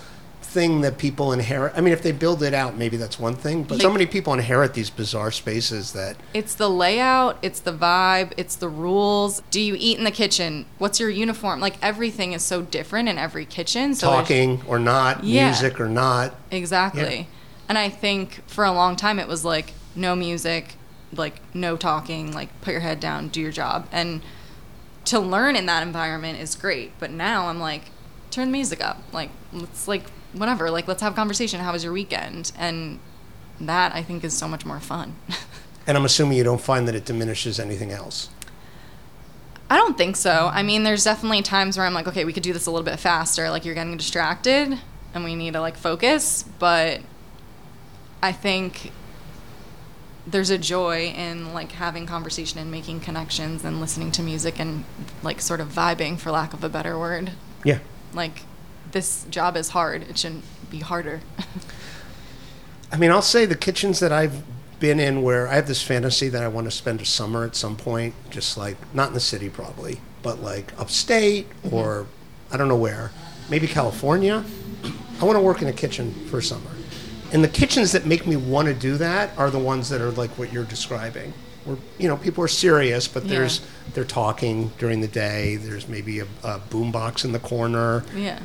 thing 0.52 0.82
that 0.82 0.98
people 0.98 1.32
inherit. 1.32 1.74
I 1.76 1.82
mean, 1.82 1.94
if 1.94 2.02
they 2.02 2.12
build 2.12 2.44
it 2.44 2.54
out, 2.54 2.76
maybe 2.78 2.98
that's 2.98 3.18
one 3.18 3.36
thing. 3.36 3.64
But 3.64 3.80
so 3.82 3.90
many 3.92 4.06
people 4.06 4.34
inherit 4.34 4.74
these 4.74 4.90
bizarre 4.90 5.32
spaces 5.32 5.94
that 5.94 6.18
it's 6.34 6.54
the 6.56 6.70
layout, 6.70 7.38
it's 7.42 7.62
the 7.62 7.72
vibe, 7.74 8.34
it's 8.36 8.56
the 8.58 8.68
rules. 8.68 9.42
Do 9.50 9.62
you 9.62 9.76
eat 9.80 9.98
in 9.98 10.04
the 10.04 10.12
kitchen? 10.12 10.66
What's 10.78 11.00
your 11.00 11.10
uniform? 11.10 11.62
Like 11.62 11.76
everything 11.82 12.34
is 12.34 12.44
so 12.44 12.62
different 12.62 13.08
in 13.08 13.18
every 13.18 13.46
kitchen. 13.46 13.96
So 13.96 14.08
talking 14.08 14.62
or 14.68 14.78
not, 14.78 15.24
Yeah. 15.24 15.46
music 15.48 15.80
or 15.80 15.88
not. 15.88 16.36
Exactly. 16.52 17.16
Yeah. 17.20 17.26
And 17.70 17.78
I 17.78 17.88
think 17.90 18.42
for 18.48 18.66
a 18.66 18.72
long 18.74 18.98
time 18.98 19.18
it 19.20 19.28
was 19.30 19.46
like 19.46 19.74
no 19.96 20.16
music, 20.16 20.76
like 21.14 21.42
no 21.54 21.78
talking, 21.78 22.34
like 22.34 22.50
put 22.62 22.72
your 22.72 22.82
head 22.82 23.00
down, 23.00 23.30
do 23.30 23.40
your 23.40 23.52
job. 23.52 23.88
And 23.92 24.22
to 25.06 25.20
learn 25.20 25.56
in 25.56 25.66
that 25.68 25.82
environment 25.82 26.40
is 26.40 26.56
great. 26.56 26.92
But 27.00 27.12
now 27.12 27.48
I'm 27.48 27.60
like, 27.60 27.84
turn 28.30 28.48
the 28.50 28.52
music 28.52 28.84
up. 28.84 29.02
Like 29.14 29.30
let's 29.54 29.88
like 29.88 30.04
whatever, 30.34 30.70
like 30.72 30.88
let's 30.88 31.02
have 31.02 31.14
a 31.14 31.16
conversation. 31.16 31.60
How 31.60 31.74
was 31.74 31.84
your 31.84 31.94
weekend? 31.94 32.52
And 32.58 33.00
that 33.60 33.94
I 33.94 34.02
think 34.04 34.24
is 34.24 34.34
so 34.34 34.48
much 34.48 34.66
more 34.66 34.80
fun. 34.80 35.16
And 35.88 35.98
I'm 35.98 36.06
assuming 36.06 36.38
you 36.38 36.44
don't 36.44 36.62
find 36.62 36.88
that 36.88 36.96
it 36.96 37.06
diminishes 37.06 37.60
anything 37.60 37.92
else. 37.92 38.30
I 39.70 39.78
don't 39.78 39.98
think 39.98 40.16
so. 40.16 40.50
I 40.54 40.64
mean, 40.64 40.84
there's 40.84 41.04
definitely 41.04 41.42
times 41.42 41.78
where 41.78 41.86
I'm 41.86 41.94
like, 41.94 42.08
okay, 42.08 42.26
we 42.26 42.34
could 42.34 42.44
do 42.44 42.54
this 42.54 42.66
a 42.66 42.72
little 42.72 42.86
bit 42.86 43.00
faster. 43.00 43.50
Like 43.50 43.66
you're 43.66 43.76
getting 43.76 43.98
distracted 43.98 44.78
and 45.14 45.24
we 45.24 45.36
need 45.36 45.54
to 45.54 45.62
like 45.62 45.78
focus, 45.78 46.44
but 46.60 47.02
I 48.22 48.32
think 48.32 48.92
there's 50.28 50.50
a 50.50 50.58
joy 50.58 51.08
in 51.08 51.54
like 51.54 51.72
having 51.72 52.06
conversation 52.06 52.60
and 52.60 52.70
making 52.70 53.00
connections 53.00 53.64
and 53.64 53.82
listening 53.82 54.12
to 54.12 54.22
music 54.22 54.60
and 54.60 54.84
like 55.24 55.42
sort 55.42 55.60
of 55.60 55.70
vibing 55.70 56.20
for 56.20 56.32
lack 56.32 56.54
of 56.54 56.64
a 56.64 56.70
better 56.70 57.00
word. 57.00 57.32
Yeah. 57.64 57.80
Like 58.14 58.44
this 58.92 59.26
job 59.30 59.56
is 59.58 59.70
hard. 59.70 60.04
It 60.04 60.18
shouldn't 60.18 60.44
be 60.70 60.80
harder. 60.80 61.22
I 62.92 62.98
mean, 62.98 63.12
I'll 63.12 63.22
say 63.22 63.46
the 63.46 63.56
kitchens 63.56 64.00
that 64.00 64.12
I've 64.12 64.44
been 64.80 65.00
in 65.00 65.22
where 65.22 65.48
I 65.48 65.56
have 65.56 65.68
this 65.68 65.82
fantasy 65.82 66.28
that 66.30 66.44
I 66.44 66.48
want 66.48 66.66
to 66.66 66.72
spend 66.72 67.02
a 67.02 67.06
summer 67.06 67.46
at 67.46 67.56
some 67.56 67.78
point, 67.78 68.14
just 68.30 68.58
like 68.58 68.76
not 68.94 69.10
in 69.10 69.14
the 69.14 69.20
city 69.20 69.50
probably, 69.50 70.02
but 70.24 70.42
like 70.42 70.78
upstate 70.80 71.50
mm-hmm. 71.64 71.76
or 71.76 72.08
I 72.52 72.58
don't 72.58 72.68
know 72.68 72.76
where, 72.76 73.12
maybe 73.50 73.68
California. 73.68 74.44
I 75.22 75.26
want 75.26 75.38
to 75.38 75.42
work 75.42 75.62
in 75.62 75.68
a 75.68 75.74
kitchen 75.74 76.14
for 76.30 76.40
a 76.40 76.44
summer. 76.44 76.70
And 77.32 77.44
the 77.44 77.48
kitchens 77.48 77.92
that 77.94 78.06
make 78.06 78.28
me 78.28 78.36
want 78.36 78.68
to 78.68 78.74
do 78.74 78.98
that 78.98 79.38
are 79.38 79.50
the 79.50 79.60
ones 79.60 79.88
that 79.90 80.02
are 80.02 80.12
like 80.12 80.32
what 80.32 80.52
you're 80.52 80.66
describing. 80.66 81.34
Where 81.64 81.78
you 82.00 82.08
know 82.08 82.18
people 82.18 82.44
are 82.44 82.50
serious, 82.50 83.08
but 83.08 83.24
Yeah. 83.24 83.30
there's 83.30 83.62
they're 83.94 84.04
talking 84.04 84.72
during 84.80 85.00
the 85.00 85.08
day. 85.08 85.58
There's 85.58 85.88
maybe 85.88 86.20
a, 86.20 86.26
a 86.44 86.60
boombox 86.60 87.24
in 87.24 87.32
the 87.32 87.40
corner. 87.40 88.04
yeah. 88.16 88.40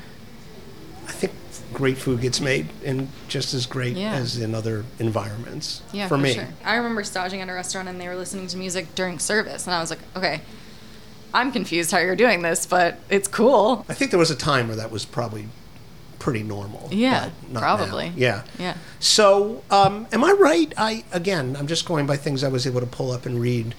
I 1.08 1.12
think 1.12 1.32
great 1.72 1.98
food 1.98 2.20
gets 2.20 2.40
made 2.40 2.68
and 2.84 3.08
just 3.28 3.52
as 3.52 3.66
great 3.66 3.96
Yeah. 3.96 4.14
as 4.14 4.38
in 4.38 4.54
other 4.54 4.84
environments. 4.98 5.82
Yeah, 5.92 6.08
for, 6.08 6.16
for, 6.16 6.22
me. 6.22 6.34
sure. 6.34 6.48
I 6.64 6.76
remember 6.76 7.04
staging 7.04 7.40
at 7.40 7.48
a 7.48 7.52
restaurant 7.52 7.88
and 7.88 8.00
they 8.00 8.08
were 8.08 8.16
listening 8.16 8.46
to 8.48 8.56
music 8.56 8.94
during 8.94 9.18
service, 9.18 9.66
and 9.66 9.74
I 9.74 9.80
was 9.80 9.90
like, 9.90 10.00
okay, 10.16 10.40
I'm 11.34 11.52
confused 11.52 11.90
how 11.90 11.98
you're 11.98 12.16
doing 12.16 12.42
this, 12.42 12.66
but 12.66 12.98
it's 13.10 13.28
cool. 13.28 13.84
I 13.88 13.94
think 13.94 14.10
there 14.10 14.18
was 14.18 14.30
a 14.30 14.36
time 14.36 14.68
where 14.68 14.76
that 14.76 14.90
was 14.90 15.04
probably 15.04 15.48
pretty 16.18 16.42
normal. 16.42 16.88
Yeah, 16.90 17.30
not 17.50 17.52
now. 17.52 17.60
probably. 17.60 18.12
Yeah. 18.16 18.42
Yeah. 18.58 18.76
So, 19.00 19.62
um, 19.70 20.06
am 20.12 20.24
I 20.24 20.32
right? 20.32 20.72
I 20.78 21.04
again, 21.12 21.56
I'm 21.58 21.66
just 21.66 21.84
going 21.86 22.06
by 22.06 22.16
things 22.16 22.42
I 22.42 22.48
was 22.48 22.66
able 22.66 22.80
to 22.80 22.86
pull 22.86 23.10
up 23.10 23.26
and 23.26 23.38
read. 23.40 23.74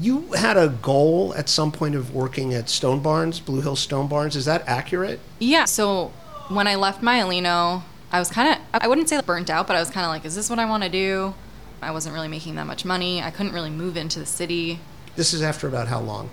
You 0.00 0.32
had 0.32 0.56
a 0.56 0.68
goal 0.68 1.32
at 1.36 1.48
some 1.48 1.70
point 1.72 1.94
of 1.94 2.12
working 2.14 2.52
at 2.52 2.68
Stone 2.68 3.00
Barns, 3.00 3.38
Blue 3.38 3.60
Hill 3.60 3.76
Stone 3.76 4.08
Barns. 4.08 4.34
Is 4.34 4.44
that 4.46 4.64
accurate? 4.66 5.20
Yeah. 5.38 5.64
So 5.66 6.12
when 6.48 6.66
I 6.66 6.76
left 6.76 7.02
Maialino, 7.02 7.82
I 8.12 8.18
was 8.18 8.30
kind 8.30 8.54
of, 8.54 8.80
I 8.82 8.88
wouldn't 8.88 9.08
say 9.08 9.20
burnt 9.20 9.50
out, 9.50 9.66
but 9.66 9.76
I 9.76 9.80
was 9.80 9.90
kind 9.90 10.04
of 10.04 10.10
like, 10.10 10.24
is 10.24 10.34
this 10.34 10.48
what 10.48 10.58
I 10.58 10.64
want 10.64 10.84
to 10.84 10.88
do? 10.88 11.34
I 11.82 11.90
wasn't 11.90 12.14
really 12.14 12.28
making 12.28 12.54
that 12.56 12.66
much 12.66 12.84
money. 12.84 13.22
I 13.22 13.30
couldn't 13.30 13.52
really 13.52 13.70
move 13.70 13.96
into 13.96 14.18
the 14.18 14.26
city. 14.26 14.80
This 15.16 15.32
is 15.34 15.42
after 15.42 15.66
about 15.66 15.88
how 15.88 16.00
long? 16.00 16.30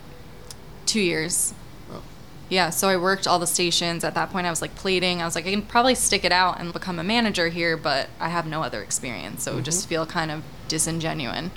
Two 0.86 1.02
years. 1.02 1.54
Oh. 1.92 2.02
Yeah, 2.50 2.70
so 2.70 2.88
I 2.88 2.98
worked 2.98 3.28
all 3.28 3.40
the 3.40 3.48
stations. 3.48 4.04
At 4.04 4.14
that 4.16 4.30
point, 4.30 4.48
I 4.48 4.50
was 4.50 4.62
like 4.62 4.76
plating. 4.76 5.22
I 5.22 5.26
was 5.26 5.36
like, 5.36 5.48
I 5.48 5.52
can 5.52 5.62
probably 5.64 5.96
stick 5.96 6.24
it 6.24 6.32
out 6.32 6.60
and 6.60 6.72
become 6.72 7.00
a 7.00 7.04
manager 7.04 7.50
here, 7.50 7.76
but 7.76 8.10
I 8.20 8.30
have 8.30 8.46
no 8.46 8.64
other 8.64 8.82
experience, 8.82 9.44
so 9.44 9.52
it 9.52 9.56
would 9.56 9.66
just 9.66 9.82
mm-hmm. 9.82 9.90
feel 9.90 10.06
kind 10.06 10.32
of 10.32 10.44
disingenuine. 10.68 11.50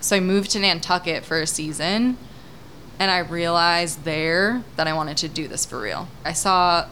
So 0.00 0.16
I 0.16 0.20
moved 0.20 0.50
to 0.52 0.58
Nantucket 0.58 1.24
for 1.24 1.40
a 1.40 1.46
season, 1.46 2.16
and 2.98 3.10
I 3.10 3.18
realized 3.18 4.04
there 4.04 4.62
that 4.76 4.86
I 4.86 4.92
wanted 4.92 5.16
to 5.18 5.28
do 5.28 5.48
this 5.48 5.64
for 5.64 5.80
real. 5.80 6.08
I 6.24 6.32
saw 6.32 6.86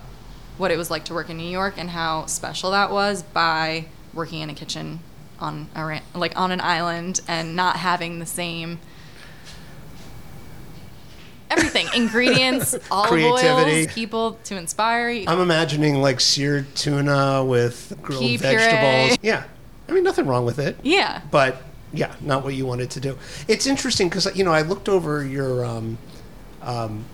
what 0.58 0.70
it 0.70 0.76
was 0.78 0.90
like 0.90 1.04
to 1.06 1.14
work 1.14 1.28
in 1.30 1.36
New 1.36 1.48
York 1.48 1.74
and 1.76 1.90
how 1.90 2.26
special 2.26 2.70
that 2.70 2.90
was 2.90 3.22
by 3.22 3.86
working 4.12 4.40
in 4.40 4.50
a 4.50 4.54
kitchen 4.54 5.00
on 5.40 5.68
a 5.74 5.84
ran- 5.84 6.02
like 6.14 6.38
on 6.38 6.52
an 6.52 6.60
island 6.60 7.20
and 7.26 7.56
not 7.56 7.76
having 7.76 8.20
the 8.20 8.26
same 8.26 8.78
everything 11.50 11.86
ingredients 11.94 12.76
olive 12.90 13.10
Creativity. 13.10 13.82
oils 13.82 13.92
people 13.92 14.38
to 14.44 14.56
inspire 14.56 15.10
you 15.10 15.24
I'm 15.26 15.40
imagining 15.40 16.00
like 16.00 16.20
seared 16.20 16.74
tuna 16.74 17.44
with 17.44 17.96
grilled 18.02 18.22
Pea 18.22 18.38
puree. 18.38 18.54
vegetables. 18.56 19.18
Yeah. 19.22 19.44
I 19.88 19.92
mean, 19.92 20.04
nothing 20.04 20.26
wrong 20.26 20.44
with 20.44 20.58
it. 20.58 20.76
yeah 20.82 21.20
but 21.30 21.62
yeah, 21.92 22.12
not 22.20 22.42
what 22.42 22.54
you 22.54 22.66
wanted 22.66 22.90
to 22.90 23.00
do. 23.00 23.16
It's 23.46 23.68
interesting 23.68 24.08
because 24.08 24.26
you 24.36 24.42
know 24.42 24.50
I 24.52 24.62
looked 24.62 24.88
over 24.88 25.24
your 25.24 25.64
um, 25.64 25.96
um, 26.60 27.04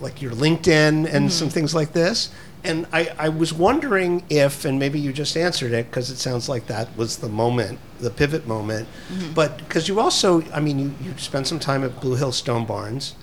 like 0.00 0.22
your 0.22 0.32
LinkedIn 0.32 1.12
and 1.12 1.30
some 1.30 1.50
things 1.50 1.74
like 1.74 1.92
this, 1.92 2.30
and 2.64 2.86
I, 2.92 3.10
I 3.18 3.28
was 3.28 3.52
wondering 3.52 4.24
if, 4.28 4.64
and 4.64 4.78
maybe 4.78 5.00
you 5.00 5.12
just 5.12 5.36
answered 5.36 5.72
it 5.72 5.86
because 5.90 6.10
it 6.10 6.16
sounds 6.16 6.48
like 6.48 6.66
that 6.66 6.94
was 6.96 7.18
the 7.18 7.28
moment, 7.28 7.78
the 8.00 8.10
pivot 8.10 8.46
moment, 8.46 8.88
but 9.34 9.58
because 9.58 9.88
you 9.88 10.00
also, 10.00 10.42
I 10.52 10.60
mean, 10.60 10.78
you, 10.78 10.94
you 11.02 11.14
spent 11.16 11.46
some 11.46 11.58
time 11.58 11.84
at 11.84 12.00
Blue 12.00 12.16
Hill 12.16 12.32
Stone 12.32 12.66
Barns. 12.66 13.14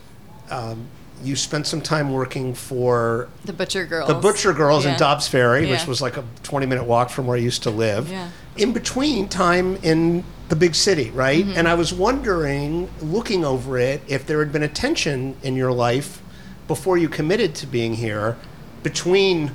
Um, 0.50 0.88
you 1.24 1.36
spent 1.36 1.66
some 1.66 1.82
time 1.82 2.14
working 2.14 2.54
for 2.54 3.28
the 3.44 3.54
butcher 3.54 3.86
girls 3.86 4.08
the 4.08 4.14
Butcher 4.14 4.54
Girls 4.54 4.86
in 4.86 4.98
Dobbs 4.98 5.28
Ferry, 5.28 5.66
which 5.70 5.88
was 5.88 6.02
like 6.02 6.16
a 6.18 6.24
20 6.44 6.66
minute 6.68 6.84
walk 6.84 7.10
from 7.10 7.26
where 7.26 7.38
I 7.38 7.42
used 7.42 7.64
to 7.64 7.72
live. 7.72 8.10
Yeah. 8.10 8.30
In 8.56 8.72
between 8.72 9.28
time 9.28 9.78
in 9.78 10.24
the 10.50 10.56
big 10.56 10.76
city, 10.76 11.10
right? 11.12 11.44
Mm-hmm. 11.44 11.58
And 11.58 11.68
I 11.68 11.74
was 11.74 11.94
wondering, 11.94 12.90
looking 13.02 13.44
over 13.44 13.78
it, 13.78 14.02
if 14.08 14.26
there 14.26 14.40
had 14.40 14.52
been 14.52 14.64
a 14.64 14.68
tension 14.68 15.36
in 15.44 15.56
your 15.56 15.72
life 15.72 16.22
before 16.68 16.98
you 16.98 17.10
committed 17.10 17.56
to 17.56 17.68
being 17.68 17.96
here 17.96 18.38
between 18.84 19.52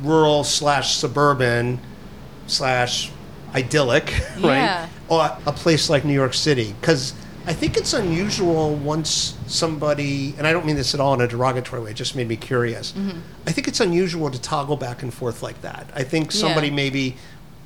rural 0.00 0.44
slash 0.44 0.96
suburban 0.96 1.80
slash 2.46 3.10
idyllic, 3.54 4.10
Yeah. 4.38 4.80
right? 4.82 4.88
Or 5.08 5.36
a 5.46 5.52
place 5.52 5.90
like 5.90 6.04
New 6.04 6.14
York 6.14 6.34
City. 6.34 6.74
Because 6.80 7.12
I 7.46 7.52
think 7.52 7.76
it's 7.76 7.92
unusual 7.92 8.74
once 8.76 9.36
somebody, 9.46 10.34
and 10.38 10.46
I 10.46 10.52
don't 10.52 10.64
mean 10.64 10.76
this 10.76 10.94
at 10.94 11.00
all 11.00 11.12
in 11.14 11.20
a 11.20 11.28
derogatory 11.28 11.82
way, 11.82 11.90
it 11.90 11.94
just 11.94 12.16
made 12.16 12.28
me 12.28 12.36
curious. 12.36 12.92
Mm-hmm. 12.92 13.18
I 13.46 13.52
think 13.52 13.68
it's 13.68 13.80
unusual 13.80 14.30
to 14.30 14.40
toggle 14.40 14.76
back 14.76 15.02
and 15.02 15.12
forth 15.12 15.42
like 15.42 15.60
that. 15.62 15.90
I 15.94 16.02
think 16.02 16.32
somebody 16.32 16.68
Yeah. 16.68 16.74
maybe 16.74 17.16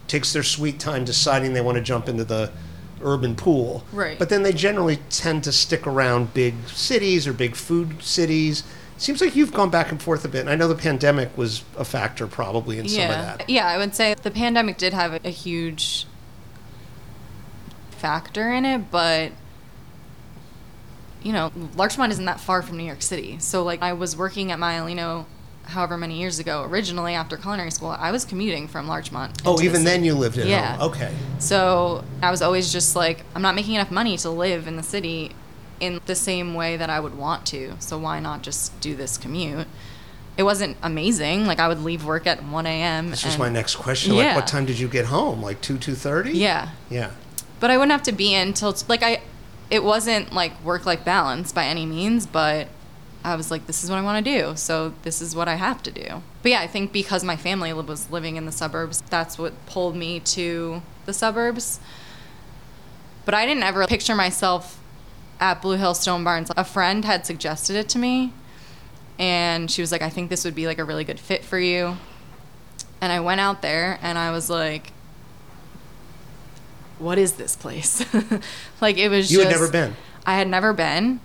takes 0.09 0.33
their 0.33 0.43
sweet 0.43 0.79
time 0.81 1.05
deciding 1.05 1.53
they 1.53 1.61
want 1.61 1.77
to 1.77 1.83
jump 1.83 2.09
into 2.09 2.25
the 2.25 2.51
urban 3.03 3.37
pool. 3.37 3.85
Right. 3.93 4.19
But 4.19 4.29
then 4.29 4.43
they 4.43 4.53
generally 4.53 4.99
tend 5.11 5.45
to 5.45 5.53
stick 5.53 5.87
around 5.87 6.33
big 6.33 6.55
cities 6.69 7.27
or 7.27 7.33
big 7.33 7.55
food 7.55 8.03
cities. 8.03 8.63
Seems 8.99 9.21
like 9.21 9.37
you've 9.37 9.53
gone 9.53 9.71
back 9.71 9.91
and 9.91 10.01
forth 10.01 10.25
a 10.25 10.29
bit. 10.29 10.41
And 10.41 10.51
I 10.51 10.57
know 10.57 10.69
the 10.69 10.75
pandemic 10.75 11.37
was 11.37 11.63
a 11.77 11.85
factor 11.85 12.27
probably 12.27 12.79
in 12.79 12.89
some 12.89 13.03
of 13.05 13.09
yeah 13.11 13.37
that. 13.37 13.51
yeah 13.51 13.67
i 13.67 13.77
would 13.79 13.95
say 13.95 14.15
the 14.15 14.31
pandemic 14.31 14.79
did 14.79 14.93
have 14.93 15.25
a 15.25 15.31
huge 15.31 16.07
factor 17.91 18.53
in 18.53 18.65
it 18.65 18.91
but 18.91 19.33
you 21.23 21.33
know 21.33 21.51
larchmont 21.77 22.13
isn't 22.13 22.25
that 22.27 22.39
far 22.41 22.63
from 22.63 22.77
new 22.77 22.85
york 22.85 23.03
city 23.03 23.39
so 23.39 23.63
like 23.63 23.83
i 23.83 23.93
was 23.93 24.17
working 24.17 24.53
at 24.53 24.59
Maialino 24.59 25.25
however 25.65 25.97
many 25.97 26.21
years 26.21 26.39
ago, 26.39 26.63
originally 26.63 27.15
after 27.15 27.37
culinary 27.37 27.73
school, 27.73 27.89
I 27.91 28.13
was 28.13 28.25
commuting 28.25 28.69
from 28.69 28.87
Larchmont. 28.87 29.43
Oh, 29.45 29.53
into 29.55 29.63
the 29.63 29.69
even 29.69 29.85
then 29.85 30.05
you 30.05 30.15
lived 30.15 30.39
at 30.39 30.47
Yeah. 30.47 30.77
home. 30.77 30.91
Okay. 30.93 31.13
So 31.41 32.05
I 32.23 32.31
was 32.31 32.41
always 32.41 32.73
just 32.73 32.95
like, 32.95 33.25
I'm 33.35 33.43
not 33.43 33.57
making 33.57 33.75
enough 33.75 33.91
money 33.91 34.17
to 34.19 34.31
live 34.31 34.69
in 34.69 34.77
the 34.77 34.85
city 34.85 35.33
in 35.81 36.01
the 36.07 36.15
same 36.15 36.55
way 36.55 36.77
that 36.77 36.91
I 36.91 37.01
would 37.01 37.17
want 37.17 37.47
to. 37.47 37.75
So 37.79 37.99
why 37.99 38.21
not 38.21 38.43
just 38.43 38.79
do 38.81 38.95
this 38.95 39.17
commute? 39.19 39.67
It 40.37 40.43
wasn't 40.43 40.77
amazing. 40.83 41.47
Like 41.47 41.59
I 41.59 41.69
would 41.69 41.83
leave 41.83 42.05
work 42.05 42.27
at 42.27 42.45
1 42.45 42.67
a.m. 42.67 43.11
This 43.11 43.25
was 43.25 43.35
and- 43.35 43.43
my 43.43 43.49
next 43.49 43.77
question. 43.77 44.17
Like, 44.17 44.37
what 44.37 44.47
time 44.47 44.67
did 44.67 44.79
you 44.79 44.89
get 44.89 45.07
home? 45.07 45.43
Like 45.43 45.61
two, 45.61 45.79
two 45.79 45.95
thirty? 45.95 46.33
Yeah. 46.33 46.71
Yeah. 46.91 47.11
but 47.59 47.71
I 47.71 47.77
wouldn't 47.77 47.93
have 47.93 48.03
to 48.05 48.13
be 48.13 48.35
in 48.35 48.53
till 48.53 48.75
like 48.89 49.03
I. 49.03 49.23
It 49.71 49.83
wasn't 49.83 50.33
like 50.33 50.63
work 50.63 50.87
life 50.87 51.05
balance 51.05 51.53
by 51.53 51.65
any 51.65 51.87
means, 51.87 52.27
but 52.27 52.69
I 53.25 53.35
was 53.35 53.51
like, 53.51 53.67
this 53.67 53.83
is 53.83 53.91
what 53.91 53.99
I 53.99 54.03
want 54.03 54.25
to 54.25 54.39
do, 54.39 54.55
so 54.55 54.95
this 55.03 55.21
is 55.21 55.35
what 55.35 55.49
I 55.49 55.57
have 55.57 55.83
to 55.83 55.91
do. 55.91 56.23
But 56.43 56.53
yeah, 56.53 56.61
I 56.61 56.69
think 56.69 56.93
because 56.93 57.25
my 57.25 57.35
family 57.35 57.73
was 57.73 58.09
living 58.09 58.37
in 58.37 58.47
the 58.47 58.53
suburbs, 58.53 59.03
that's 59.11 59.37
what 59.37 59.67
pulled 59.67 59.97
me 59.97 60.21
to 60.21 60.83
the 61.07 61.13
suburbs. 61.13 61.81
But 63.25 63.35
I 63.35 63.45
didn't 63.45 63.65
ever 63.65 63.85
picture 63.89 64.15
myself 64.15 64.81
at 65.41 65.61
Blue 65.63 65.77
Hill 65.77 65.95
Stone 65.95 66.25
Barns. 66.25 66.51
A 66.57 66.65
friend 66.65 67.05
had 67.05 67.27
suggested 67.27 67.77
it 67.77 67.89
to 67.91 67.99
me, 67.99 68.33
and 69.19 69.71
she 69.71 69.81
was 69.81 69.93
like, 69.93 70.03
I 70.03 70.11
think 70.11 70.31
this 70.31 70.45
would 70.45 70.55
be 70.55 70.67
like 70.67 70.79
a 70.79 70.85
really 70.85 71.05
good 71.05 71.21
fit 71.21 71.45
for 71.45 71.59
you. 71.59 71.97
And 73.01 73.13
I 73.13 73.21
went 73.21 73.41
out 73.41 73.61
there 73.63 73.99
and 74.03 74.17
I 74.17 74.31
was 74.31 74.49
like, 74.49 74.93
what 76.99 77.19
is 77.19 77.33
this 77.33 77.57
place? 77.57 78.05
like 78.81 78.97
it 78.97 79.09
was 79.09 79.31
You 79.31 79.41
had 79.41 79.51
just- 79.51 79.61
never 79.61 79.71
been? 79.71 79.97
I 80.25 80.35
had 80.37 80.49
never 80.49 80.73
been. 80.73 81.21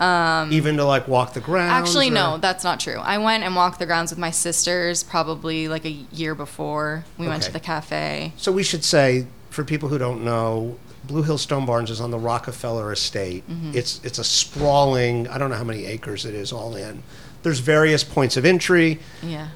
even 0.00 0.76
to 0.76 0.84
like 0.84 1.08
walk 1.08 1.32
the 1.34 1.40
grounds? 1.40 1.72
Um, 1.72 1.82
Actually, 1.82 2.08
or- 2.08 2.12
no, 2.12 2.38
that's 2.38 2.62
not 2.62 2.78
true. 2.78 2.98
I 2.98 3.18
went 3.18 3.42
and 3.42 3.56
walked 3.56 3.78
the 3.78 3.86
grounds 3.86 4.10
with 4.12 4.18
my 4.18 4.30
sisters 4.30 5.02
probably 5.02 5.66
like 5.66 5.84
a 5.84 5.90
year 5.90 6.34
before. 6.34 7.04
We 7.18 7.26
went 7.26 7.42
to 7.44 7.52
the 7.52 7.60
cafe. 7.60 8.32
So 8.36 8.52
we 8.52 8.62
should 8.62 8.84
say, 8.84 9.26
for 9.50 9.64
people 9.64 9.88
who 9.88 9.98
don't 9.98 10.24
know, 10.24 10.78
Blue 11.06 11.22
Hill 11.22 11.38
Stone 11.38 11.66
Barns 11.66 11.90
is 11.90 12.00
on 12.00 12.10
the 12.10 12.18
Rockefeller 12.18 12.92
Estate. 12.92 13.48
Mm-hmm. 13.48 13.72
It's 13.76 14.00
it's 14.04 14.18
a 14.18 14.24
sprawling. 14.24 15.28
I 15.28 15.38
don't 15.38 15.50
know 15.50 15.56
how 15.56 15.64
many 15.64 15.84
acres 15.86 16.24
it 16.24 16.34
is 16.34 16.52
all 16.52 16.76
in. 16.76 17.02
There's 17.42 17.58
various 17.58 18.02
points 18.04 18.36
of 18.36 18.44
entry. 18.44 19.00
Yeah. 19.22 19.48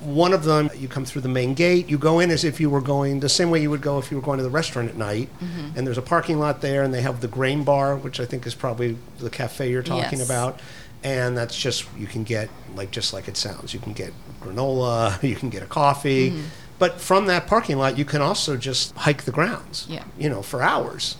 One 0.00 0.32
of 0.32 0.44
them, 0.44 0.70
you 0.76 0.88
come 0.88 1.04
through 1.04 1.22
the 1.22 1.28
main 1.28 1.52
gate. 1.52 1.88
You 1.90 1.98
go 1.98 2.20
in 2.20 2.30
as 2.30 2.42
if 2.42 2.58
you 2.58 2.70
were 2.70 2.80
going 2.80 3.20
the 3.20 3.28
same 3.28 3.50
way 3.50 3.60
you 3.60 3.68
would 3.70 3.82
go 3.82 3.98
if 3.98 4.10
you 4.10 4.16
were 4.16 4.22
going 4.22 4.38
to 4.38 4.42
the 4.42 4.48
restaurant 4.50 4.88
at 4.88 4.96
night. 4.96 5.28
Mm-hmm. 5.40 5.76
And 5.76 5.86
there's 5.86 5.98
a 5.98 6.02
parking 6.02 6.38
lot 6.38 6.62
there, 6.62 6.82
and 6.82 6.92
they 6.94 7.02
have 7.02 7.20
the 7.20 7.28
grain 7.28 7.64
bar, 7.64 7.96
which 7.96 8.18
I 8.18 8.24
think 8.24 8.46
is 8.46 8.54
probably 8.54 8.96
the 9.18 9.28
cafe 9.30 9.70
you're 9.70 9.82
talking 9.82 10.18
Yes. 10.20 10.28
about. 10.28 10.60
And 11.02 11.36
that's 11.36 11.56
just 11.56 11.84
you 11.98 12.06
can 12.06 12.24
get 12.24 12.48
like 12.74 12.90
just 12.90 13.12
like 13.12 13.26
it 13.28 13.36
sounds. 13.36 13.72
You 13.74 13.80
can 13.80 13.92
get 13.92 14.12
granola. 14.42 15.22
You 15.26 15.36
can 15.36 15.48
get 15.50 15.62
a 15.62 15.66
coffee. 15.66 16.30
Mm-hmm. 16.30 16.44
But 16.80 16.98
from 16.98 17.26
that 17.26 17.46
parking 17.46 17.76
lot, 17.76 17.98
you 17.98 18.06
can 18.06 18.22
also 18.22 18.56
just 18.56 18.96
hike 18.96 19.24
the 19.24 19.30
grounds. 19.30 19.86
Yeah. 19.88 20.04
You 20.18 20.30
know, 20.30 20.42
for 20.42 20.62
hours. 20.62 21.16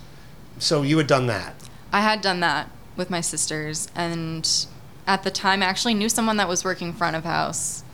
So 0.59 0.83
you 0.83 0.99
had 0.99 1.07
done 1.07 1.27
that. 1.29 1.55
I 1.93 2.01
had 2.01 2.23
done 2.23 2.41
that 2.41 2.71
with 2.97 3.11
my 3.11 3.21
sisters, 3.21 3.89
and 3.95 4.67
at 5.07 5.23
the 5.23 5.31
time, 5.31 5.63
I 5.63 5.67
actually 5.67 5.95
knew 5.95 6.09
someone 6.09 6.39
that 6.39 6.49
was 6.49 6.65
working 6.65 6.93
front 6.93 7.15
of 7.15 7.25
house. 7.25 7.85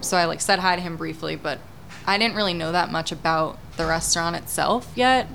So 0.00 0.16
I 0.16 0.24
like 0.24 0.40
said 0.40 0.60
hi 0.60 0.76
to 0.76 0.82
him 0.82 0.96
briefly, 0.96 1.36
but 1.36 1.58
I 2.06 2.16
didn't 2.16 2.36
really 2.36 2.54
know 2.54 2.72
that 2.72 2.92
much 2.92 3.12
about 3.12 3.58
the 3.76 3.86
restaurant 3.86 4.36
itself 4.36 4.92
yet. 4.94 5.26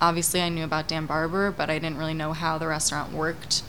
Obviously, 0.00 0.42
I 0.42 0.48
knew 0.48 0.64
about 0.64 0.88
Dan 0.88 1.06
Barber, 1.06 1.52
but 1.52 1.70
I 1.70 1.78
didn't 1.78 1.98
really 1.98 2.14
know 2.14 2.32
how 2.32 2.58
the 2.58 2.66
restaurant 2.66 3.12
worked. 3.12 3.62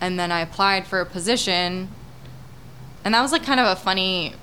And 0.00 0.18
then 0.18 0.32
I 0.32 0.40
applied 0.40 0.86
for 0.86 1.00
a 1.00 1.06
position, 1.06 1.90
and 3.04 3.14
that 3.14 3.22
was 3.22 3.30
like 3.30 3.44
kind 3.44 3.60
of 3.60 3.66
a 3.66 3.76
funny 3.76 4.34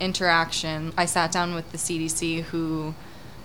interaction. 0.00 0.92
I 0.96 1.06
sat 1.06 1.32
down 1.32 1.54
with 1.54 1.70
the 1.72 1.78
CDC, 1.78 2.42
who 2.44 2.94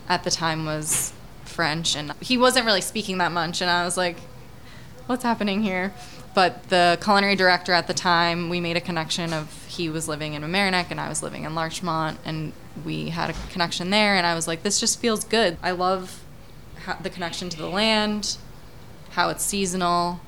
at 0.07 0.23
the 0.23 0.31
time 0.31 0.65
was 0.65 1.13
French, 1.45 1.95
and 1.95 2.13
he 2.19 2.37
wasn't 2.37 2.65
really 2.65 2.81
speaking 2.81 3.17
that 3.19 3.31
much. 3.31 3.61
And 3.61 3.69
I 3.69 3.85
was 3.85 3.97
like, 3.97 4.17
what's 5.07 5.23
happening 5.23 5.63
here? 5.63 5.93
But 6.33 6.69
the 6.69 6.97
culinary 7.01 7.35
director 7.35 7.73
at 7.73 7.87
the 7.87 7.93
time, 7.93 8.49
we 8.49 8.59
made 8.59 8.75
a 8.75 8.81
connection 8.81 9.33
of 9.33 9.65
he 9.67 9.89
was 9.89 10.07
living 10.07 10.33
in 10.33 10.41
Mamaroneck 10.41 10.87
and 10.89 10.99
I 10.99 11.07
was 11.07 11.21
living 11.21 11.43
in 11.43 11.53
Larchmont, 11.53 12.19
and 12.25 12.53
we 12.83 13.09
had 13.09 13.29
a 13.29 13.33
connection 13.51 13.91
there. 13.91 14.15
And 14.15 14.25
I 14.25 14.33
was 14.33 14.47
like, 14.47 14.63
this 14.63 14.79
just 14.79 14.99
feels 14.99 15.23
good. 15.23 15.57
I 15.61 15.71
love 15.71 16.23
the 17.01 17.09
connection 17.09 17.49
to 17.49 17.57
the 17.57 17.69
land, 17.69 18.37
how 19.11 19.29
it's 19.29 19.43
seasonal, 19.43 20.21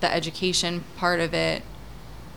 the 0.00 0.12
education 0.12 0.84
part 0.96 1.20
of 1.20 1.34
it. 1.34 1.62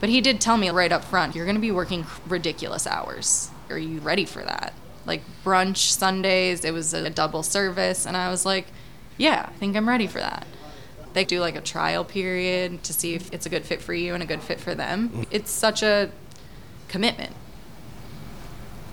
But 0.04 0.10
he 0.10 0.20
did 0.20 0.38
tell 0.38 0.58
me 0.58 0.68
right 0.68 0.92
up 0.92 1.02
front, 1.02 1.34
you're 1.34 1.46
going 1.46 1.54
to 1.54 1.62
be 1.62 1.70
working 1.70 2.04
ridiculous 2.28 2.86
hours. 2.86 3.48
Are 3.70 3.78
you 3.78 4.00
ready 4.00 4.26
for 4.26 4.42
that? 4.42 4.74
Like 5.06 5.22
brunch 5.42 5.78
Sundays, 5.78 6.62
it 6.62 6.74
was 6.74 6.92
a 6.92 7.08
double 7.08 7.42
service. 7.42 8.04
And 8.04 8.14
I 8.14 8.28
was 8.28 8.44
like, 8.44 8.66
yeah, 9.16 9.46
I 9.48 9.52
think 9.54 9.74
I'm 9.74 9.88
ready 9.88 10.06
for 10.06 10.18
that. 10.18 10.46
They 11.14 11.24
do 11.24 11.40
like 11.40 11.56
a 11.56 11.62
trial 11.62 12.04
period 12.04 12.84
to 12.84 12.92
see 12.92 13.14
if 13.14 13.32
it's 13.32 13.46
a 13.46 13.48
good 13.48 13.64
fit 13.64 13.80
for 13.80 13.94
you 13.94 14.12
and 14.12 14.22
a 14.22 14.26
good 14.26 14.42
fit 14.42 14.60
for 14.60 14.74
them. 14.74 15.08
Mm-hmm. 15.08 15.22
It's 15.30 15.50
such 15.50 15.82
a 15.82 16.10
commitment. 16.88 17.32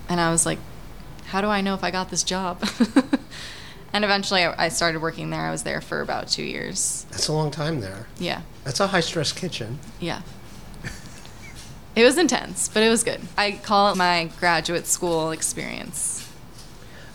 And 0.08 0.22
I 0.22 0.32
was 0.32 0.46
like, 0.46 0.60
how 1.26 1.42
do 1.42 1.48
I 1.48 1.60
know 1.60 1.74
if 1.74 1.84
I 1.84 1.92
got 1.92 2.10
this 2.10 2.24
job? 2.24 2.64
and 3.92 4.06
eventually 4.06 4.46
I 4.46 4.68
I 4.68 4.70
started 4.70 5.02
working 5.02 5.30
there. 5.30 5.42
I 5.42 5.52
was 5.52 5.64
there 5.64 5.82
for 5.82 6.00
about 6.00 6.30
two 6.30 6.44
years. 6.44 7.06
That's 7.12 7.28
a 7.28 7.34
long 7.34 7.52
time 7.52 7.82
there. 7.82 8.08
Yeah. 8.18 8.44
That's 8.64 8.80
a 8.80 8.88
high 8.88 9.02
stress 9.02 9.34
kitchen. 9.34 9.80
Yeah. 10.00 10.22
It 11.96 12.04
was 12.04 12.18
intense, 12.18 12.70
but 12.70 12.84
it 12.84 12.90
was 12.90 13.04
good. 13.04 13.20
I 13.38 13.52
call 13.52 13.92
it 13.92 13.98
my 13.98 14.30
graduate 14.40 14.88
school 14.88 15.32
experience. 15.32 16.28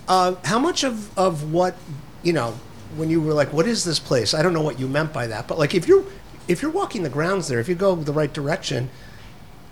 Uh, 0.07 0.35
how 0.45 0.59
much 0.59 0.85
of, 0.85 1.17
of 1.19 1.53
what 1.53 1.77
you 2.23 2.33
know 2.33 2.55
when 2.97 3.11
you 3.11 3.21
were 3.21 3.33
like, 3.33 3.53
"What 3.53 3.67
is 3.67 3.85
this 3.85 3.99
place?" 3.99 4.35
I 4.35 4.43
don't 4.43 4.53
know 4.53 4.63
what 4.63 4.79
you 4.79 4.87
meant 4.87 5.13
by 5.13 5.27
that, 5.29 5.49
but 5.49 5.59
like 5.59 5.75
if 5.75 5.89
you're 5.89 6.05
if 6.47 6.63
you're 6.63 6.71
walking 6.71 7.03
the 7.03 7.09
grounds 7.09 7.49
there, 7.49 7.59
if 7.59 7.69
you 7.69 7.75
go 7.75 7.95
the 7.97 8.13
right 8.13 8.33
direction, 8.33 8.91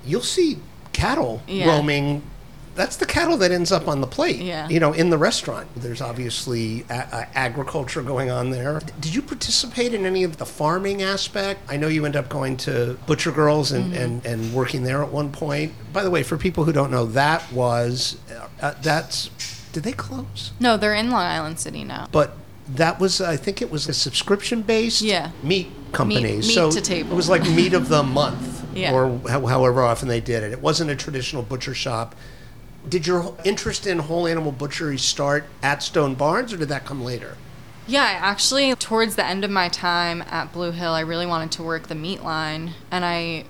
you'll 0.04 0.22
see 0.22 0.58
cattle 0.92 1.42
Yeah. 1.46 1.68
roaming. 1.68 2.22
That's 2.74 2.96
the 2.96 3.06
cattle 3.06 3.36
that 3.38 3.52
ends 3.52 3.70
up 3.72 3.86
on 3.88 4.00
the 4.00 4.06
plate. 4.06 4.36
Yeah. 4.40 4.68
You 4.68 4.80
know, 4.80 4.92
in 4.92 5.10
the 5.10 5.18
restaurant. 5.18 5.68
There's 5.76 6.00
obviously 6.00 6.84
a- 6.90 7.28
agriculture 7.36 8.02
going 8.02 8.30
on 8.30 8.50
there. 8.50 8.80
D- 8.80 8.92
Did 9.00 9.14
you 9.14 9.22
participate 9.22 9.94
in 9.94 10.04
any 10.06 10.24
of 10.24 10.38
the 10.38 10.46
farming 10.46 11.02
aspect? 11.02 11.60
I 11.68 11.76
know 11.76 11.88
you 11.88 12.04
end 12.04 12.16
up 12.16 12.28
going 12.28 12.56
to 12.58 12.98
Butcher 13.06 13.30
Girls 13.32 13.70
and, 13.72 13.92
Mm-hmm. 13.92 14.02
and, 14.02 14.26
and 14.26 14.54
working 14.54 14.82
there 14.82 15.02
at 15.02 15.10
one 15.12 15.30
point. 15.30 15.72
By 15.92 16.02
the 16.02 16.10
way, 16.10 16.22
for 16.22 16.36
people 16.36 16.64
who 16.64 16.72
don't 16.72 16.90
know, 16.90 17.04
that 17.06 17.50
was 17.52 18.16
uh, 18.60 18.74
that's. 18.82 19.28
Did 19.72 19.82
they 19.82 19.92
close? 19.92 20.52
No, 20.60 20.76
they're 20.76 20.94
in 20.94 21.10
Long 21.10 21.22
Island 21.24 21.58
City 21.60 21.84
now. 21.84 22.08
but 22.12 22.36
that 22.76 22.98
was 22.98 23.20
I 23.20 23.36
think 23.36 23.60
it 23.60 23.70
was 23.70 23.88
a 23.88 23.92
subscription 23.92 24.62
based 24.62 25.02
Yeah. 25.02 25.32
meat 25.42 25.68
company. 25.92 26.22
Meat- 26.22 26.36
meat 26.38 26.42
so 26.54 26.70
to 26.70 26.80
table. 26.80 27.12
it 27.12 27.14
was 27.16 27.28
like 27.28 27.42
meat 27.50 27.74
of 27.74 27.88
the 27.88 28.02
month 28.02 28.64
Yeah. 28.74 28.92
or 28.94 29.20
how, 29.28 29.44
however 29.46 29.82
often 29.82 30.08
they 30.08 30.20
did 30.20 30.42
it. 30.42 30.50
It 30.52 30.60
wasn't 30.62 30.90
a 30.90 30.96
traditional 30.96 31.42
butcher 31.42 31.74
shop. 31.74 32.14
Did 32.88 33.06
your 33.06 33.34
interest 33.44 33.86
in 33.86 33.98
whole 33.98 34.26
animal 34.26 34.52
butchery 34.52 34.98
start 34.98 35.44
at 35.62 35.82
Stone 35.82 36.16
Barns 36.16 36.52
or 36.52 36.58
did 36.58 36.68
that 36.68 36.84
come 36.84 37.02
later? 37.02 37.36
Yeah, 37.86 38.02
actually, 38.02 38.74
towards 38.74 39.16
the 39.16 39.24
end 39.26 39.44
of 39.44 39.50
my 39.50 39.68
time 39.68 40.22
at 40.22 40.52
Blue 40.52 40.70
Hill, 40.70 40.92
I 40.92 41.00
really 41.00 41.26
wanted 41.26 41.50
to 41.52 41.62
work 41.62 41.88
the 41.88 41.94
meat 41.94 42.22
line. 42.22 42.72
And 42.90 43.04
I 43.04 43.44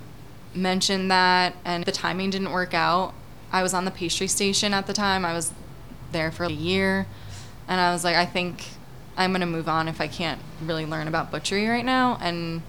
mentioned 0.53 1.09
that, 1.11 1.55
and 1.63 1.85
the 1.85 1.91
timing 1.91 2.29
didn't 2.31 2.51
work 2.51 2.73
out. 2.73 3.13
I 3.51 3.63
was 3.63 3.73
on 3.73 3.85
the 3.85 3.91
pastry 3.91 4.27
station 4.27 4.73
at 4.73 4.87
the 4.87 4.93
time. 4.93 5.23
I 5.23 5.33
was 5.33 5.53
there 6.11 6.31
for 6.31 6.43
a 6.43 6.51
year. 6.51 7.07
And 7.67 7.79
I 7.79 7.93
was 7.93 8.03
like, 8.03 8.15
I 8.15 8.25
think 8.25 8.65
I'm 9.15 9.31
going 9.31 9.41
to 9.41 9.47
move 9.47 9.69
on 9.69 9.87
if 9.87 10.01
I 10.01 10.07
can't 10.07 10.41
really 10.61 10.85
learn 10.85 11.07
about 11.07 11.31
butchery 11.31 11.67
right 11.67 11.85
now. 11.85 12.17
And 12.21 12.61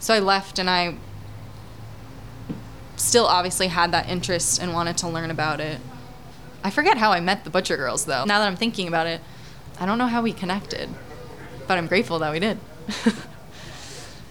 so 0.00 0.14
I 0.14 0.18
left, 0.18 0.58
and 0.58 0.68
I 0.68 0.96
still 2.96 3.26
obviously 3.26 3.68
had 3.68 3.92
that 3.92 4.08
interest 4.08 4.60
and 4.60 4.72
wanted 4.72 4.98
to 4.98 5.08
learn 5.08 5.30
about 5.30 5.60
it. 5.60 5.80
I 6.66 6.70
forget 6.70 6.98
how 6.98 7.12
I 7.12 7.20
met 7.20 7.44
the 7.44 7.50
Butcher 7.50 7.76
Girls, 7.76 8.06
though. 8.06 8.24
Now 8.24 8.40
that 8.40 8.48
I'm 8.48 8.56
thinking 8.56 8.88
about 8.88 9.06
it, 9.06 9.20
I 9.78 9.86
don't 9.86 9.98
know 9.98 10.08
how 10.08 10.20
we 10.20 10.32
connected, 10.32 10.88
but 11.68 11.78
I'm 11.78 11.86
grateful 11.86 12.18
that 12.18 12.32
we 12.32 12.40
did. 12.40 12.58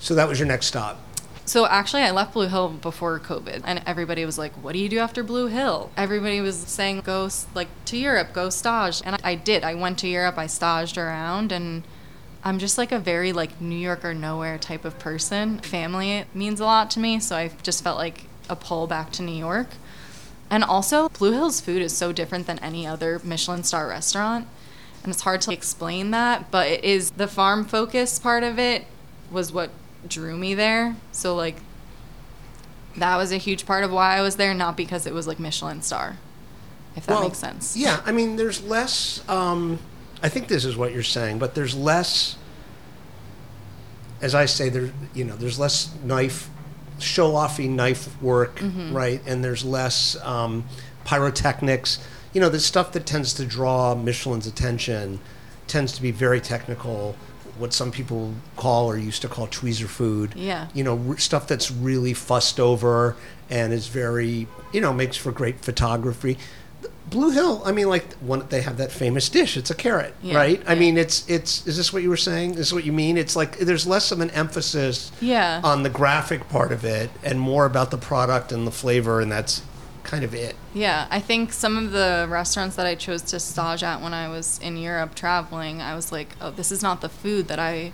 So 0.05 0.13
that 0.13 0.27
was 0.27 0.37
your 0.37 0.47
next 0.47 0.67
stop. 0.67 0.99
So 1.45 1.65
actually, 1.65 2.03
I 2.03 2.11
left 2.11 2.33
Blue 2.33 2.47
Hill 2.47 2.69
before 2.69 3.19
COVID, 3.19 3.61
and 3.65 3.81
everybody 3.87 4.23
was 4.23 4.37
like, 4.37 4.51
"What 4.61 4.73
do 4.73 4.79
you 4.79 4.87
do 4.87 4.99
after 4.99 5.23
Blue 5.23 5.47
Hill?" 5.47 5.89
Everybody 5.97 6.41
was 6.41 6.55
saying, 6.55 7.01
"Go 7.01 7.27
like 7.55 7.69
to 7.85 7.97
Europe, 7.97 8.31
go 8.31 8.51
stage," 8.51 9.01
and 9.03 9.19
I 9.23 9.33
did. 9.33 9.63
I 9.63 9.73
went 9.73 9.97
to 9.99 10.07
Europe. 10.07 10.37
I 10.37 10.45
staged 10.45 10.99
around, 10.99 11.51
and 11.51 11.81
I'm 12.43 12.59
just 12.59 12.77
like 12.77 12.91
a 12.91 12.99
very 12.99 13.33
like 13.33 13.59
New 13.59 13.79
York 13.79 14.05
or 14.05 14.13
nowhere 14.13 14.59
type 14.59 14.85
of 14.85 14.99
person. 14.99 15.57
Family 15.61 16.25
means 16.35 16.59
a 16.59 16.65
lot 16.65 16.91
to 16.91 16.99
me, 16.99 17.19
so 17.19 17.35
I 17.35 17.49
just 17.63 17.83
felt 17.83 17.97
like 17.97 18.25
a 18.47 18.55
pull 18.55 18.85
back 18.85 19.11
to 19.13 19.23
New 19.23 19.35
York. 19.35 19.69
And 20.49 20.63
also, 20.63 21.09
Blue 21.09 21.31
Hill's 21.31 21.59
food 21.59 21.81
is 21.81 21.95
so 21.95 22.11
different 22.11 22.47
than 22.47 22.59
any 22.59 22.85
other 22.85 23.19
Michelin 23.23 23.63
star 23.63 23.87
restaurant. 23.87 24.47
And 25.03 25.11
it's 25.11 25.21
hard 25.23 25.41
to 25.41 25.51
explain 25.51 26.11
that, 26.11 26.49
but 26.51 26.67
it 26.67 26.83
is 26.83 27.11
the 27.11 27.27
farm 27.27 27.65
focus 27.65 28.17
part 28.19 28.43
of 28.43 28.57
it 28.57 28.85
was 29.31 29.51
what 29.51 29.69
drew 30.07 30.37
me 30.37 30.53
there. 30.53 30.95
So, 31.11 31.35
like, 31.35 31.57
that 32.97 33.17
was 33.17 33.31
a 33.31 33.37
huge 33.37 33.65
part 33.65 33.83
of 33.83 33.91
why 33.91 34.17
I 34.17 34.21
was 34.21 34.37
there, 34.37 34.53
not 34.53 34.77
because 34.77 35.05
it 35.05 35.13
was 35.13 35.27
like 35.27 35.39
Michelin 35.39 35.81
star. 35.81 36.17
If 36.95 37.05
that 37.07 37.13
Well, 37.15 37.23
makes 37.23 37.37
sense. 37.39 37.75
Yeah, 37.75 38.01
I 38.05 38.11
mean, 38.11 38.35
there's 38.35 38.63
less. 38.63 39.27
Um, 39.27 39.79
I 40.23 40.29
think 40.29 40.47
this 40.47 40.63
is 40.63 40.77
what 40.77 40.93
you're 40.93 41.03
saying, 41.03 41.39
but 41.39 41.55
there's 41.55 41.75
less. 41.75 42.37
As 44.21 44.33
I 44.33 44.45
say, 44.45 44.69
there 44.69 44.91
you 45.13 45.25
know, 45.25 45.35
there's 45.35 45.59
less 45.59 45.93
knife, 46.03 46.49
show 46.99 47.33
offy 47.33 47.69
knife 47.69 48.21
work, 48.21 48.57
Mm-hmm. 48.59 48.95
right? 48.95 49.21
And 49.25 49.43
there's 49.43 49.63
less 49.65 50.15
um, 50.23 50.63
pyrotechnics. 51.05 51.99
You 52.33 52.41
know, 52.41 52.49
the 52.49 52.59
stuff 52.59 52.91
that 52.93 53.05
tends 53.05 53.33
to 53.35 53.45
draw 53.45 53.95
Michelin's 53.95 54.47
attention 54.47 55.19
tends 55.67 55.93
to 55.93 56.01
be 56.01 56.11
very 56.11 56.41
technical. 56.41 57.15
What 57.57 57.71
some 57.73 57.89
people 57.91 58.33
call 58.57 58.87
or 58.91 58.97
used 58.97 59.21
to 59.21 59.29
call 59.29 59.47
tweezer 59.47 59.87
food. 59.87 60.33
Yeah. 60.35 60.67
You 60.73 60.83
know, 60.83 61.01
r- 61.09 61.17
stuff 61.17 61.47
that's 61.47 61.71
really 61.71 62.13
fussed 62.13 62.59
over 62.59 63.15
and 63.49 63.71
is 63.71 63.87
very, 63.87 64.47
you 64.73 64.81
know, 64.81 64.91
makes 64.91 65.15
for 65.15 65.31
great 65.31 65.61
photography. 65.63 66.37
Blue 67.09 67.29
Hill, 67.29 67.61
I 67.65 67.71
mean, 67.71 67.87
like 67.87 68.13
one, 68.15 68.45
they 68.49 68.61
have 68.61 68.77
that 68.77 68.91
famous 68.91 69.29
dish. 69.29 69.57
It's 69.57 69.69
a 69.69 69.75
carrot, 69.75 70.15
Yeah, 70.23 70.37
right? 70.37 70.61
I 70.67 70.73
mean, 70.75 70.97
it's 70.97 71.27
it's. 71.29 71.65
Is 71.67 71.77
this 71.77 71.93
what 71.93 72.01
you 72.01 72.09
were 72.09 72.17
saying? 72.17 72.51
Is 72.51 72.57
this 72.57 72.73
what 72.73 72.83
you 72.83 72.91
mean? 72.93 73.17
It's 73.17 73.35
like 73.35 73.59
there's 73.59 73.85
less 73.85 74.11
of 74.11 74.21
an 74.21 74.31
emphasis 74.31 75.11
Yeah. 75.21 75.61
on 75.63 75.83
the 75.83 75.89
graphic 75.89 76.49
part 76.49 76.71
of 76.71 76.83
it 76.83 77.09
and 77.23 77.39
more 77.39 77.65
about 77.65 77.91
the 77.91 77.97
product 77.97 78.51
and 78.51 78.65
the 78.65 78.71
flavor, 78.71 79.21
and 79.21 79.31
that's 79.31 79.61
kind 80.03 80.23
of 80.23 80.33
it. 80.33 80.55
Yeah, 80.73 81.07
I 81.11 81.19
think 81.19 81.53
some 81.53 81.77
of 81.77 81.91
the 81.91 82.27
restaurants 82.29 82.75
that 82.75 82.85
I 82.85 82.95
chose 82.95 83.21
to 83.23 83.39
stage 83.39 83.83
at 83.83 84.01
when 84.01 84.13
I 84.13 84.27
was 84.27 84.59
in 84.59 84.75
Europe 84.77 85.15
traveling, 85.15 85.81
I 85.81 85.95
was 85.95 86.11
like, 86.11 86.35
oh, 86.41 86.51
this 86.51 86.71
is 86.71 86.81
not 86.83 87.01
the 87.01 87.09
food 87.09 87.47
that 87.47 87.59
I 87.59 87.91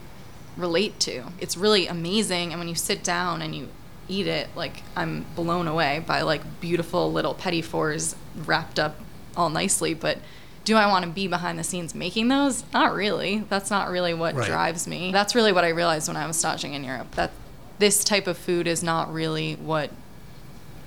relate 0.57 0.99
to. 1.01 1.24
It's 1.39 1.55
really 1.57 1.88
amazing, 1.88 2.51
and 2.51 2.59
when 2.59 2.68
you 2.70 2.76
sit 2.76 3.03
down 3.03 3.41
and 3.41 3.53
you 3.55 3.70
eat 4.12 4.28
it, 4.28 4.49
like 4.55 4.84
I'm 4.95 5.26
blown 5.36 5.68
away 5.68 6.03
by 6.05 6.22
like 6.22 6.41
beautiful 6.59 7.12
little 7.12 7.34
petit 7.34 7.62
fours 7.62 8.16
wrapped 8.45 8.78
up 8.80 8.97
all 9.38 9.49
nicely. 9.49 9.93
But 9.93 10.18
do 10.66 10.76
I 10.76 10.88
want 10.88 11.05
to 11.05 11.12
be 11.12 11.28
behind 11.28 11.57
the 11.57 11.64
scenes 11.64 11.95
making 11.95 12.28
those? 12.28 12.64
Not 12.74 12.93
really. 12.93 13.45
That's 13.49 13.72
not 13.72 13.89
really 13.89 14.14
what 14.14 14.36
Right. 14.36 14.47
drives 14.47 14.88
me. 14.88 15.12
That's 15.12 15.34
really 15.34 15.51
what 15.53 15.64
I 15.64 15.70
realized 15.70 16.07
when 16.07 16.18
I 16.18 16.28
was 16.28 16.38
staging 16.38 16.74
in 16.74 16.84
Europe. 16.84 17.16
That 17.16 17.32
this 17.80 18.03
type 18.03 18.28
of 18.28 18.38
food 18.38 18.68
is 18.68 18.84
not 18.84 19.12
really 19.12 19.55
what 19.55 19.89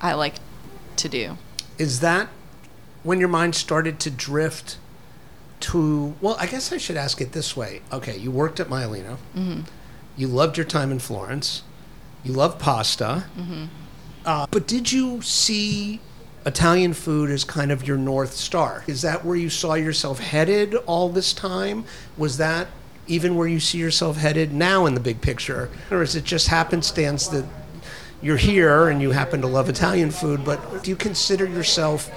I 0.01 0.13
like 0.15 0.35
to 0.97 1.09
do. 1.09 1.39
Is 1.79 2.01
that 2.01 2.29
when 3.03 3.19
your 3.19 3.29
mind 3.29 3.55
started 3.55 3.99
to 4.01 4.11
drift 4.11 4.77
to? 5.61 6.15
Well, 6.21 6.37
I 6.39 6.47
guess 6.47 6.73
I 6.73 6.77
should 6.77 6.97
ask 6.97 7.21
it 7.21 7.33
this 7.33 7.57
way. 7.57 7.81
Okay, 7.93 8.17
you 8.17 8.31
worked 8.31 8.61
at 8.61 8.69
Maialino. 8.69 9.17
Mm-hmm. 9.37 9.61
You 10.17 10.29
loved 10.29 10.57
your 10.57 10.67
time 10.67 10.93
in 10.93 11.01
Florence. 11.01 11.63
You 12.25 12.33
love 12.33 12.59
pasta. 12.59 13.25
Mm-hmm. 13.39 13.65
Uh, 14.25 14.47
but 14.51 14.67
did 14.67 14.91
you 14.91 15.21
see 15.21 16.01
Italian 16.47 16.95
food 16.95 17.31
as 17.31 17.45
kind 17.45 17.71
of 17.71 17.87
your 17.87 17.97
north 17.97 18.33
star? 18.33 18.85
Is 18.87 19.03
that 19.03 19.25
where 19.25 19.37
you 19.37 19.51
saw 19.51 19.75
yourself 19.75 20.19
headed 20.19 20.75
all 20.87 21.09
this 21.09 21.33
time? 21.33 21.85
Was 22.17 22.39
that 22.39 22.69
even 23.07 23.37
where 23.37 23.47
you 23.47 23.61
see 23.61 23.79
yourself 23.79 24.17
headed 24.17 24.53
now 24.53 24.87
in 24.87 24.95
the 24.95 25.01
big 25.01 25.21
picture, 25.21 25.69
or 25.91 26.03
is 26.03 26.17
it 26.17 26.25
just 26.25 26.49
happenstance 26.49 27.29
that 27.29 27.45
you're 28.23 28.39
here 28.39 28.89
and 28.89 29.03
you 29.03 29.11
happen 29.11 29.43
to 29.43 29.47
love 29.47 29.69
Italian 29.69 30.11
food? 30.11 30.45
But 30.45 30.83
do 30.83 30.91
you 30.91 30.97
consider 30.97 31.47
yourself 31.47 32.11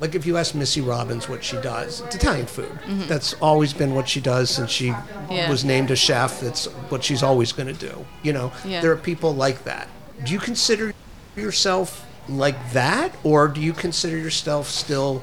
like 0.00 0.14
if 0.14 0.24
you 0.26 0.36
ask 0.38 0.54
Missy 0.54 0.80
Robbins 0.80 1.28
what 1.28 1.44
she 1.44 1.56
does, 1.60 2.00
it's 2.00 2.16
Italian 2.16 2.46
food. 2.46 2.72
That's 3.06 3.34
always 3.34 3.72
been 3.72 3.94
what 3.94 4.08
she 4.08 4.20
does 4.20 4.50
since 4.50 4.70
she 4.70 4.88
Mm-hmm. 4.90 5.32
Yeah. 5.32 5.48
was 5.50 5.64
named 5.64 5.90
a 5.90 5.96
chef. 5.96 6.40
That's 6.40 6.64
what 6.88 7.04
she's 7.04 7.22
always 7.22 7.52
going 7.52 7.68
to 7.74 7.88
do. 7.88 8.04
You 8.22 8.32
know, 8.32 8.52
Yeah. 8.64 8.80
there 8.80 8.90
are 8.90 8.96
people 8.96 9.34
like 9.34 9.64
that. 9.64 9.88
Do 10.24 10.32
you 10.32 10.38
consider 10.40 10.92
yourself 11.36 12.04
like 12.28 12.72
that, 12.72 13.14
or 13.24 13.46
do 13.48 13.60
you 13.60 13.72
consider 13.72 14.16
yourself 14.16 14.68
still 14.68 15.22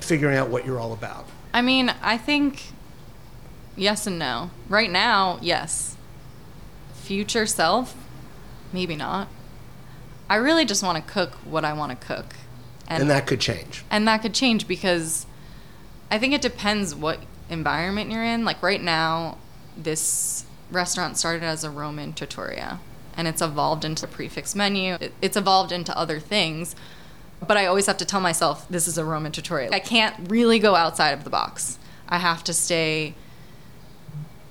figuring 0.00 0.36
out 0.36 0.48
what 0.48 0.64
you're 0.64 0.78
all 0.80 0.92
about? 0.92 1.26
I 1.52 1.60
mean, 1.62 1.92
I 2.02 2.16
think 2.18 2.62
yes 3.76 4.06
and 4.06 4.18
no. 4.18 4.50
Right 4.68 4.90
now, 4.90 5.38
yes. 5.42 5.96
Future 6.94 7.46
self, 7.46 7.94
maybe 8.72 8.96
not. 8.96 9.28
I 10.30 10.36
really 10.36 10.64
just 10.64 10.82
want 10.82 11.04
to 11.04 11.12
cook 11.12 11.34
what 11.44 11.64
I 11.64 11.72
want 11.72 11.98
to 11.98 12.06
cook. 12.06 12.34
And 12.88 13.10
that 13.10 13.26
could 13.26 13.40
change. 13.40 13.84
and 13.90 14.08
that 14.08 14.22
could 14.22 14.34
change 14.34 14.66
because 14.66 15.26
I 16.10 16.18
think 16.18 16.32
it 16.32 16.40
depends 16.40 16.94
what 16.94 17.20
environment 17.50 18.10
you're 18.10 18.24
in. 18.24 18.44
Like 18.44 18.62
right 18.62 18.82
now, 18.82 19.36
this 19.76 20.44
restaurant 20.70 21.16
started 21.16 21.42
as 21.44 21.64
a 21.64 21.70
Roman 21.70 22.12
trattoria 22.14 22.80
and 23.16 23.28
it's 23.28 23.42
evolved 23.42 23.84
into 23.84 24.06
a 24.06 24.08
prix 24.08 24.28
fixe 24.28 24.54
menu. 24.54 24.96
It's 25.20 25.36
evolved 25.36 25.72
into 25.72 25.96
other 25.96 26.18
things. 26.20 26.74
But 27.46 27.56
I 27.56 27.66
always 27.66 27.86
have 27.86 27.98
to 27.98 28.04
tell 28.04 28.20
myself 28.20 28.66
this 28.68 28.88
is 28.88 28.98
a 28.98 29.04
Roman 29.04 29.32
trattoria. 29.32 29.70
I 29.70 29.80
can't 29.80 30.30
really 30.30 30.58
go 30.58 30.74
outside 30.74 31.10
of 31.10 31.24
the 31.24 31.30
box. 31.30 31.78
I 32.08 32.18
have 32.18 32.42
to 32.44 32.52
stay 32.52 33.14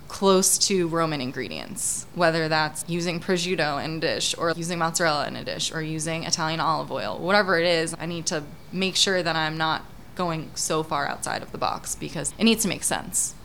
close 0.07 0.57
to 0.57 0.87
Roman 0.87 1.21
ingredients, 1.21 2.05
whether 2.15 2.47
that's 2.47 2.85
using 2.87 3.19
prosciutto 3.19 3.83
in 3.83 3.97
a 3.97 3.99
dish 3.99 4.35
or 4.37 4.51
using 4.51 4.79
mozzarella 4.79 5.27
in 5.27 5.35
a 5.35 5.43
dish 5.43 5.71
or 5.71 5.81
using 5.81 6.23
Italian 6.23 6.59
olive 6.59 6.91
oil, 6.91 7.17
whatever 7.19 7.59
it 7.59 7.65
is, 7.65 7.95
I 7.99 8.05
need 8.05 8.25
to 8.27 8.43
make 8.71 8.95
sure 8.95 9.21
that 9.21 9.35
I'm 9.35 9.57
not 9.57 9.83
going 10.15 10.49
so 10.55 10.83
far 10.83 11.07
outside 11.07 11.41
of 11.43 11.51
the 11.51 11.57
box 11.57 11.95
because 11.95 12.33
it 12.37 12.43
needs 12.43 12.63
to 12.63 12.69
make 12.69 12.83
sense. 12.83 13.35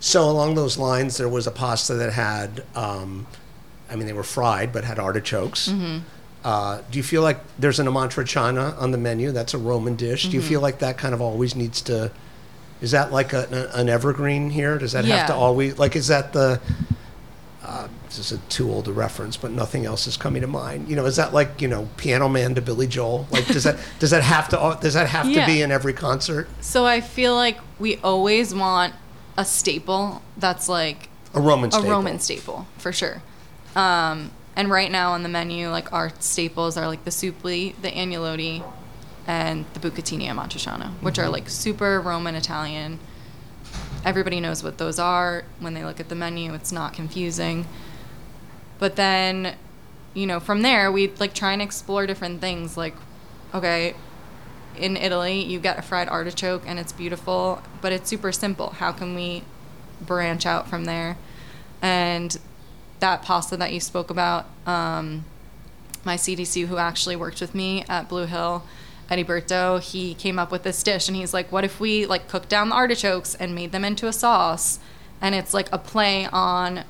So 0.00 0.28
along 0.28 0.54
those 0.54 0.78
lines, 0.78 1.16
there 1.16 1.28
was 1.28 1.46
a 1.46 1.50
pasta 1.50 1.94
that 1.94 2.12
had, 2.12 2.64
um, 2.74 3.26
I 3.90 3.96
mean, 3.96 4.06
they 4.06 4.12
were 4.12 4.22
fried 4.22 4.72
but 4.72 4.84
had 4.84 4.98
artichokes. 4.98 5.68
Mm-hmm. 5.68 5.98
Uh, 6.42 6.80
do 6.90 6.98
you 6.98 7.02
feel 7.02 7.22
like 7.22 7.38
there's 7.58 7.78
an 7.78 7.86
amatriciana 7.86 8.80
on 8.80 8.92
the 8.92 8.98
menu? 8.98 9.30
That's 9.30 9.52
a 9.52 9.58
Roman 9.58 9.96
dish. 9.96 10.22
Mm-hmm. 10.22 10.30
Do 10.30 10.36
you 10.38 10.42
feel 10.42 10.60
like 10.60 10.78
that 10.78 10.96
kind 10.96 11.14
of 11.14 11.20
always 11.20 11.54
needs 11.54 11.82
to? 11.82 12.10
Is 12.80 12.92
that 12.92 13.12
like 13.12 13.32
a, 13.32 13.70
an 13.74 13.88
evergreen 13.88 14.50
here? 14.50 14.78
Does 14.78 14.92
that 14.92 15.04
have 15.04 15.26
to 15.28 15.34
always 15.34 15.78
like? 15.78 15.96
Is 15.96 16.08
that 16.08 16.32
the? 16.32 16.60
Uh, 17.62 17.88
this 18.06 18.18
is 18.18 18.32
a 18.32 18.38
too 18.48 18.70
old 18.72 18.88
a 18.88 18.92
reference, 18.92 19.36
but 19.36 19.50
nothing 19.50 19.84
else 19.84 20.06
is 20.06 20.16
coming 20.16 20.40
to 20.40 20.48
mind. 20.48 20.88
You 20.88 20.96
know, 20.96 21.04
is 21.04 21.16
that 21.16 21.34
like 21.34 21.60
you 21.60 21.68
know 21.68 21.88
Piano 21.98 22.28
Man 22.28 22.54
to 22.54 22.62
Billy 22.62 22.86
Joel? 22.86 23.26
Like, 23.30 23.46
does 23.46 23.64
that 23.64 23.78
does 23.98 24.10
that 24.10 24.22
have 24.22 24.48
to 24.48 24.78
does 24.80 24.94
that 24.94 25.08
have 25.08 25.26
to 25.26 25.32
Yeah. 25.32 25.46
be 25.46 25.60
in 25.62 25.70
every 25.70 25.92
concert? 25.92 26.48
So 26.60 26.86
I 26.86 27.00
feel 27.02 27.34
like 27.34 27.58
we 27.78 27.98
always 27.98 28.54
want 28.54 28.94
a 29.36 29.44
staple 29.44 30.22
that's 30.38 30.68
like 30.68 31.10
A 31.34 31.40
Roman 31.40 31.68
a 31.68 31.72
staple. 31.72 31.90
Roman 31.90 32.18
staple 32.18 32.66
for 32.78 32.92
sure. 32.92 33.22
Um, 33.76 34.30
and 34.56 34.68
right 34.70 34.90
now 34.90 35.12
on 35.12 35.22
the 35.22 35.28
menu, 35.28 35.68
like 35.70 35.92
our 35.92 36.10
staples 36.18 36.76
are 36.76 36.86
like 36.88 37.04
the 37.04 37.10
supli, 37.10 37.74
the 37.82 37.90
agnolotti, 37.90 38.64
and 39.26 39.64
the 39.74 39.80
bucatini 39.80 40.26
at 40.26 40.36
amatriciana, 40.36 40.90
which 41.00 41.18
are 41.18 41.28
like 41.28 41.48
super 41.48 42.00
Roman 42.00 42.34
Italian. 42.34 42.98
Everybody 44.04 44.40
knows 44.40 44.62
what 44.62 44.78
those 44.78 44.98
are 44.98 45.44
when 45.58 45.74
they 45.74 45.84
look 45.84 46.00
at 46.00 46.08
the 46.08 46.14
menu. 46.14 46.54
It's 46.54 46.72
not 46.72 46.92
confusing. 46.92 47.66
But 48.78 48.96
then, 48.96 49.56
you 50.14 50.26
know, 50.26 50.40
from 50.40 50.62
there 50.62 50.90
we 50.90 51.08
like 51.18 51.34
try 51.34 51.52
and 51.52 51.62
explore 51.62 52.06
different 52.06 52.40
things. 52.40 52.76
Like, 52.76 52.94
okay, 53.54 53.94
in 54.76 54.96
Italy 54.96 55.44
you 55.44 55.60
get 55.60 55.78
a 55.78 55.82
fried 55.82 56.08
artichoke 56.08 56.62
and 56.66 56.78
it's 56.78 56.92
beautiful, 56.92 57.62
but 57.80 57.92
it's 57.92 58.08
super 58.08 58.32
simple. 58.32 58.70
How 58.70 58.92
can 58.92 59.14
we 59.14 59.44
branch 60.00 60.46
out 60.46 60.68
from 60.68 60.86
there? 60.86 61.18
And 61.82 62.36
that 63.00 63.22
pasta 63.22 63.56
that 63.56 63.72
you 63.72 63.80
spoke 63.80 64.10
about, 64.10 64.46
um, 64.66 65.24
my 66.04 66.16
CDC 66.16 66.66
who 66.66 66.78
actually 66.78 67.16
worked 67.16 67.40
with 67.40 67.54
me 67.54 67.84
at 67.88 68.08
Blue 68.08 68.26
Hill, 68.26 68.64
Eddie 69.10 69.24
Berto, 69.24 69.82
he 69.82 70.14
came 70.14 70.38
up 70.38 70.52
with 70.52 70.62
this 70.62 70.82
dish 70.82 71.08
and 71.08 71.16
he's 71.16 71.34
like, 71.34 71.50
what 71.50 71.64
if 71.64 71.80
we 71.80 72.06
like 72.06 72.28
cooked 72.28 72.48
down 72.48 72.68
the 72.68 72.76
artichokes 72.76 73.34
and 73.34 73.54
made 73.54 73.72
them 73.72 73.84
into 73.84 74.06
a 74.06 74.12
sauce? 74.12 74.78
And 75.20 75.34
it's 75.34 75.52
like 75.52 75.68
a 75.72 75.78
play 75.78 76.26
on 76.32 76.84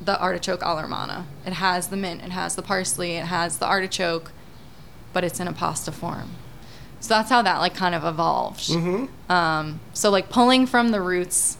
the 0.00 0.20
artichoke 0.20 0.62
alla 0.62 0.82
romana. 0.82 1.26
It 1.46 1.54
has 1.54 1.88
the 1.88 1.96
mint, 1.96 2.22
it 2.22 2.30
has 2.30 2.56
the 2.56 2.62
parsley, 2.62 3.12
it 3.16 3.26
has 3.26 3.58
the 3.58 3.66
artichoke, 3.66 4.32
but 5.12 5.24
it's 5.24 5.40
in 5.40 5.48
a 5.48 5.52
pasta 5.52 5.90
form. 5.92 6.32
So 7.00 7.14
that's 7.14 7.30
how 7.30 7.40
that 7.42 7.58
like 7.58 7.74
kind 7.74 7.94
of 7.94 8.04
evolved. 8.04 8.70
Um, 9.30 9.80
so 9.94 10.10
like 10.10 10.28
pulling 10.28 10.66
from 10.66 10.90
the 10.90 11.00
roots, 11.00 11.56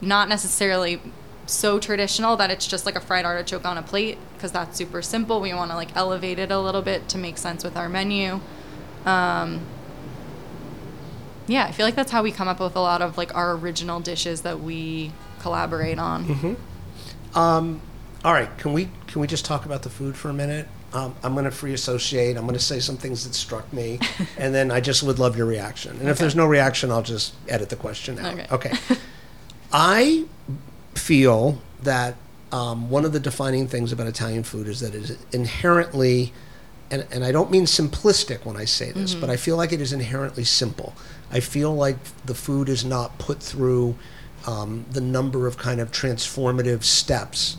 not 0.00 0.28
necessarily 0.28 1.00
so 1.46 1.78
traditional 1.78 2.36
that 2.36 2.50
it's 2.50 2.66
just 2.66 2.86
like 2.86 2.96
a 2.96 3.00
fried 3.00 3.24
artichoke 3.24 3.64
on 3.64 3.78
a 3.78 3.82
plate 3.82 4.18
because 4.34 4.50
that's 4.52 4.76
super 4.76 5.02
simple. 5.02 5.40
We 5.40 5.54
want 5.54 5.70
to 5.70 5.76
like 5.76 5.94
elevate 5.96 6.38
it 6.40 6.50
a 6.50 6.58
little 6.58 6.82
bit 6.82 7.08
to 7.10 7.18
make 7.18 7.38
sense 7.38 7.62
with 7.62 7.76
our 7.76 7.88
menu. 7.88 8.40
Um, 9.06 9.60
yeah, 11.46 11.64
I 11.64 11.72
feel 11.72 11.86
like 11.86 11.96
that's 11.96 12.12
how 12.12 12.22
we 12.22 12.30
come 12.30 12.48
up 12.48 12.60
with 12.60 12.76
a 12.76 12.80
lot 12.80 13.02
of 13.02 13.18
like 13.18 13.34
our 13.34 13.52
original 13.52 14.00
dishes 14.00 14.42
that 14.42 14.60
we 14.60 15.12
collaborate 15.40 15.98
on. 15.98 16.56
Um. 17.34 17.80
All 18.22 18.34
right, 18.34 18.56
can 18.58 18.72
we 18.74 18.90
can 19.06 19.20
we 19.20 19.26
just 19.26 19.44
talk 19.44 19.64
about 19.64 19.82
the 19.82 19.90
food 19.90 20.16
for 20.16 20.28
a 20.28 20.34
minute? 20.34 20.68
Um, 20.92 21.14
I'm 21.22 21.34
going 21.34 21.44
to 21.44 21.50
free 21.50 21.72
associate. 21.72 22.36
I'm 22.36 22.42
going 22.42 22.54
to 22.54 22.64
say 22.64 22.80
some 22.80 22.96
things 22.96 23.24
that 23.24 23.34
struck 23.34 23.72
me, 23.72 24.00
and 24.38 24.54
then 24.54 24.70
I 24.70 24.80
just 24.80 25.02
would 25.02 25.18
love 25.18 25.36
your 25.36 25.46
reaction. 25.46 25.96
And 26.00 26.08
if 26.08 26.18
there's 26.18 26.34
no 26.34 26.46
reaction, 26.46 26.90
I'll 26.90 27.02
just 27.02 27.34
edit 27.48 27.68
the 27.68 27.76
question 27.76 28.18
out. 28.18 28.34
Okay. 28.34 28.46
okay. 28.50 28.96
I 29.72 30.24
feel 30.94 31.60
that 31.82 32.16
um, 32.52 32.90
one 32.90 33.04
of 33.04 33.12
the 33.12 33.20
defining 33.20 33.68
things 33.68 33.92
about 33.92 34.08
Italian 34.08 34.42
food 34.42 34.66
is 34.66 34.80
that 34.80 34.94
it 34.94 35.10
is 35.10 35.18
inherently, 35.32 36.32
and, 36.90 37.06
and 37.12 37.24
I 37.24 37.32
don't 37.32 37.50
mean 37.50 37.64
simplistic 37.66 38.44
when 38.44 38.56
I 38.56 38.64
say 38.64 38.90
this, 38.92 39.14
but 39.14 39.30
I 39.30 39.36
feel 39.36 39.56
like 39.56 39.72
it 39.72 39.80
is 39.80 39.92
inherently 39.92 40.44
simple. 40.44 40.94
I 41.30 41.40
feel 41.40 41.74
like 41.74 41.96
the 42.26 42.34
food 42.34 42.68
is 42.68 42.84
not 42.84 43.18
put 43.18 43.42
through 43.42 43.96
um, 44.46 44.84
the 44.90 45.00
number 45.00 45.46
of 45.46 45.56
kind 45.56 45.80
of 45.80 45.92
transformative 45.92 46.82
steps 46.82 47.56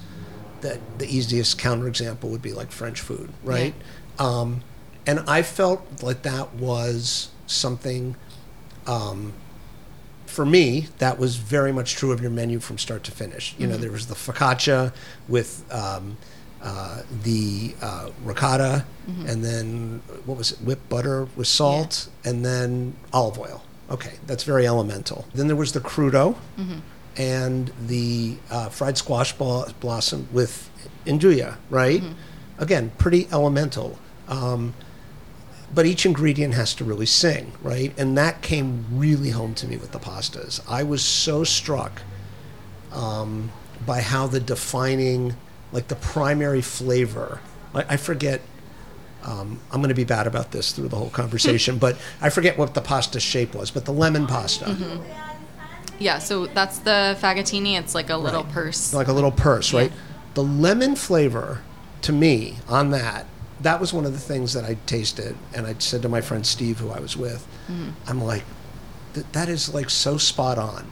that 0.61 0.79
the 0.99 1.05
easiest 1.05 1.57
counterexample 1.57 2.25
would 2.25 2.41
be 2.41 2.53
like 2.53 2.71
French 2.71 2.99
food, 3.01 3.29
right? 3.43 3.73
Um, 4.19 4.61
and 5.07 5.19
I 5.21 5.41
felt 5.41 6.03
like 6.03 6.23
that 6.23 6.53
was 6.55 7.29
something 7.47 8.15
um, 8.87 9.33
for 10.25 10.45
me, 10.45 10.87
that 10.99 11.19
was 11.19 11.35
very 11.35 11.71
much 11.73 11.95
true 11.95 12.11
of 12.11 12.21
your 12.21 12.31
menu 12.31 12.59
from 12.59 12.77
start 12.77 13.03
to 13.05 13.11
finish. 13.11 13.53
You 13.57 13.67
know, 13.67 13.75
there 13.77 13.91
was 13.91 14.07
the 14.07 14.15
focaccia 14.15 14.93
with 15.27 15.65
um, 15.71 16.17
uh, 16.63 17.01
the 17.23 17.73
uh, 17.81 18.09
ricotta, 18.23 18.85
and 19.27 19.43
then 19.43 20.01
what 20.25 20.37
was 20.37 20.51
it? 20.53 20.59
Whipped 20.61 20.87
butter 20.89 21.27
with 21.35 21.47
salt, 21.47 22.07
and 22.23 22.45
then 22.45 22.95
olive 23.11 23.37
oil. 23.39 23.63
Okay, 23.89 24.13
that's 24.27 24.43
very 24.43 24.65
elemental. 24.67 25.25
Then 25.33 25.47
there 25.47 25.55
was 25.55 25.71
the 25.73 25.81
crudo, 25.81 26.35
and 27.17 27.71
the 27.87 28.37
uh, 28.49 28.69
fried 28.69 28.97
squash 28.97 29.33
blo- 29.33 29.65
blossom 29.79 30.27
with 30.31 30.69
nduja. 31.05 31.57
Right, 31.69 32.01
again, 32.57 32.91
pretty 32.97 33.27
elemental. 33.31 33.97
Um, 34.27 34.73
but 35.73 35.85
each 35.85 36.05
ingredient 36.05 36.53
has 36.53 36.73
to 36.75 36.83
really 36.83 37.05
sing, 37.05 37.53
right? 37.61 37.93
And 37.97 38.17
that 38.17 38.41
came 38.41 38.85
really 38.91 39.29
home 39.29 39.53
to 39.55 39.67
me 39.67 39.77
with 39.77 39.91
the 39.93 39.99
pastas. 39.99 40.59
I 40.69 40.83
was 40.83 41.01
so 41.03 41.43
struck 41.45 42.01
um, 42.91 43.51
by 43.85 44.01
how 44.01 44.27
the 44.27 44.39
defining, 44.41 45.35
like 45.71 45.87
the 45.87 45.95
primary 45.95 46.61
flavor, 46.61 47.39
like 47.73 47.85
I 47.91 47.97
forget. 47.97 48.41
Um, 49.23 49.59
I'm 49.71 49.81
going 49.81 49.89
to 49.89 49.93
be 49.95 50.03
bad 50.03 50.25
about 50.25 50.51
this 50.51 50.71
through 50.71 50.87
the 50.87 50.95
whole 50.95 51.11
conversation, 51.11 51.77
but 51.85 51.95
I 52.21 52.31
forget 52.31 52.57
what 52.57 52.73
the 52.73 52.81
pasta 52.81 53.19
shape 53.19 53.53
was. 53.53 53.69
But 53.69 53.85
the 53.85 53.93
lemon 53.93 54.25
pasta, 54.25 54.75
Yeah, 55.99 56.17
so 56.17 56.47
that's 56.47 56.79
the 56.79 57.15
fagottini. 57.21 57.77
It's 57.77 57.93
like 57.93 58.09
a 58.09 58.17
little 58.17 58.43
Right. 58.43 58.51
purse. 58.51 58.93
like 58.95 59.07
a 59.09 59.13
little 59.13 59.31
purse, 59.31 59.73
right? 59.73 59.91
Yeah. 59.91 59.97
The 60.33 60.43
lemon 60.43 60.95
flavor, 60.95 61.61
to 62.01 62.11
me, 62.11 62.57
on 62.67 62.89
that, 62.91 63.27
that 63.59 63.79
was 63.79 63.93
one 63.93 64.05
of 64.07 64.13
the 64.13 64.17
things 64.19 64.53
that 64.53 64.65
I 64.65 64.77
tasted, 64.87 65.35
and 65.53 65.67
I 65.67 65.75
said 65.77 66.01
to 66.01 66.09
my 66.09 66.21
friend 66.21 66.43
Steve, 66.43 66.79
who 66.79 66.89
I 66.89 66.99
was 66.99 67.15
with, 67.15 67.45
I'm 68.07 68.23
like, 68.23 68.43
"Th- 69.13 69.25
that 69.33 69.49
is 69.49 69.71
like 69.71 69.91
so 69.91 70.17
spot 70.17 70.57
on. 70.57 70.87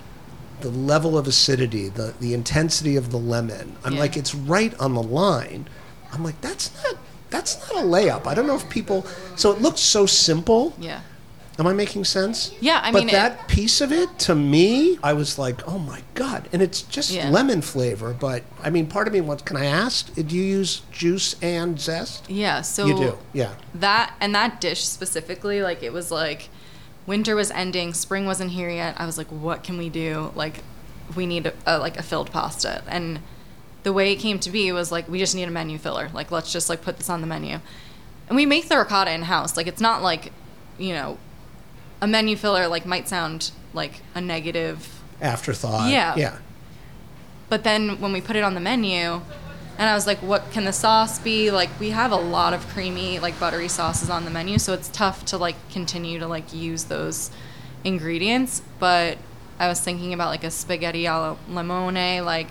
The 0.62 0.70
level 0.70 1.18
of 1.18 1.28
acidity, 1.28 1.90
the 1.90 2.14
the 2.20 2.34
intensity 2.34 2.96
of 2.98 3.12
the 3.12 3.18
lemon. 3.20 3.76
I'm 3.84 3.94
Yeah. 3.94 4.00
like, 4.02 4.18
it's 4.18 4.36
right 4.36 4.74
on 4.80 4.94
the 4.94 5.04
line. 5.04 5.68
I'm 6.12 6.24
like, 6.24 6.40
that's 6.42 6.72
not 6.84 6.96
that's 7.30 7.58
not 7.70 7.84
a 7.84 7.86
layup. 7.86 8.26
I 8.28 8.34
don't 8.34 8.48
know 8.48 8.56
if 8.56 8.68
people. 8.70 9.06
So 9.36 9.52
it 9.52 9.62
looks 9.62 9.80
so 9.82 10.06
simple. 10.06 10.74
Yeah. 10.80 11.02
Am 11.60 11.68
I 11.68 11.74
making 11.74 12.06
sense? 12.06 12.52
Yeah, 12.62 12.80
I 12.82 12.90
but 12.92 13.00
mean, 13.00 13.10
it- 13.10 13.12
that 13.12 13.48
piece 13.50 13.82
of 13.82 13.92
it 13.92 14.18
to 14.20 14.34
me, 14.34 14.98
I 15.04 15.12
was 15.12 15.38
like, 15.38 15.66
oh 15.68 15.78
my 15.78 16.02
god! 16.16 16.48
And 16.54 16.62
it's 16.62 16.82
just 16.84 17.12
Yeah. 17.12 17.30
lemon 17.30 17.62
flavor. 17.62 18.16
But 18.18 18.44
I 18.64 18.70
mean, 18.70 18.88
part 18.88 19.08
of 19.08 19.14
me 19.14 19.20
wants. 19.22 19.44
Can 19.44 19.58
I 19.58 19.66
ask? 19.66 20.14
Do 20.16 20.22
you 20.36 20.44
use 20.44 20.82
juice 20.92 21.36
and 21.42 21.80
zest? 21.80 22.30
Yeah, 22.30 22.62
so 22.62 22.86
you 22.86 22.96
do. 22.98 23.18
Yeah. 23.34 23.52
that 23.76 24.14
and 24.22 24.34
that 24.36 24.60
dish 24.62 24.84
specifically, 24.86 25.62
like 25.62 25.84
it 25.84 25.92
was 25.94 26.12
like 26.12 26.50
winter 27.10 27.36
was 27.36 27.50
ending, 27.52 27.94
spring 27.94 28.26
wasn't 28.28 28.52
here 28.52 28.70
yet. 28.70 28.94
I 28.98 29.06
was 29.06 29.18
like, 29.18 29.28
what 29.28 29.64
can 29.64 29.78
we 29.78 29.90
do? 29.90 30.32
Like, 30.36 30.64
we 31.16 31.26
need 31.26 31.48
a, 31.48 31.54
a 31.66 31.80
like 31.80 31.98
a 31.98 32.04
filled 32.04 32.32
pasta, 32.32 32.84
and 32.88 33.20
the 33.84 33.92
way 33.92 34.14
it 34.14 34.18
came 34.18 34.38
to 34.40 34.52
be 34.52 34.72
was 34.72 34.92
like 34.92 35.10
we 35.10 35.18
just 35.18 35.36
need 35.36 35.48
a 35.48 35.52
menu 35.52 35.78
filler. 35.80 36.10
Like, 36.14 36.32
let's 36.32 36.54
just 36.54 36.70
like 36.70 36.82
put 36.82 36.98
this 36.98 37.10
on 37.10 37.22
the 37.22 37.28
menu, 37.28 37.60
and 38.28 38.36
we 38.36 38.46
make 38.46 38.70
the 38.70 38.78
ricotta 38.78 39.12
in 39.12 39.24
house. 39.24 39.58
Like, 39.58 39.68
it's 39.68 39.82
not 39.82 40.04
like 40.04 40.32
you 40.78 40.94
know 40.94 41.18
a 42.00 42.08
menu 42.08 42.38
filler 42.38 42.68
like 42.68 42.86
might 42.86 43.10
sound 43.10 43.52
like 43.74 44.02
a 44.16 44.22
negative 44.22 45.00
Afterthought. 45.22 45.92
Yeah. 45.92 46.16
Yeah. 46.16 46.38
But 47.50 47.64
then 47.64 48.00
when 48.00 48.14
we 48.14 48.22
put 48.22 48.36
it 48.36 48.44
on 48.44 48.54
the 48.54 48.60
menu, 48.60 49.22
and 49.80 49.90
I 49.90 49.96
was 49.96 50.06
like, 50.06 50.18
what 50.20 50.52
can 50.52 50.66
the 50.66 50.74
sauce 50.74 51.20
be? 51.20 51.52
Like, 51.52 51.70
we 51.80 51.92
have 51.92 52.12
a 52.12 52.18
lot 52.18 52.54
of 52.54 52.68
creamy, 52.68 53.18
like 53.18 53.40
buttery 53.40 53.70
sauces 53.70 54.10
on 54.10 54.26
the 54.26 54.30
menu, 54.30 54.60
so 54.60 54.74
it's 54.74 54.90
tough 54.90 55.24
to 55.28 55.38
like 55.38 55.56
continue 55.72 56.20
to 56.20 56.28
like 56.28 56.54
use 56.54 56.84
those 56.84 57.32
ingredients. 57.86 58.62
But 58.78 59.18
I 59.58 59.70
was 59.70 59.80
thinking 59.80 60.14
about 60.14 60.32
like 60.32 60.44
a 60.44 60.52
spaghetti 60.52 61.08
alla 61.08 61.38
limone, 61.50 62.26
like 62.26 62.50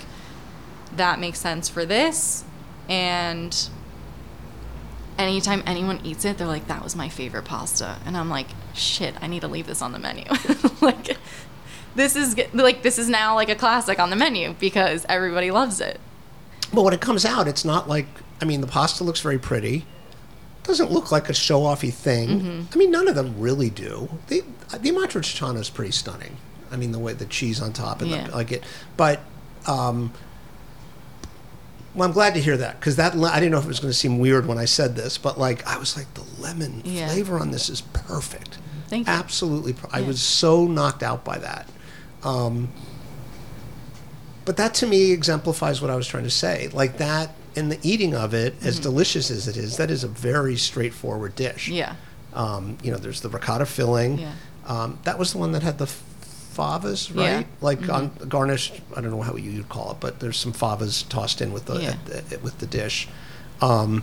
that 0.96 1.20
makes 1.20 1.38
sense 1.38 1.68
for 1.68 1.84
this. 1.84 2.44
And 2.88 3.54
anytime 5.18 5.62
anyone 5.66 6.00
eats 6.02 6.24
it, 6.24 6.38
they're 6.38 6.46
like, 6.46 6.66
that 6.68 6.82
was 6.82 6.96
my 6.96 7.10
favorite 7.10 7.44
pasta. 7.44 7.98
And 8.06 8.16
I'm 8.16 8.30
like, 8.30 8.48
shit, 8.72 9.14
I 9.20 9.26
need 9.26 9.40
to 9.40 9.48
leave 9.48 9.66
this 9.66 9.82
on 9.82 9.92
the 9.92 9.98
menu. 9.98 10.24
like, 10.80 11.18
this 11.94 12.16
is 12.16 12.38
like 12.54 12.80
this 12.80 12.98
is 12.98 13.10
now 13.10 13.34
like 13.34 13.50
a 13.50 13.54
classic 13.54 13.98
on 13.98 14.08
the 14.08 14.16
menu 14.16 14.54
because 14.58 15.04
everybody 15.10 15.50
loves 15.50 15.82
it. 15.82 16.00
But 16.72 16.82
when 16.82 16.92
it 16.94 17.00
comes 17.00 17.24
out, 17.24 17.48
it's 17.48 17.64
not 17.64 17.88
like. 17.88 18.06
I 18.40 18.44
mean, 18.44 18.60
the 18.60 18.66
pasta 18.68 19.02
looks 19.02 19.20
very 19.20 19.38
pretty. 19.38 19.84
Doesn't 20.62 20.92
look 20.92 21.10
like 21.10 21.28
a 21.28 21.32
show-offy 21.34 21.92
thing. 21.92 22.28
Mm-hmm. 22.28 22.62
I 22.72 22.76
mean, 22.76 22.90
none 22.90 23.08
of 23.08 23.14
them 23.14 23.34
really 23.40 23.70
do. 23.70 24.08
The 24.28 24.42
the 24.70 24.90
amatriciana 24.90 25.58
is 25.58 25.70
pretty 25.70 25.92
stunning. 25.92 26.36
I 26.70 26.76
mean, 26.76 26.92
the 26.92 26.98
way 26.98 27.14
the 27.14 27.24
cheese 27.24 27.60
on 27.62 27.72
top 27.72 28.02
and 28.02 28.10
Yeah. 28.10 28.26
the, 28.28 28.32
like 28.36 28.52
it. 28.52 28.62
But 28.96 29.20
um, 29.66 30.12
well, 31.94 32.06
I'm 32.06 32.12
glad 32.12 32.34
to 32.34 32.40
hear 32.40 32.56
that 32.58 32.78
because 32.78 32.96
that 32.96 33.16
le- 33.16 33.30
I 33.30 33.36
didn't 33.40 33.52
know 33.52 33.58
if 33.58 33.64
it 33.64 33.68
was 33.68 33.80
going 33.80 33.90
to 33.90 33.96
seem 33.98 34.18
weird 34.18 34.46
when 34.46 34.58
I 34.58 34.66
said 34.66 34.94
this, 34.94 35.16
but 35.18 35.38
like 35.38 35.66
I 35.66 35.78
was 35.78 35.96
like 35.96 36.12
the 36.14 36.22
lemon 36.40 36.82
Yeah. 36.84 37.08
flavor 37.08 37.38
on 37.40 37.50
this 37.50 37.68
is 37.68 37.80
perfect. 37.80 38.58
Thank 38.88 39.06
you. 39.06 39.12
Absolutely, 39.12 39.72
per- 39.72 39.88
I 39.90 40.02
was 40.02 40.20
so 40.20 40.66
knocked 40.66 41.02
out 41.02 41.24
by 41.24 41.38
that. 41.38 41.68
Um, 42.22 42.68
but 44.48 44.56
that 44.56 44.72
to 44.72 44.86
me 44.86 45.12
exemplifies 45.12 45.82
what 45.82 45.90
I 45.90 45.94
was 45.94 46.06
trying 46.08 46.24
to 46.24 46.30
say. 46.30 46.68
Like 46.72 46.96
that, 46.96 47.34
in 47.54 47.68
the 47.68 47.78
eating 47.82 48.14
of 48.14 48.32
it, 48.32 48.54
as 48.64 48.80
delicious 48.80 49.30
as 49.30 49.46
it 49.46 49.58
is, 49.58 49.76
that 49.76 49.90
is 49.90 50.04
a 50.04 50.08
very 50.08 50.56
straightforward 50.56 51.34
dish. 51.34 51.66
Mm-hmm. 51.66 51.74
Yeah. 51.74 51.96
Um, 52.32 52.78
you 52.82 52.90
know, 52.90 52.96
there's 52.96 53.20
the 53.20 53.28
ricotta 53.28 53.66
filling. 53.66 54.18
Yeah. 54.20 54.32
Um, 54.66 54.98
that 55.04 55.18
was 55.18 55.32
the 55.32 55.38
one 55.38 55.52
that 55.52 55.62
had 55.62 55.76
the 55.76 55.84
favas, 55.84 57.14
Yeah. 57.14 57.36
right? 57.36 57.46
Like 57.60 57.86
on 57.90 58.08
garnished. 58.26 58.80
I 58.96 59.02
don't 59.02 59.10
know 59.10 59.20
how 59.20 59.36
you 59.36 59.58
would 59.58 59.68
call 59.68 59.90
it, 59.92 59.98
but 60.00 60.18
there's 60.20 60.38
some 60.38 60.54
favas 60.54 61.06
tossed 61.10 61.42
in 61.42 61.52
with 61.52 61.66
the, 61.66 61.74
Yeah. 61.82 61.96
at 62.14 62.30
the- 62.30 62.38
with 62.38 62.56
the 62.58 62.66
dish. 62.66 63.06
Um, 63.60 64.02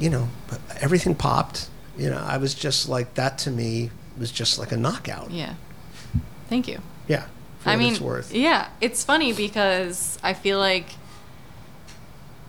you 0.00 0.10
know, 0.10 0.28
everything 0.80 1.14
popped. 1.14 1.68
You 1.96 2.10
know, 2.10 2.18
I 2.18 2.36
was 2.38 2.52
just 2.52 2.88
like 2.88 3.14
that. 3.14 3.38
To 3.38 3.50
me, 3.52 3.90
was 4.18 4.32
just 4.32 4.58
like 4.58 4.72
a 4.72 4.76
knockout. 4.76 5.30
Yeah. 5.30 5.54
Thank 6.48 6.66
you. 6.66 6.80
Yeah. 7.06 7.26
I 7.64 7.76
mean, 7.76 7.96
it's 8.00 8.32
yeah, 8.32 8.68
it's 8.80 9.04
funny 9.04 9.32
because 9.32 10.18
I 10.22 10.34
feel 10.34 10.58
like 10.58 10.96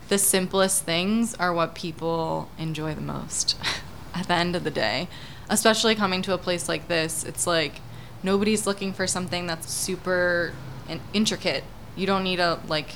the 0.09 0.17
simplest 0.17 0.83
things 0.83 1.35
are 1.35 1.53
what 1.53 1.75
people 1.75 2.49
enjoy 2.57 2.93
the 2.93 3.01
most 3.01 3.55
at 4.13 4.27
the 4.27 4.33
end 4.33 4.55
of 4.55 4.63
the 4.63 4.71
day. 4.71 5.07
Especially 5.49 5.93
coming 5.93 6.21
to 6.23 6.33
a 6.33 6.37
place 6.37 6.67
like 6.67 6.87
this, 6.87 7.23
it's 7.23 7.45
like 7.45 7.81
nobody's 8.23 8.65
looking 8.65 8.93
for 8.93 9.05
something 9.05 9.45
that's 9.45 9.69
super 9.69 10.53
in- 10.87 11.01
intricate. 11.13 11.63
You 11.95 12.07
don't 12.07 12.23
need 12.23 12.37
to 12.37 12.59
like 12.67 12.95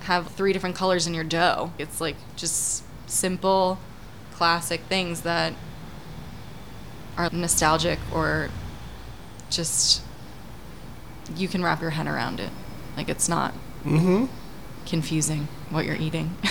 have 0.00 0.28
three 0.28 0.52
different 0.52 0.76
colors 0.76 1.06
in 1.06 1.14
your 1.14 1.24
dough. 1.24 1.72
It's 1.78 2.00
like 2.00 2.16
just 2.36 2.84
simple, 3.08 3.78
classic 4.34 4.82
things 4.82 5.22
that 5.22 5.54
are 7.16 7.30
nostalgic 7.32 7.98
or 8.12 8.50
just 9.50 10.02
you 11.36 11.48
can 11.48 11.62
wrap 11.62 11.80
your 11.80 11.90
head 11.90 12.06
around 12.06 12.40
it. 12.40 12.50
Like 12.96 13.08
it's 13.08 13.28
not 13.28 13.54
Mm-hmm. 13.84 14.26
confusing 14.86 15.46
what 15.70 15.84
you're 15.84 15.96
eating. 15.96 16.36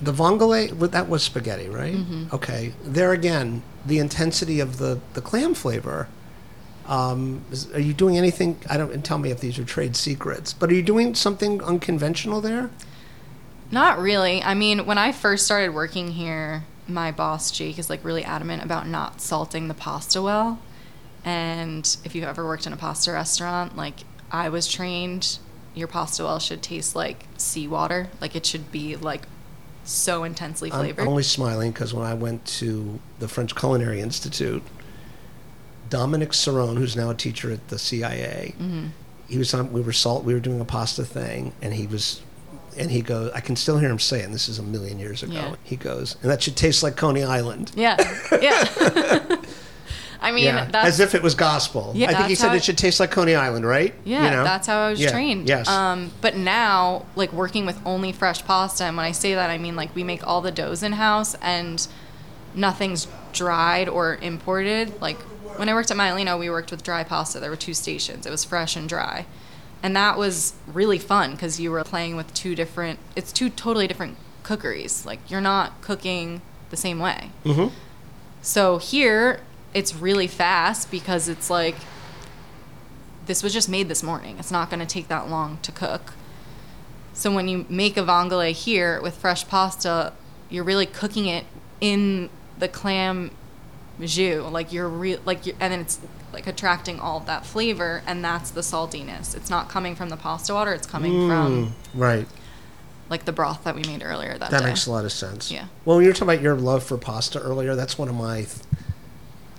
The 0.00 0.12
vongole, 0.12 0.90
that 0.90 1.08
was 1.08 1.22
spaghetti, 1.22 1.68
right? 1.68 1.94
Mm-hmm. 1.94 2.34
Okay. 2.34 2.74
There 2.82 3.12
again, 3.12 3.62
the 3.86 4.00
intensity 4.00 4.58
of 4.58 4.78
the, 4.78 4.98
the 5.12 5.20
clam 5.20 5.54
flavor. 5.54 6.08
Um, 6.88 7.44
is, 7.52 7.70
are 7.72 7.78
you 7.78 7.94
doing 7.94 8.18
anything? 8.18 8.58
I 8.68 8.76
don't. 8.78 8.92
And 8.92 9.04
tell 9.04 9.18
me 9.18 9.30
if 9.30 9.38
these 9.38 9.60
are 9.60 9.64
trade 9.64 9.94
secrets. 9.94 10.52
But 10.52 10.70
are 10.70 10.74
you 10.74 10.82
doing 10.82 11.14
something 11.14 11.62
unconventional 11.62 12.40
there? 12.40 12.70
Not 13.70 14.00
really. 14.00 14.42
I 14.42 14.54
mean, 14.54 14.86
when 14.86 14.98
I 14.98 15.12
first 15.12 15.44
started 15.46 15.72
working 15.72 16.08
here, 16.10 16.64
my 16.88 17.12
boss 17.12 17.52
Jake 17.52 17.78
is 17.78 17.88
like 17.88 18.04
really 18.04 18.24
adamant 18.24 18.64
about 18.64 18.88
not 18.88 19.20
salting 19.20 19.68
the 19.68 19.74
pasta 19.74 20.20
well. 20.20 20.58
And 21.24 21.96
if 22.04 22.16
you've 22.16 22.24
ever 22.24 22.44
worked 22.44 22.66
in 22.66 22.72
a 22.72 22.76
pasta 22.76 23.12
restaurant, 23.12 23.76
like 23.76 24.00
I 24.32 24.48
was 24.48 24.66
trained, 24.66 25.38
your 25.74 25.86
pasta 25.88 26.24
well 26.24 26.38
should 26.38 26.62
taste 26.62 26.96
like 26.96 27.26
seawater. 27.36 28.08
Like 28.20 28.34
it 28.34 28.44
should 28.46 28.72
be 28.72 28.96
like 28.96 29.22
so 29.84 30.24
intensely 30.24 30.70
flavored. 30.70 31.00
I'm 31.02 31.08
only 31.08 31.22
smiling 31.22 31.70
because 31.72 31.92
when 31.92 32.06
I 32.06 32.14
went 32.14 32.44
to 32.46 32.98
the 33.18 33.28
French 33.28 33.54
Culinary 33.54 34.00
Institute, 34.00 34.62
Dominick 35.90 36.30
Cerrone, 36.30 36.78
who's 36.78 36.96
now 36.96 37.10
a 37.10 37.14
teacher 37.14 37.50
at 37.52 37.68
the 37.68 37.78
CIA, 37.78 38.54
Mm-hmm. 38.58 38.86
he 39.28 39.38
was 39.38 39.52
on. 39.54 39.72
We 39.72 39.80
were 39.82 39.92
salt. 39.92 40.24
We 40.24 40.34
were 40.34 40.40
doing 40.40 40.60
a 40.60 40.64
pasta 40.64 41.04
thing, 41.04 41.52
and 41.60 41.74
he 41.74 41.86
was 41.86 42.22
and 42.78 42.90
he 42.90 43.02
goes, 43.02 43.30
I 43.34 43.40
can 43.40 43.54
still 43.54 43.76
hear 43.78 43.90
him 43.90 43.98
saying, 43.98 44.32
this 44.32 44.48
is 44.48 44.58
a 44.58 44.62
million 44.62 44.98
years 44.98 45.22
ago. 45.22 45.34
Yeah. 45.34 45.54
He 45.62 45.76
goes, 45.76 46.16
and 46.22 46.30
that 46.30 46.42
should 46.42 46.56
taste 46.56 46.82
like 46.82 46.96
Coney 46.96 47.22
Island. 47.22 47.70
Yeah, 47.76 47.96
yeah. 48.40 48.64
I 50.22 50.30
mean, 50.32 50.44
Yeah, 50.44 50.66
that's 50.66 50.88
as 50.88 51.00
if 51.00 51.14
it 51.14 51.22
was 51.22 51.34
gospel. 51.34 51.92
Yeah, 51.94 52.10
I 52.10 52.14
think 52.14 52.28
he 52.28 52.34
said 52.34 52.52
it 52.52 52.56
it- 52.58 52.64
should 52.64 52.78
taste 52.78 53.00
like 53.00 53.10
Coney 53.10 53.34
Island, 53.34 53.66
right? 53.66 53.92
Yeah, 54.04 54.24
You 54.24 54.30
know? 54.30 54.44
that's 54.44 54.66
how 54.68 54.78
I 54.86 54.90
was 54.90 55.00
Yeah, 55.00 55.10
trained. 55.10 55.48
Yes. 55.48 55.68
Um, 55.68 56.12
but 56.20 56.36
now, 56.36 57.04
like 57.16 57.32
working 57.32 57.66
with 57.66 57.78
only 57.84 58.12
fresh 58.12 58.44
pasta, 58.44 58.84
and 58.84 58.96
when 58.96 59.04
I 59.04 59.12
say 59.12 59.34
that, 59.34 59.50
I 59.50 59.58
mean 59.58 59.74
like 59.76 59.94
we 59.94 60.04
make 60.04 60.26
all 60.26 60.40
the 60.40 60.52
doughs 60.52 60.82
in 60.82 60.92
house, 60.92 61.34
and 61.42 61.86
nothing's 62.54 63.08
dried 63.32 63.88
or 63.88 64.16
imported. 64.16 65.00
Like 65.00 65.18
when 65.58 65.68
I 65.68 65.74
worked 65.74 65.90
at 65.90 65.96
Maialino, 65.96 66.38
we 66.38 66.48
worked 66.50 66.70
with 66.70 66.82
dry 66.82 67.02
pasta. 67.04 67.40
There 67.40 67.50
were 67.50 67.56
two 67.56 67.74
stations. 67.74 68.24
It 68.26 68.30
was 68.30 68.44
fresh 68.44 68.76
and 68.76 68.88
dry, 68.88 69.26
and 69.82 69.96
that 69.96 70.16
was 70.16 70.54
really 70.66 70.98
fun 70.98 71.32
because 71.32 71.58
you 71.60 71.70
were 71.70 71.82
playing 71.84 72.16
with 72.16 72.32
two 72.32 72.54
different. 72.54 72.98
It's 73.16 73.32
two 73.32 73.50
totally 73.50 73.86
different 73.86 74.16
cookeries. 74.44 75.04
Like 75.04 75.18
you're 75.30 75.40
not 75.40 75.80
cooking 75.82 76.42
the 76.70 76.76
same 76.76 76.98
way. 76.98 77.30
Mm-hmm. 77.44 77.74
So 78.40 78.78
here, 78.78 79.40
it's 79.74 79.94
really 79.94 80.26
fast 80.26 80.90
because 80.90 81.28
it's 81.28 81.50
like 81.50 81.76
this 83.26 83.42
was 83.42 83.52
just 83.52 83.68
made 83.68 83.88
this 83.88 84.02
morning. 84.02 84.36
It's 84.38 84.50
not 84.50 84.68
going 84.70 84.80
to 84.80 84.86
take 84.86 85.08
that 85.08 85.28
long 85.28 85.58
to 85.62 85.72
cook. 85.72 86.12
So 87.14 87.32
when 87.32 87.48
you 87.48 87.66
make 87.68 87.96
a 87.96 88.02
vongole 88.02 88.52
here 88.52 89.00
with 89.00 89.14
fresh 89.16 89.46
pasta, 89.46 90.12
you're 90.50 90.64
really 90.64 90.86
cooking 90.86 91.26
it 91.26 91.44
in 91.80 92.30
the 92.58 92.68
clam 92.68 93.30
jus. 94.00 94.50
Like 94.50 94.72
you're 94.72 94.88
re- 94.88 95.18
like 95.24 95.46
you're, 95.46 95.56
and 95.60 95.72
then 95.72 95.80
it's 95.80 96.00
like 96.32 96.46
attracting 96.46 96.98
all 96.98 97.18
of 97.18 97.26
that 97.26 97.44
flavor, 97.44 98.02
and 98.06 98.24
that's 98.24 98.50
the 98.50 98.62
saltiness. 98.62 99.36
It's 99.36 99.50
not 99.50 99.68
coming 99.68 99.94
from 99.94 100.08
the 100.08 100.16
pasta 100.16 100.54
water. 100.54 100.72
It's 100.72 100.86
coming 100.86 101.12
mm, 101.12 101.28
from 101.28 101.74
right. 101.94 102.26
like 103.10 103.24
the 103.26 103.32
broth 103.32 103.64
that 103.64 103.74
we 103.74 103.82
made 103.82 104.02
earlier 104.02 104.38
that, 104.38 104.50
That 104.50 104.60
day. 104.60 104.66
makes 104.66 104.86
a 104.86 104.90
lot 104.90 105.04
of 105.04 105.12
sense. 105.12 105.50
Yeah. 105.50 105.66
Well, 105.84 105.96
when 105.96 106.04
you 106.04 106.10
were 106.10 106.14
talking 106.14 106.28
about 106.28 106.42
your 106.42 106.56
love 106.56 106.82
for 106.82 106.96
pasta 106.96 107.38
earlier, 107.40 107.74
that's 107.74 107.98
one 107.98 108.08
of 108.08 108.14
my. 108.14 108.46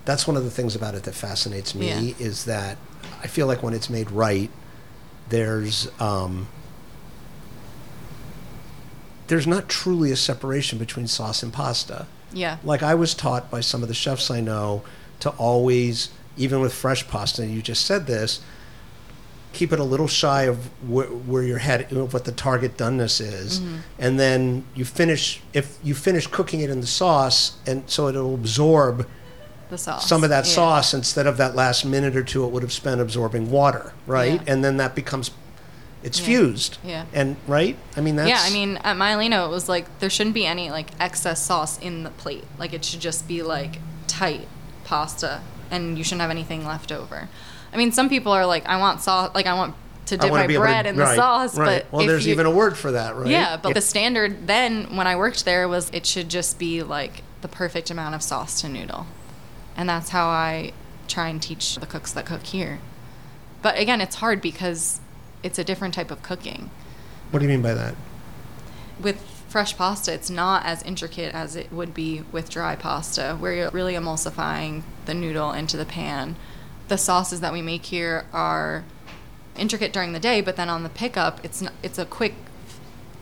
That's 0.05 0.27
one 0.27 0.35
of 0.37 0.43
the 0.43 0.51
things 0.51 0.75
about 0.75 0.95
it 0.95 1.03
that 1.03 1.13
fascinates 1.15 1.73
me 1.73 1.87
Yeah. 1.87 2.13
is 2.19 2.45
that 2.45 2.77
I 3.21 3.27
feel 3.27 3.47
like 3.47 3.63
when 3.63 3.73
it's 3.73 3.89
made 3.89 4.11
right, 4.11 4.49
there's 5.29 5.87
um, 6.01 6.47
there's 9.27 9.47
not 9.47 9.69
truly 9.69 10.11
a 10.11 10.15
separation 10.15 10.77
between 10.77 11.07
sauce 11.07 11.43
and 11.43 11.51
pasta. 11.53 12.07
Yeah. 12.33 12.57
Like 12.63 12.83
I 12.83 12.95
was 12.95 13.13
taught 13.13 13.49
by 13.49 13.61
some 13.61 13.81
of 13.81 13.87
the 13.87 13.93
chefs 13.93 14.29
I 14.29 14.41
know 14.41 14.83
to 15.21 15.29
always, 15.31 16.09
even 16.35 16.59
with 16.59 16.73
fresh 16.73 17.07
pasta, 17.07 17.41
and 17.43 17.53
you 17.53 17.61
just 17.61 17.85
said 17.85 18.05
this, 18.07 18.41
keep 19.53 19.71
it 19.71 19.79
a 19.79 19.83
little 19.83 20.07
shy 20.07 20.43
of 20.43 20.57
where, 20.89 21.05
where 21.07 21.43
your 21.43 21.59
head, 21.59 21.87
you 21.89 21.97
know, 21.97 22.07
what 22.07 22.25
the 22.25 22.31
target 22.31 22.75
doneness 22.75 23.21
is, 23.21 23.59
Mm-hmm. 23.59 23.75
and 23.99 24.19
then 24.19 24.65
you 24.75 24.83
finish. 24.83 25.41
If 25.53 25.77
you 25.83 25.93
finish 25.95 26.27
cooking 26.27 26.59
it 26.59 26.69
in 26.69 26.81
the 26.81 26.87
sauce, 26.87 27.57
and 27.65 27.83
so 27.89 28.07
it'll 28.09 28.33
absorb 28.33 29.07
The 29.73 29.77
sauce. 29.79 30.07
some 30.07 30.23
of 30.23 30.29
that 30.29 30.45
Yeah. 30.45 30.51
sauce 30.53 30.93
instead 30.93 31.25
of 31.25 31.37
that 31.37 31.55
last 31.55 31.83
minute 31.83 32.15
or 32.15 32.23
two 32.23 32.45
it 32.45 32.51
would 32.51 32.61
have 32.63 32.71
spent 32.71 33.01
absorbing 33.01 33.49
water, 33.49 33.93
right? 34.05 34.33
Yeah. 34.45 34.53
And 34.53 34.63
then 34.63 34.77
that 34.77 34.93
becomes, 34.93 35.31
it's 36.03 36.19
Yeah. 36.19 36.25
fused. 36.25 36.77
Yeah. 36.83 37.05
And 37.11 37.37
right, 37.47 37.75
I 37.97 38.01
mean 38.01 38.15
that's 38.17 38.29
yeah, 38.29 38.41
I 38.43 38.51
mean, 38.51 38.77
at 38.83 38.95
Maialino, 38.97 39.47
it 39.47 39.49
was 39.49 39.67
like 39.67 39.85
there 39.99 40.09
shouldn't 40.11 40.35
be 40.35 40.45
any 40.45 40.69
like 40.69 40.91
excess 40.99 41.41
sauce 41.43 41.79
in 41.79 42.03
the 42.03 42.11
plate. 42.11 42.43
Like 42.59 42.71
it 42.73 42.85
should 42.85 42.99
just 42.99 43.27
be 43.27 43.41
like 43.41 43.79
tight 44.07 44.47
pasta, 44.83 45.41
and 45.71 45.97
you 45.97 46.03
shouldn't 46.03 46.21
have 46.21 46.29
anything 46.29 46.65
left 46.67 46.91
over. 46.91 47.29
I 47.73 47.77
mean, 47.77 47.91
some 47.91 48.09
people 48.09 48.31
are 48.31 48.45
like, 48.45 48.67
I 48.67 48.77
want 48.77 49.01
sauce, 49.01 49.31
like 49.33 49.47
I 49.47 49.55
want 49.55 49.73
to 50.05 50.17
dip 50.17 50.31
my 50.31 50.43
able 50.43 50.53
to- 50.53 50.59
bread 50.59 50.85
in 50.85 50.97
the 50.97 51.03
right, 51.03 51.15
sauce, 51.15 51.57
right. 51.57 51.83
but 51.83 51.91
well, 51.91 52.01
if 52.03 52.07
there's 52.09 52.25
you- 52.27 52.33
even 52.33 52.45
a 52.45 52.51
word 52.51 52.77
for 52.77 52.91
that, 52.91 53.15
right? 53.15 53.27
yeah, 53.27 53.57
but 53.57 53.73
the 53.73 53.81
standard 53.81 54.45
then 54.45 54.95
when 54.95 55.07
I 55.07 55.15
worked 55.15 55.45
there 55.45 55.67
was 55.67 55.89
it 55.91 56.05
should 56.05 56.29
just 56.29 56.59
be 56.59 56.83
like 56.83 57.23
the 57.41 57.47
perfect 57.47 57.89
amount 57.89 58.13
of 58.13 58.21
sauce 58.21 58.59
to 58.61 58.69
noodle, 58.69 59.05
and 59.75 59.87
that's 59.89 60.09
how 60.09 60.27
I 60.27 60.73
try 61.07 61.27
and 61.29 61.41
teach 61.41 61.75
the 61.75 61.85
cooks 61.85 62.11
that 62.13 62.25
cook 62.25 62.43
here. 62.43 62.79
But 63.61 63.77
again, 63.77 64.01
it's 64.01 64.15
hard 64.15 64.41
because 64.41 64.99
it's 65.41 65.59
a 65.59 65.63
different 65.63 65.93
type 65.93 66.11
of 66.11 66.21
cooking 66.23 66.69
What 67.31 67.39
do 67.39 67.45
you 67.45 67.49
mean 67.49 67.61
by 67.61 67.73
that? 67.73 67.95
with 68.99 69.19
fresh 69.49 69.75
pasta, 69.77 70.13
it's 70.13 70.29
not 70.29 70.65
as 70.65 70.81
intricate 70.83 71.33
as 71.33 71.55
it 71.55 71.71
would 71.71 71.93
be 71.93 72.23
with 72.31 72.49
dry 72.49 72.75
pasta, 72.75 73.35
where 73.39 73.53
you're 73.53 73.69
really 73.71 73.93
emulsifying 73.93 74.83
the 75.05 75.13
noodle 75.13 75.51
into 75.51 75.77
the 75.77 75.85
pan. 75.85 76.35
The 76.87 76.97
sauces 76.97 77.39
that 77.41 77.53
we 77.53 77.61
make 77.61 77.85
here 77.85 78.25
are 78.33 78.83
intricate 79.55 79.93
during 79.93 80.13
the 80.13 80.19
day, 80.19 80.41
but 80.41 80.55
then 80.55 80.69
on 80.69 80.83
the 80.83 80.89
pickup, 80.89 81.43
it's 81.43 81.61
n 81.61 81.71
it's 81.81 81.99
a 81.99 82.05
quick 82.05 82.33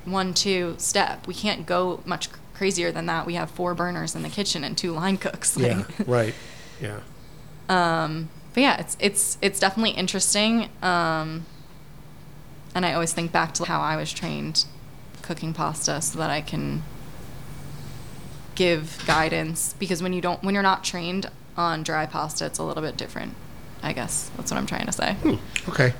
one-two 0.05 0.75
step. 0.77 1.27
We 1.27 1.33
can't 1.33 1.65
go 1.65 2.01
much 2.05 2.29
crazier 2.61 2.91
than 2.91 3.07
that. 3.07 3.25
We 3.25 3.33
have 3.33 3.49
four 3.49 3.73
burners 3.73 4.15
in 4.15 4.21
the 4.21 4.29
kitchen 4.29 4.63
and 4.63 4.77
two 4.77 4.91
line 4.91 5.17
cooks. 5.17 5.57
Yeah, 5.57 5.83
right. 6.05 6.35
Yeah. 6.79 6.99
um, 7.69 8.29
but 8.53 8.61
yeah, 8.61 8.79
it's 8.79 8.95
it's 8.99 9.39
it's 9.41 9.59
definitely 9.59 9.91
interesting. 9.91 10.69
Um, 10.83 11.47
and 12.75 12.85
I 12.85 12.93
always 12.93 13.13
think 13.13 13.31
back 13.31 13.55
to 13.55 13.65
how 13.65 13.81
I 13.81 13.95
was 13.95 14.13
trained 14.13 14.65
cooking 15.23 15.55
pasta, 15.55 16.03
so 16.03 16.19
that 16.19 16.29
I 16.29 16.41
can 16.41 16.83
give 18.53 19.03
guidance. 19.07 19.73
Because 19.79 20.03
when 20.03 20.13
you 20.13 20.21
don't, 20.21 20.43
when 20.43 20.53
you're 20.53 20.61
not 20.61 20.83
trained 20.83 21.31
on 21.57 21.81
dry 21.81 22.05
pasta, 22.05 22.45
it's 22.45 22.59
a 22.59 22.63
little 22.63 22.83
bit 22.83 22.95
different. 22.95 23.33
I 23.81 23.91
guess 23.93 24.29
that's 24.37 24.51
what 24.51 24.59
I'm 24.59 24.67
trying 24.67 24.85
to 24.85 24.91
say. 24.91 25.17
Okay. 25.67 25.95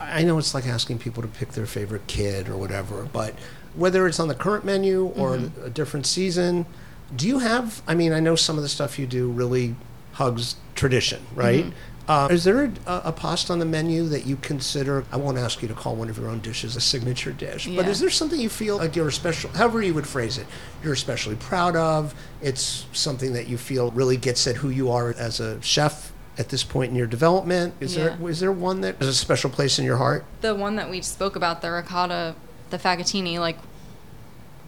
I 0.00 0.22
know 0.22 0.38
it's 0.38 0.54
like 0.54 0.66
asking 0.66 1.00
people 1.00 1.22
to 1.22 1.28
pick 1.28 1.52
their 1.52 1.66
favorite 1.66 2.06
kid 2.06 2.48
or 2.48 2.56
whatever, 2.56 3.06
but 3.12 3.34
whether 3.78 4.06
it's 4.06 4.18
on 4.20 4.28
the 4.28 4.34
current 4.34 4.64
menu 4.64 5.06
or 5.16 5.36
Mm-hmm. 5.36 5.64
a 5.66 5.70
different 5.70 6.04
season, 6.06 6.66
do 7.14 7.26
you 7.26 7.38
have? 7.38 7.80
I 7.86 7.94
mean, 7.94 8.12
I 8.12 8.20
know 8.20 8.34
some 8.34 8.56
of 8.56 8.62
the 8.62 8.68
stuff 8.68 8.98
you 8.98 9.06
do 9.06 9.30
really 9.30 9.76
hugs 10.12 10.56
tradition, 10.74 11.22
right? 11.34 11.64
Mm-hmm. 11.66 12.10
Uh, 12.10 12.26
is 12.30 12.42
there 12.44 12.64
a, 12.86 13.02
a 13.04 13.12
pasta 13.12 13.52
on 13.52 13.58
the 13.58 13.66
menu 13.66 14.08
that 14.08 14.24
you 14.24 14.36
consider? 14.36 15.04
I 15.12 15.18
won't 15.18 15.36
ask 15.36 15.60
you 15.60 15.68
to 15.68 15.74
call 15.74 15.94
one 15.94 16.08
of 16.08 16.16
your 16.18 16.28
own 16.28 16.40
dishes 16.40 16.74
a 16.74 16.80
signature 16.80 17.32
dish, 17.32 17.68
but 17.68 17.86
is 17.86 18.00
there 18.00 18.08
something 18.08 18.40
you 18.40 18.48
feel 18.48 18.78
like 18.78 18.96
you're 18.96 19.10
special? 19.10 19.50
However 19.50 19.82
you 19.82 19.92
would 19.92 20.06
phrase 20.06 20.38
it, 20.38 20.46
you're 20.82 20.94
especially 20.94 21.36
proud 21.36 21.76
of. 21.76 22.14
It's 22.40 22.86
something 22.94 23.34
that 23.34 23.46
you 23.46 23.58
feel 23.58 23.90
really 23.90 24.16
gets 24.16 24.46
at 24.46 24.56
who 24.56 24.70
you 24.70 24.90
are 24.90 25.10
as 25.18 25.38
a 25.40 25.60
chef 25.60 26.10
at 26.38 26.48
this 26.48 26.64
point 26.64 26.90
in 26.90 26.96
your 26.96 27.06
development. 27.06 27.74
Is 27.78 27.94
there 27.94 28.16
Yeah. 28.18 28.26
is 28.28 28.40
there 28.40 28.52
one 28.52 28.80
that 28.80 29.00
is 29.02 29.08
a 29.08 29.14
special 29.14 29.50
place 29.50 29.78
in 29.78 29.84
your 29.84 29.98
heart? 29.98 30.24
the 30.40 30.54
one 30.54 30.76
that 30.76 30.88
we 30.90 31.02
spoke 31.02 31.36
about, 31.36 31.60
the 31.60 31.70
ricotta, 31.70 32.34
the 32.70 32.78
fagottini, 32.78 33.38
like 33.38 33.58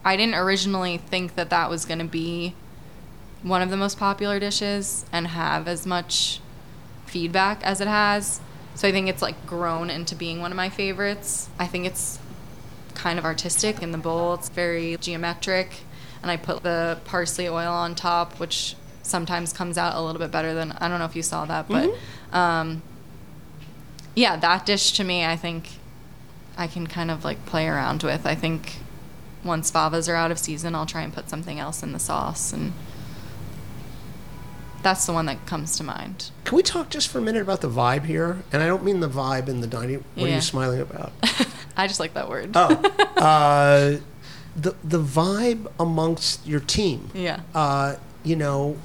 I 0.03 0.15
didn't 0.15 0.35
originally 0.35 0.97
think 0.97 1.35
that 1.35 1.49
that 1.49 1.69
was 1.69 1.85
going 1.85 1.99
to 1.99 2.05
be 2.05 2.55
one 3.43 3.61
of 3.61 3.69
the 3.69 3.77
most 3.77 3.97
popular 3.97 4.39
dishes 4.39 5.05
and 5.11 5.27
have 5.27 5.67
as 5.67 5.85
much 5.85 6.39
feedback 7.05 7.63
as 7.63 7.81
it 7.81 7.87
has. 7.87 8.39
So 8.75 8.87
I 8.87 8.91
think 8.91 9.09
it's 9.09 9.21
like 9.21 9.45
grown 9.45 9.89
into 9.89 10.15
being 10.15 10.41
one 10.41 10.51
of 10.51 10.55
my 10.55 10.69
favorites. 10.69 11.49
I 11.59 11.67
think 11.67 11.85
it's 11.85 12.19
kind 12.93 13.19
of 13.19 13.25
artistic 13.25 13.81
in 13.81 13.91
the 13.91 13.97
bowl. 13.97 14.35
It's 14.35 14.49
very 14.49 14.97
geometric, 14.97 15.81
and 16.21 16.31
I 16.31 16.37
put 16.37 16.63
the 16.63 16.99
parsley 17.05 17.47
oil 17.47 17.71
on 17.71 17.95
top, 17.95 18.39
which 18.39 18.75
sometimes 19.03 19.51
comes 19.51 19.77
out 19.77 19.95
a 19.95 20.01
little 20.01 20.19
bit 20.19 20.31
better 20.31 20.53
than 20.53 20.71
I 20.73 20.87
don't 20.87 20.99
know 20.99 21.05
if 21.05 21.15
you 21.15 21.23
saw 21.23 21.45
that, 21.45 21.67
but 21.67 21.91
um, 22.31 22.81
yeah, 24.15 24.35
that 24.37 24.65
dish 24.65 24.91
to 24.93 25.03
me, 25.03 25.25
I 25.25 25.35
think 25.35 25.69
I 26.57 26.67
can 26.67 26.87
kind 26.87 27.11
of 27.11 27.23
like 27.25 27.45
play 27.45 27.67
around 27.67 28.03
with. 28.03 28.25
I 28.25 28.35
think 28.35 28.77
once 29.43 29.71
favas 29.71 30.07
are 30.11 30.15
out 30.15 30.31
of 30.31 30.39
season, 30.39 30.75
I'll 30.75 30.85
try 30.85 31.01
and 31.01 31.13
put 31.13 31.29
something 31.29 31.59
else 31.59 31.81
in 31.83 31.93
the 31.93 31.99
sauce, 31.99 32.53
and 32.53 32.73
that's 34.83 35.05
the 35.05 35.13
one 35.13 35.27
that 35.27 35.45
comes 35.45 35.77
to 35.77 35.83
mind. 35.83 36.31
Can 36.43 36.55
we 36.55 36.63
talk 36.63 36.89
just 36.89 37.07
for 37.09 37.19
a 37.19 37.21
minute 37.21 37.41
about 37.43 37.61
the 37.61 37.69
vibe 37.69 38.05
here? 38.05 38.41
And 38.51 38.63
I 38.63 38.67
don't 38.67 38.83
mean 38.83 38.99
the 38.99 39.09
vibe 39.09 39.47
in 39.47 39.61
the 39.61 39.67
dining. 39.67 40.03
What 40.15 40.29
are 40.29 40.33
you 40.33 40.41
smiling 40.41 40.81
about? 40.81 41.11
I 41.77 41.87
just 41.87 41.99
like 41.99 42.13
that 42.15 42.27
word. 42.29 42.51
oh, 42.55 42.67
uh, 43.17 43.97
the 44.55 44.75
the 44.83 44.99
vibe 44.99 45.71
amongst 45.79 46.45
your 46.47 46.59
team. 46.59 47.09
Yeah. 47.13 47.41
Uh, 47.53 47.95
you 48.23 48.35
know, 48.35 48.77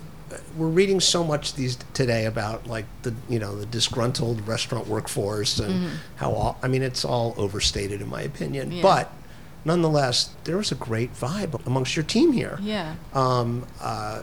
we're 0.57 0.69
reading 0.69 1.01
so 1.01 1.25
much 1.25 1.55
these 1.55 1.77
today 1.95 2.27
about 2.27 2.67
like 2.67 2.85
the 3.03 3.15
you 3.29 3.39
know 3.39 3.57
the 3.57 3.67
disgruntled 3.67 4.47
restaurant 4.47 4.87
workforce 4.87 5.59
and 5.59 5.91
how 6.17 6.31
all, 6.33 6.59
I 6.63 6.69
mean 6.69 6.83
it's 6.83 7.05
all 7.05 7.35
overstated 7.39 8.01
in 8.03 8.09
my 8.11 8.21
opinion, 8.23 8.67
Mm-hmm. 8.69 8.77
Yeah. 8.77 8.83
but 8.83 9.13
nonetheless 9.67 10.31
there 10.45 10.57
was 10.57 10.73
a 10.73 10.75
great 10.77 11.13
vibe 11.15 11.65
amongst 11.67 11.97
your 11.97 12.05
team 12.05 12.33
here. 12.33 12.59
Yeah. 12.63 12.95
Um, 13.13 13.67
uh, 13.81 14.23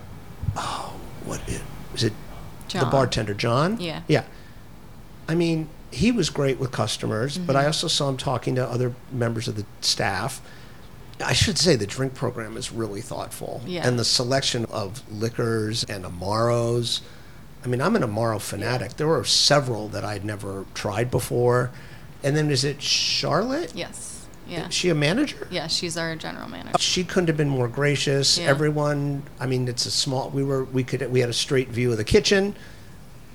oh, 0.55 0.93
what 1.25 1.41
is, 1.47 1.61
is 1.93 2.03
it? 2.05 2.13
The 2.69 2.85
bartender, 2.85 3.35
John. 3.35 3.79
Yeah. 3.79 4.01
Yeah. 4.07 4.23
I 5.29 5.35
mean, 5.35 5.69
he 5.91 6.11
was 6.11 6.31
great 6.31 6.57
with 6.59 6.71
customers, 6.71 7.37
but 7.37 7.55
Mm-hmm. 7.55 7.63
I 7.63 7.67
also 7.67 7.87
saw 7.87 8.09
him 8.09 8.17
talking 8.17 8.55
to 8.55 8.67
other 8.67 8.95
members 9.11 9.47
of 9.47 9.55
the 9.55 9.65
staff. 9.81 10.41
I 11.23 11.33
should 11.33 11.59
say 11.59 11.75
the 11.75 11.85
drink 11.85 12.15
program 12.15 12.57
is 12.57 12.71
really 12.71 13.01
thoughtful. 13.01 13.61
Yeah. 13.67 13.87
And 13.87 13.99
the 13.99 14.03
selection 14.03 14.65
of 14.71 15.03
liquors 15.13 15.83
and 15.83 16.03
Amaros. 16.03 17.01
I 17.63 17.67
mean, 17.67 17.79
I'm 17.79 17.95
an 17.95 18.01
Amaro 18.01 18.41
fanatic. 18.41 18.97
There 18.97 19.07
were 19.07 19.23
several 19.23 19.87
that 19.89 20.03
I'd 20.03 20.25
never 20.25 20.65
tried 20.73 21.11
before. 21.11 21.69
And 22.23 22.35
then 22.35 22.49
is 22.49 22.63
it 22.63 22.81
Charlotte? 22.81 23.71
Yes. 23.75 24.12
Yeah. 24.53 24.67
Is 24.67 24.73
she 24.73 24.89
a 24.89 24.95
manager? 24.95 25.47
Yeah, 25.49 25.67
she's 25.67 25.97
our 25.97 26.15
general 26.15 26.47
manager. 26.47 26.77
She 26.79 27.03
couldn't 27.03 27.27
have 27.27 27.37
been 27.37 27.49
more 27.49 27.67
gracious. 27.67 28.37
Yeah. 28.37 28.45
Everyone, 28.45 29.23
I 29.39 29.47
mean, 29.47 29.67
it's 29.67 29.85
a 29.85 29.91
small. 29.91 30.29
We 30.29 30.43
were, 30.43 30.63
we 30.65 30.83
could, 30.83 31.11
we 31.11 31.19
had 31.21 31.29
a 31.29 31.33
straight 31.33 31.69
view 31.69 31.91
of 31.91 31.97
the 31.97 32.03
kitchen. 32.03 32.55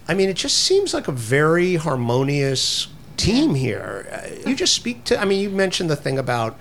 I 0.07 0.15
mean, 0.15 0.29
it 0.29 0.37
just 0.37 0.59
seems 0.59 0.95
like 0.95 1.09
a 1.09 1.13
very 1.13 1.75
harmonious 1.75 2.89
team 3.17 3.55
here. 3.55 4.07
Uh, 4.13 4.49
You 4.49 4.55
just 4.55 4.75
speak 4.75 5.05
to. 5.05 5.21
I 5.21 5.25
mean, 5.25 5.41
you 5.41 5.51
mentioned 5.51 5.91
the 5.91 5.97
thing 5.97 6.19
about, 6.19 6.57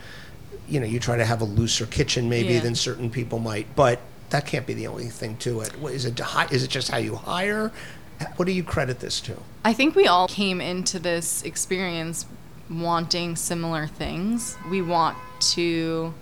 you 0.68 0.80
know, 0.80 0.86
you 0.88 1.00
try 1.00 1.16
to 1.18 1.26
have 1.26 1.40
a 1.42 1.46
looser 1.46 1.86
kitchen 1.86 2.28
maybe 2.28 2.56
Yeah. 2.56 2.62
than 2.62 2.76
certain 2.76 3.10
people 3.10 3.40
might, 3.40 3.74
but 3.76 4.00
that 4.32 4.46
can't 4.46 4.66
be 4.66 4.74
the 4.74 4.88
only 4.88 5.08
thing 5.08 5.38
to 5.38 5.62
it. 5.62 5.78
What, 5.80 5.94
is 5.94 6.06
it? 6.06 6.20
Is 6.52 6.64
it 6.64 6.70
just 6.70 6.90
how 6.90 6.98
you 6.98 7.16
hire? 7.16 7.72
What 8.36 8.46
do 8.46 8.52
you 8.52 8.64
credit 8.64 9.00
this 9.00 9.22
to? 9.22 9.38
I 9.64 9.74
think 9.74 9.96
we 9.96 10.08
all 10.08 10.28
came 10.28 10.60
into 10.60 10.98
this 10.98 11.44
experience 11.44 12.26
wanting 12.70 13.36
similar 13.36 13.88
things. 13.88 14.58
We 14.70 14.82
want 14.82 15.18
to 15.40 16.14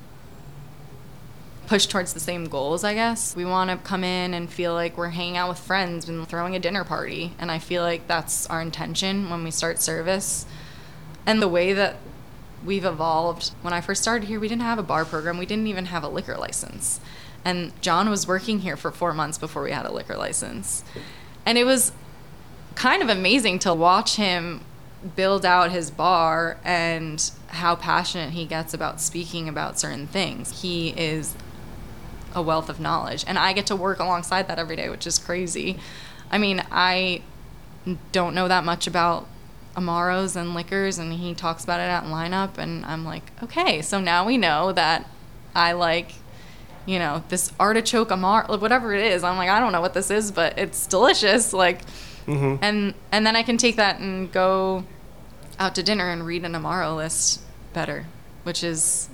push 1.67 1.87
towards 1.87 2.13
the 2.13 2.19
same 2.19 2.45
goals, 2.45 2.83
I 2.83 2.93
guess. 2.93 3.35
We 3.35 3.45
want 3.45 3.71
to 3.71 3.77
come 3.77 4.03
in 4.03 4.33
and 4.33 4.49
feel 4.49 4.73
like 4.73 4.97
we're 4.97 5.09
hanging 5.09 5.37
out 5.37 5.49
with 5.49 5.59
friends 5.59 6.07
and 6.07 6.27
throwing 6.27 6.55
a 6.55 6.59
dinner 6.59 6.83
party. 6.83 7.33
And 7.39 7.51
I 7.51 7.59
feel 7.59 7.81
like 7.81 8.07
that's 8.07 8.45
our 8.47 8.61
intention 8.61 9.29
when 9.29 9.43
we 9.43 9.51
start 9.51 9.79
service. 9.79 10.45
And 11.25 11.41
the 11.41 11.47
way 11.47 11.73
that 11.73 11.97
we've 12.63 12.85
evolved, 12.85 13.51
when 13.61 13.73
I 13.73 13.81
first 13.81 14.01
started 14.01 14.27
here, 14.27 14.39
we 14.39 14.47
didn't 14.47 14.61
have 14.61 14.79
a 14.79 14.83
bar 14.83 15.05
program, 15.05 15.37
we 15.37 15.45
didn't 15.45 15.67
even 15.67 15.85
have 15.85 16.03
a 16.03 16.07
liquor 16.07 16.37
license. 16.37 16.99
And 17.43 17.79
John 17.81 18.09
was 18.09 18.27
working 18.27 18.59
here 18.59 18.77
for 18.77 18.91
four 18.91 19.13
months 19.13 19.37
before 19.37 19.63
we 19.63 19.71
had 19.71 19.85
a 19.85 19.91
liquor 19.91 20.17
license. 20.17 20.83
And 21.45 21.57
it 21.57 21.63
was 21.63 21.91
kind 22.73 23.01
of 23.01 23.09
amazing 23.09 23.59
to 23.59 23.73
watch 23.73 24.15
him 24.15 24.61
build 25.15 25.45
out 25.45 25.71
his 25.71 25.91
bar 25.91 26.57
and 26.63 27.31
how 27.47 27.75
passionate 27.75 28.31
he 28.31 28.45
gets 28.45 28.73
about 28.73 28.99
speaking 28.99 29.47
about 29.47 29.79
certain 29.79 30.07
things. 30.07 30.61
He 30.61 30.89
is 30.89 31.35
a 32.33 32.41
wealth 32.41 32.69
of 32.69 32.79
knowledge, 32.79 33.23
and 33.27 33.37
I 33.37 33.53
get 33.53 33.67
to 33.67 33.75
work 33.75 33.99
alongside 33.99 34.47
that 34.47 34.59
every 34.59 34.75
day, 34.75 34.89
which 34.89 35.05
is 35.05 35.19
crazy. 35.19 35.77
I 36.31 36.37
mean, 36.37 36.63
I 36.71 37.21
don't 38.11 38.33
know 38.33 38.47
that 38.47 38.63
much 38.63 38.87
about 38.87 39.27
Amaros 39.75 40.35
and 40.35 40.55
liquors, 40.55 40.97
and 40.97 41.13
he 41.13 41.33
talks 41.33 41.63
about 41.63 41.79
it 41.79 41.83
at 41.83 42.03
lineup, 42.05 42.57
and 42.57 42.85
I'm 42.85 43.05
like, 43.05 43.31
okay, 43.43 43.81
so 43.81 43.99
now 43.99 44.25
we 44.25 44.37
know 44.37 44.71
that 44.71 45.07
I 45.53 45.73
like, 45.73 46.13
you 46.85 46.99
know, 46.99 47.23
this 47.29 47.51
artichoke 47.59 48.11
Amar, 48.11 48.45
whatever 48.47 48.93
it 48.93 49.05
is. 49.05 49.23
I'm 49.23 49.37
like, 49.37 49.49
I 49.49 49.59
don't 49.59 49.71
know 49.71 49.81
what 49.81 49.93
this 49.93 50.11
is, 50.11 50.31
but 50.31 50.57
it's 50.57 50.87
delicious. 50.87 51.53
Like, 51.53 51.81
mm-hmm. 52.25 52.63
and 52.63 52.93
and 53.11 53.25
then 53.25 53.35
I 53.35 53.43
can 53.43 53.57
take 53.57 53.77
that 53.77 53.99
and 53.99 54.31
go 54.31 54.83
out 55.59 55.75
to 55.75 55.83
dinner 55.83 56.09
and 56.09 56.25
read 56.25 56.43
an 56.43 56.53
Amaro 56.53 56.95
list 56.95 57.41
better, 57.73 58.05
which 58.43 58.63
is, 58.63 59.09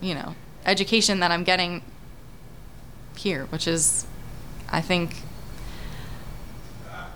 you 0.00 0.14
know, 0.14 0.34
education 0.64 1.20
that 1.20 1.30
I'm 1.30 1.44
getting 1.44 1.82
here, 3.16 3.46
which 3.46 3.66
is, 3.66 4.06
I 4.70 4.80
think, 4.80 5.22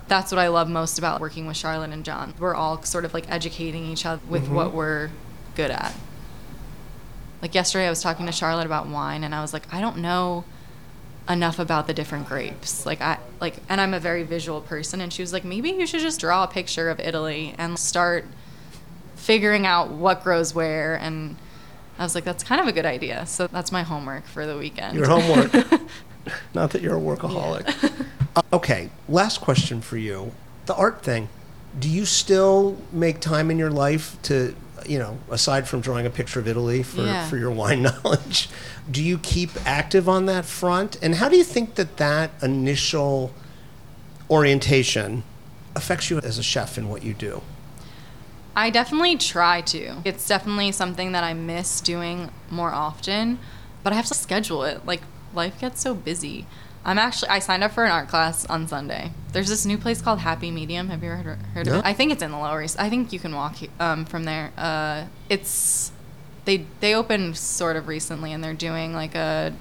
that's 0.09 0.33
what 0.33 0.39
I 0.39 0.49
love 0.49 0.69
most 0.69 0.99
about 0.99 1.21
working 1.21 1.47
with 1.47 1.57
Charlotte 1.57 1.91
and 1.91 2.05
John. 2.05 2.35
We're 2.39 2.55
all 2.55 2.83
sort 2.83 3.05
of 3.05 3.15
like 3.15 3.31
educating 3.31 3.87
each 3.87 4.05
other 4.05 4.21
with 4.29 4.45
mm-hmm. 4.45 4.55
what 4.55 4.73
we're 4.73 5.11
good 5.55 5.71
at. 5.71 5.95
Like 7.41 7.55
yesterday, 7.55 7.87
I 7.87 7.91
was 7.91 8.03
talking 8.03 8.27
to 8.27 8.33
Charlotte 8.33 8.67
about 8.67 8.87
wine, 8.87 9.25
and 9.25 9.35
I 9.35 9.41
was 9.41 9.53
like, 9.53 9.73
I 9.73 9.81
don't 9.81 9.99
know 9.99 10.45
enough 11.29 11.59
about 11.59 11.87
the 11.87 11.95
different 11.95 12.29
grapes. 12.29 12.85
Like 12.87 13.01
I 13.01 13.19
like, 13.41 13.57
and 13.69 13.81
I'm 13.81 13.95
a 13.95 14.01
very 14.01 14.23
visual 14.23 14.61
person, 14.61 15.01
and 15.01 15.13
she 15.13 15.23
was 15.23 15.33
like, 15.33 15.45
maybe 15.45 15.71
you 15.71 15.87
should 15.87 16.01
just 16.01 16.21
draw 16.21 16.45
a 16.45 16.49
picture 16.49 16.91
of 16.91 17.01
Italy 17.01 17.55
and 17.59 17.79
start 17.79 18.25
figuring 19.17 19.67
out 19.67 19.91
what 19.91 20.25
grows 20.25 20.55
where. 20.55 20.95
And 20.97 21.37
I 21.99 22.03
was 22.03 22.15
like, 22.15 22.25
that's 22.25 22.43
kind 22.43 22.61
of 22.61 22.67
a 22.67 22.73
good 22.73 22.87
idea. 22.87 23.27
So 23.27 23.47
that's 23.47 23.71
my 23.71 23.83
homework 23.83 24.27
for 24.27 24.47
the 24.47 24.57
weekend. 24.57 24.97
Your 24.97 25.09
homework. 25.09 25.53
Not 26.55 26.71
that 26.71 26.83
you're 26.83 26.97
a 26.97 27.01
workaholic. 27.01 28.07
Uh, 28.37 28.43
okay, 28.53 28.89
last 29.09 29.41
question 29.41 29.81
for 29.81 29.97
you. 29.97 30.31
The 30.67 30.75
art 30.77 31.03
thing. 31.03 31.29
Do 31.81 31.89
you 31.89 32.05
still 32.05 32.77
make 32.93 33.19
time 33.19 33.51
in 33.51 33.59
your 33.59 33.73
life 33.73 34.17
to, 34.23 34.55
you 34.91 34.99
know, 34.99 35.17
aside 35.31 35.69
from 35.69 35.81
drawing 35.81 36.05
a 36.05 36.11
picture 36.11 36.41
of 36.41 36.49
Italy 36.49 36.83
for, 36.83 37.03
Yeah. 37.03 37.29
for 37.29 37.37
your 37.37 37.51
wine 37.63 37.83
knowledge, 37.83 38.49
do 38.91 39.01
you 39.01 39.19
keep 39.19 39.51
active 39.65 40.09
on 40.09 40.27
that 40.27 40.45
front? 40.45 40.99
And 41.01 41.15
how 41.15 41.29
do 41.29 41.37
you 41.37 41.45
think 41.45 41.77
that 41.77 41.97
that 41.99 42.33
initial 42.43 43.33
orientation 44.29 45.23
affects 45.77 46.11
you 46.11 46.19
as 46.19 46.39
a 46.39 46.43
chef 46.43 46.77
in 46.77 46.89
what 46.89 47.05
you 47.05 47.15
do? 47.15 47.41
I 48.57 48.71
definitely 48.71 49.17
try 49.17 49.61
to. 49.61 49.99
It's 50.05 50.27
definitely 50.27 50.73
something 50.73 51.13
that 51.13 51.23
I 51.23 51.35
miss 51.35 51.81
doing 51.81 52.31
more 52.51 52.73
often, 52.73 53.39
but 53.85 53.93
I 53.93 53.97
have 53.97 54.07
to 54.07 54.15
schedule 54.15 54.65
it. 54.65 54.85
Like 54.85 55.03
life 55.33 55.61
gets 55.61 55.81
so 55.81 55.95
busy. 55.95 56.47
I'm 56.85 56.99
actually 56.99 57.29
I 57.29 57.39
signed 57.41 57.63
up 57.63 57.73
for 57.73 57.85
an 57.85 57.91
art 57.93 58.09
class 58.09 58.47
on 58.47 58.67
Sunday. 58.67 59.13
There's 59.33 59.49
this 59.49 59.67
new 59.67 59.77
place 59.79 60.01
called 60.03 60.21
Happy 60.21 60.51
Medium. 60.51 60.89
Have 60.89 61.03
you 61.05 61.11
ever 61.11 61.23
heard, 61.23 61.39
heard 61.55 61.67
No. 61.67 61.73
of 61.75 61.79
it? 61.81 61.85
I 61.87 61.93
think 61.93 62.11
it's 62.13 62.23
in 62.23 62.31
the 62.31 62.39
Lower 62.39 62.63
East. 62.63 62.77
I 62.81 62.89
think 62.89 63.13
you 63.13 63.19
can 63.19 63.35
walk 63.35 63.57
um, 63.79 64.05
from 64.05 64.25
there. 64.25 64.53
Uh, 64.57 65.05
it's 65.29 65.93
they 66.47 66.65
they 66.81 66.95
opened 66.95 67.37
sort 67.37 67.77
of 67.77 67.87
recently, 67.87 68.33
and 68.33 68.43
they're 68.43 68.55
doing 68.55 68.95
like 68.95 69.15
a 69.15 69.53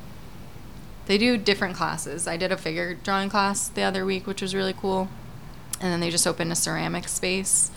they 1.07 1.17
do 1.17 1.37
different 1.37 1.75
classes. 1.75 2.27
I 2.27 2.37
did 2.37 2.51
a 2.51 2.57
figure 2.57 2.93
drawing 2.93 3.29
class 3.29 3.67
the 3.67 3.81
other 3.81 4.05
week, 4.05 4.25
which 4.27 4.41
was 4.41 4.55
really 4.55 4.73
cool. 4.73 5.09
And 5.81 5.91
then 5.93 5.99
they 6.01 6.09
just 6.09 6.27
opened 6.27 6.51
a 6.51 6.55
ceramic 6.55 7.07
space. 7.07 7.71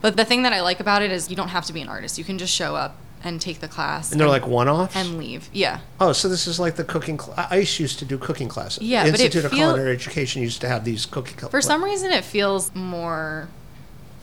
But 0.00 0.16
the 0.16 0.24
thing 0.24 0.42
that 0.42 0.52
I 0.52 0.60
like 0.60 0.78
about 0.78 1.02
it 1.02 1.10
is 1.10 1.30
you 1.30 1.36
don't 1.36 1.48
have 1.48 1.64
to 1.66 1.72
be 1.72 1.80
an 1.80 1.88
artist. 1.88 2.16
You 2.18 2.24
can 2.24 2.38
just 2.38 2.54
show 2.54 2.76
up 2.76 2.96
and 3.22 3.40
take 3.40 3.60
the 3.60 3.68
class. 3.68 4.12
And 4.12 4.20
they're 4.20 4.28
like 4.28 4.46
one 4.46 4.68
offs? 4.68 4.94
and 4.94 5.18
leave. 5.18 5.48
Yeah. 5.52 5.80
Oh, 6.00 6.12
so 6.12 6.28
this 6.28 6.46
is 6.46 6.60
like 6.60 6.76
the 6.76 6.84
cooking. 6.84 7.18
Cl- 7.18 7.34
I 7.36 7.58
ICE 7.58 7.80
used 7.80 7.98
to 7.98 8.04
do 8.04 8.18
cooking 8.18 8.48
classes. 8.48 8.82
Yeah, 8.82 9.04
but 9.04 9.08
it 9.08 9.20
Institute 9.20 9.44
of 9.44 9.50
feel- 9.50 9.70
Culinary 9.70 9.94
Education 9.94 10.42
used 10.42 10.60
to 10.60 10.68
have 10.68 10.84
these 10.84 11.06
cooking 11.06 11.36
classes. 11.36 11.50
For 11.50 11.60
some 11.60 11.82
reason, 11.84 12.12
it 12.12 12.24
feels 12.24 12.74
more 12.74 13.48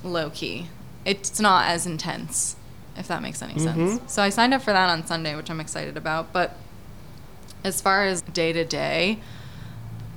low 0.04 0.30
key. 0.30 0.68
It's 1.04 1.39
not 1.39 1.68
as 1.68 1.86
intense, 1.86 2.56
if 2.98 3.08
that 3.08 3.22
makes 3.22 3.41
any 3.41 3.54
mm-hmm. 3.54 3.98
sense. 3.98 4.14
So 4.14 4.22
I 4.22 4.30
signed 4.30 4.54
up 4.54 4.62
for 4.62 4.72
that 4.72 4.89
on 4.89 5.06
Sunday, 5.06 5.36
which 5.36 5.50
I'm 5.50 5.60
excited 5.60 5.98
about. 5.98 6.34
But 6.34 6.58
as 7.64 7.82
far 7.82 8.06
as 8.06 8.22
day 8.22 8.54
to 8.54 8.64
day, 8.64 9.20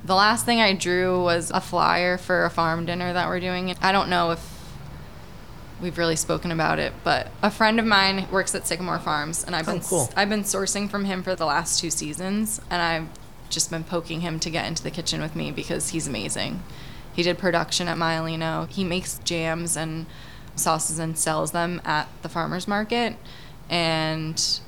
the 0.03 0.15
last 0.15 0.45
thing 0.45 0.59
I 0.59 0.73
drew 0.73 1.21
was 1.21 1.51
a 1.51 1.61
flyer 1.61 2.17
for 2.17 2.45
a 2.45 2.49
farm 2.49 2.85
dinner 2.85 3.13
that 3.13 3.27
we're 3.27 3.39
doing. 3.39 3.75
I 3.81 3.91
don't 3.91 4.09
know 4.09 4.31
if 4.31 4.58
we've 5.81 5.97
really 5.97 6.15
spoken 6.15 6.51
about 6.51 6.79
it, 6.79 6.93
but 7.03 7.27
a 7.41 7.49
friend 7.51 7.79
of 7.79 7.85
mine 7.85 8.27
works 8.31 8.53
at 8.55 8.67
Sycamore 8.67 8.99
Farms, 8.99 9.43
and 9.43 9.55
I've 9.55 9.67
Oh, 9.67 9.73
been 9.73 9.81
cool. 9.81 10.09
I've 10.15 10.29
been 10.29 10.43
sourcing 10.43 10.89
from 10.89 11.05
him 11.05 11.23
for 11.23 11.35
the 11.35 11.45
last 11.45 11.79
two 11.79 11.89
seasons, 11.89 12.59
and 12.69 12.81
I've 12.81 13.07
just 13.49 13.71
been 13.71 13.83
poking 13.83 14.21
him 14.21 14.39
to 14.41 14.49
get 14.49 14.65
into 14.67 14.83
the 14.83 14.91
kitchen 14.91 15.21
with 15.21 15.35
me 15.35 15.51
because 15.51 15.89
he's 15.89 16.07
amazing. 16.07 16.61
He 17.13 17.23
did 17.23 17.37
production 17.37 17.87
at 17.87 17.97
Maialino. 17.97 18.69
He 18.69 18.83
makes 18.83 19.19
jams 19.19 19.75
and 19.75 20.05
sauces 20.55 20.99
and 20.99 21.17
sells 21.17 21.51
them 21.51 21.81
at 21.85 22.07
the 22.21 22.29
farmers 22.29 22.67
market, 22.67 23.15
and 23.69 24.59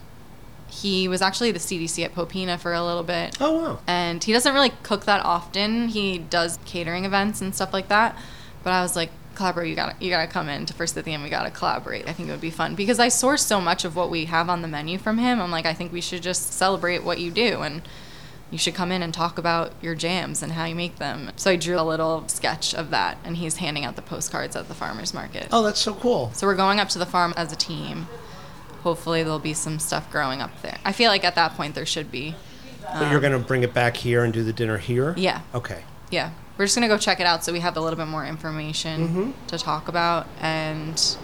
he 0.69 1.07
was 1.07 1.21
actually 1.21 1.51
the 1.51 1.59
CDC 1.59 2.03
at 2.05 2.15
Popina 2.15 2.57
for 2.57 2.71
a 2.73 2.83
little 2.83 3.03
bit 3.03 3.35
Oh 3.41 3.51
wow. 3.61 3.79
and 3.87 4.23
he 4.23 4.31
doesn't 4.31 4.53
really 4.53 4.71
cook 4.83 5.03
that 5.05 5.23
often. 5.25 5.89
He 5.89 6.17
does 6.17 6.59
catering 6.65 7.03
events 7.03 7.41
and 7.41 7.53
stuff 7.53 7.73
like 7.73 7.89
that. 7.89 8.17
But 8.63 8.71
I 8.71 8.81
was 8.81 8.95
like, 8.95 9.09
collaborate. 9.35 9.69
You 9.69 9.75
gotta, 9.75 9.95
you 9.99 10.09
gotta 10.09 10.31
come 10.31 10.49
in 10.49 10.65
to 10.65 10.73
Forsythia. 10.73 11.21
We 11.21 11.29
gotta 11.29 11.51
collaborate. 11.51 12.07
I 12.07 12.13
think 12.13 12.29
it 12.29 12.31
would 12.31 12.41
be 12.41 12.51
fun 12.51 12.75
because 12.75 12.99
I 12.99 13.09
source 13.09 13.45
so 13.45 13.61
much 13.61 13.85
of 13.85 13.95
what 13.95 14.09
we 14.09 14.25
have 14.25 14.49
on 14.49 14.61
the 14.61 14.67
menu 14.67 14.97
from 14.97 15.17
him. 15.17 15.39
I'm 15.39 15.51
like, 15.51 15.65
I 15.65 15.73
think 15.73 15.91
we 15.91 16.01
should 16.01 16.21
just 16.21 16.53
celebrate 16.53 17.03
what 17.03 17.19
you 17.19 17.31
do 17.31 17.61
and. 17.61 17.81
You 18.51 18.57
should 18.57 18.75
come 18.75 18.91
in 18.91 19.01
and 19.01 19.13
talk 19.13 19.37
about 19.37 19.71
your 19.81 19.95
jams 19.95 20.43
and 20.43 20.51
how 20.51 20.65
you 20.65 20.75
make 20.75 20.97
them. 20.97 21.31
So 21.37 21.51
I 21.51 21.55
drew 21.55 21.79
a 21.79 21.87
little 21.87 22.27
sketch 22.27 22.75
of 22.75 22.89
that, 22.89 23.17
and 23.23 23.37
he's 23.37 23.55
handing 23.55 23.85
out 23.85 23.95
the 23.95 24.01
postcards 24.01 24.57
at 24.57 24.67
the 24.67 24.73
farmers 24.73 25.13
market. 25.13 25.47
Oh, 25.53 25.63
that's 25.63 25.79
so 25.79 25.93
cool. 25.93 26.33
So 26.33 26.45
we're 26.45 26.57
going 26.57 26.77
up 26.77 26.89
to 26.89 26.99
the 26.99 27.05
farm 27.05 27.33
as 27.37 27.53
a 27.53 27.55
team. 27.55 28.09
Hopefully, 28.83 29.23
there'll 29.23 29.39
be 29.39 29.53
some 29.53 29.79
stuff 29.79 30.11
growing 30.11 30.41
up 30.41 30.61
there. 30.63 30.77
I 30.83 30.91
feel 30.91 31.09
like 31.09 31.23
at 31.23 31.35
that 31.35 31.53
point 31.53 31.75
there 31.75 31.85
should 31.85 32.11
be. 32.11 32.35
But 32.81 33.03
you're 33.03 33.15
um, 33.15 33.21
going 33.21 33.31
to 33.31 33.39
bring 33.39 33.63
it 33.63 33.73
back 33.73 33.95
here 33.95 34.25
and 34.25 34.33
do 34.33 34.43
the 34.43 34.51
dinner 34.51 34.77
here? 34.77 35.13
Yeah. 35.15 35.43
Okay. 35.55 35.85
Yeah, 36.09 36.31
we're 36.57 36.65
just 36.65 36.75
gonna 36.75 36.87
go 36.87 36.97
check 36.97 37.19
it 37.19 37.25
out 37.25 37.43
so 37.43 37.51
we 37.51 37.59
have 37.59 37.77
a 37.77 37.81
little 37.81 37.97
bit 37.97 38.07
more 38.07 38.25
information 38.25 39.07
mm-hmm. 39.07 39.47
to 39.47 39.57
talk 39.57 39.87
about. 39.87 40.27
And 40.39 41.17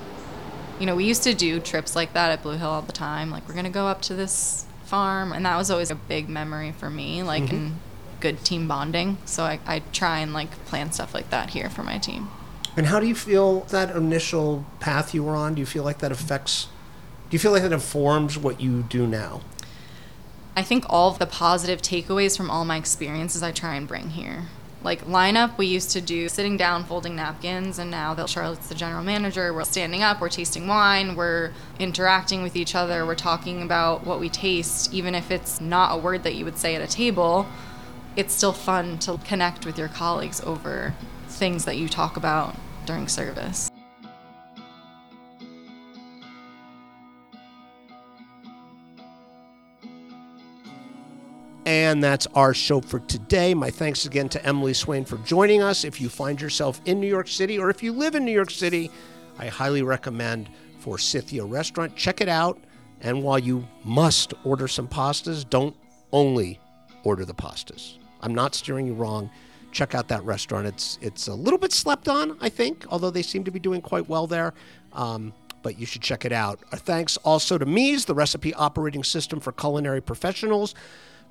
you 0.80 0.86
know, 0.86 0.96
we 0.96 1.06
used 1.06 1.24
to 1.24 1.34
do 1.34 1.60
trips 1.60 1.96
like 1.96 2.14
that 2.14 2.32
at 2.32 2.44
Blue 2.44 2.58
Hill 2.58 2.70
all 2.70 2.82
the 2.82 2.92
time. 2.92 3.32
Like 3.32 3.48
we're 3.48 3.56
gonna 3.56 3.70
go 3.70 3.88
up 3.88 4.02
to 4.04 4.14
this 4.14 4.66
farm, 4.86 5.34
and 5.34 5.46
that 5.46 5.58
was 5.58 5.70
always 5.70 5.92
a 5.92 5.96
big 5.96 6.30
memory 6.30 6.72
for 6.72 6.90
me. 6.90 7.24
Like 7.24 7.44
mm-hmm. 7.44 7.56
and 7.56 7.80
good 8.20 8.44
team 8.44 8.68
bonding. 8.68 9.18
So 9.26 9.44
I, 9.44 9.60
I 9.66 9.80
try 9.92 10.20
and 10.20 10.34
like 10.34 10.52
plan 10.66 10.92
stuff 10.92 11.14
like 11.14 11.30
that 11.30 11.52
here 11.52 11.70
for 11.70 11.84
my 11.84 11.98
team. 11.98 12.30
And 12.76 12.88
how 12.88 13.00
do 13.00 13.08
you 13.08 13.16
feel 13.16 13.62
that 13.62 13.96
initial 13.96 14.66
path 14.80 15.14
you 15.14 15.24
were 15.24 15.36
on? 15.36 15.56
Do 15.56 15.60
you 15.60 15.66
feel 15.66 15.84
like 15.84 16.00
that 16.00 16.12
affects, 16.12 16.68
do 17.30 17.36
you 17.36 17.40
feel 17.40 17.52
like 17.52 17.64
that 17.64 17.74
informs 17.74 18.38
what 18.38 18.62
you 18.62 18.84
do 18.84 19.08
now? 19.08 19.42
I 20.56 20.64
think 20.64 20.86
all 20.88 21.10
of 21.10 21.20
the 21.20 21.26
positive 21.26 21.82
takeaways 21.82 22.38
from 22.38 22.50
all 22.50 22.66
my 22.66 22.78
experiences 22.78 23.44
I 23.44 23.52
try 23.52 23.76
and 23.76 23.88
bring 23.88 24.12
here. 24.12 24.46
Like 24.84 25.06
lineup, 25.06 25.58
we 25.58 25.66
used 25.66 25.92
to 25.92 26.02
do 26.02 26.30
sitting 26.30 26.56
down, 26.56 26.84
folding 26.84 27.16
napkins, 27.16 27.80
and 27.80 27.90
now 27.90 28.14
that 28.14 28.30
Charlotte's 28.30 28.68
the 28.68 28.76
general 28.76 29.04
manager, 29.04 29.54
we're 29.54 29.64
standing 29.64 30.04
up, 30.04 30.22
we're 30.22 30.30
tasting 30.30 30.68
wine, 30.68 31.16
we're 31.16 31.52
interacting 31.80 32.44
with 32.44 32.56
each 32.56 32.76
other, 32.76 33.06
we're 33.06 33.16
talking 33.16 33.64
about 33.64 34.06
what 34.06 34.20
we 34.20 34.30
taste, 34.30 34.94
even 34.94 35.16
if 35.16 35.32
it's 35.32 35.60
not 35.60 35.96
a 35.96 35.98
word 35.98 36.24
that 36.24 36.36
you 36.36 36.46
would 36.46 36.58
say 36.58 36.76
at 36.76 36.82
a 36.82 36.88
table. 36.88 37.48
It's 38.16 38.34
still 38.34 38.54
fun 38.54 39.00
to 39.00 39.18
connect 39.26 39.66
with 39.66 39.78
your 39.78 39.90
colleagues 39.90 40.42
over 40.42 40.94
things 41.28 41.66
that 41.66 41.78
you 41.78 41.88
talk 41.88 42.18
about 42.18 42.56
during 42.86 43.08
service. 43.08 43.70
And 51.68 52.02
that's 52.02 52.28
our 52.28 52.54
show 52.54 52.80
for 52.80 53.02
today. 53.02 53.54
My 53.54 53.70
thanks 53.70 54.06
again 54.06 54.30
to 54.30 54.46
Emily 54.46 54.74
Swaine 54.74 55.04
for 55.04 55.18
joining 55.18 55.62
us. 55.62 55.84
If 55.84 56.00
you 56.00 56.08
find 56.08 56.40
yourself 56.40 56.80
in 56.86 57.02
New 57.02 57.10
York 57.10 57.28
City 57.28 57.60
or 57.60 57.70
if 57.70 57.84
you 57.84 57.92
live 57.92 58.16
in 58.16 58.24
New 58.24 58.32
York 58.32 58.52
City, 58.52 58.90
I 59.38 59.48
highly 59.48 59.82
recommend 59.82 60.48
Forsythia 60.80 61.44
Restaurant. 61.44 61.94
Check 61.98 62.22
it 62.22 62.30
out. 62.30 62.58
And 63.02 63.22
while 63.22 63.38
you 63.38 63.68
must 63.84 64.34
order 64.46 64.70
some 64.70 64.88
pastas, 64.88 65.48
don't 65.48 65.76
only 66.14 66.58
order 67.04 67.26
the 67.26 67.34
pastas. 67.34 67.98
I'm 68.22 68.34
not 68.34 68.56
steering 68.56 68.88
you 68.88 68.94
wrong. 68.94 69.30
Check 69.74 69.94
out 69.94 70.08
that 70.08 70.24
restaurant. 70.24 70.68
It's 70.68 70.98
it's 71.02 71.28
a 71.28 71.34
little 71.34 71.60
bit 71.60 71.74
slept 71.74 72.08
on, 72.08 72.38
I 72.40 72.48
think, 72.48 72.86
although 72.88 73.12
they 73.12 73.22
seem 73.22 73.44
to 73.44 73.52
be 73.52 73.60
doing 73.60 73.82
quite 73.82 74.08
well 74.08 74.26
there. 74.26 74.54
Um, 74.94 75.34
but 75.64 75.78
you 75.78 75.86
should 75.86 76.02
check 76.02 76.24
it 76.24 76.32
out. 76.32 76.62
Our 76.72 76.78
thanks 76.78 77.18
also 77.18 77.58
to 77.58 77.66
Meez, 77.66 78.06
the 78.06 78.16
recipe 78.16 78.54
operating 78.54 79.04
system 79.04 79.42
for 79.42 79.52
culinary 79.52 80.00
professionals. 80.00 80.74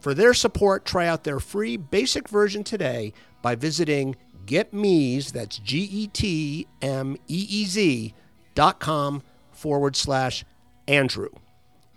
For 0.01 0.14
their 0.14 0.34
support, 0.34 0.84
try 0.84 1.07
out 1.07 1.24
their 1.24 1.40
free 1.40 1.76
basic 1.76 2.28
version 2.28 2.62
today 2.64 3.12
by 3.42 3.55
visiting 3.55 4.16
getmeez, 4.47 5.32
that's 5.32 5.59
G 5.59 5.78
E 5.90 6.07
T 6.07 6.66
M 6.80 7.16
E 7.28 7.47
E 7.49 7.64
Z 7.64 8.14
dot 8.55 8.78
com 8.78 9.22
forward 9.51 9.97
slash 9.97 10.44
Andrew. 10.86 11.30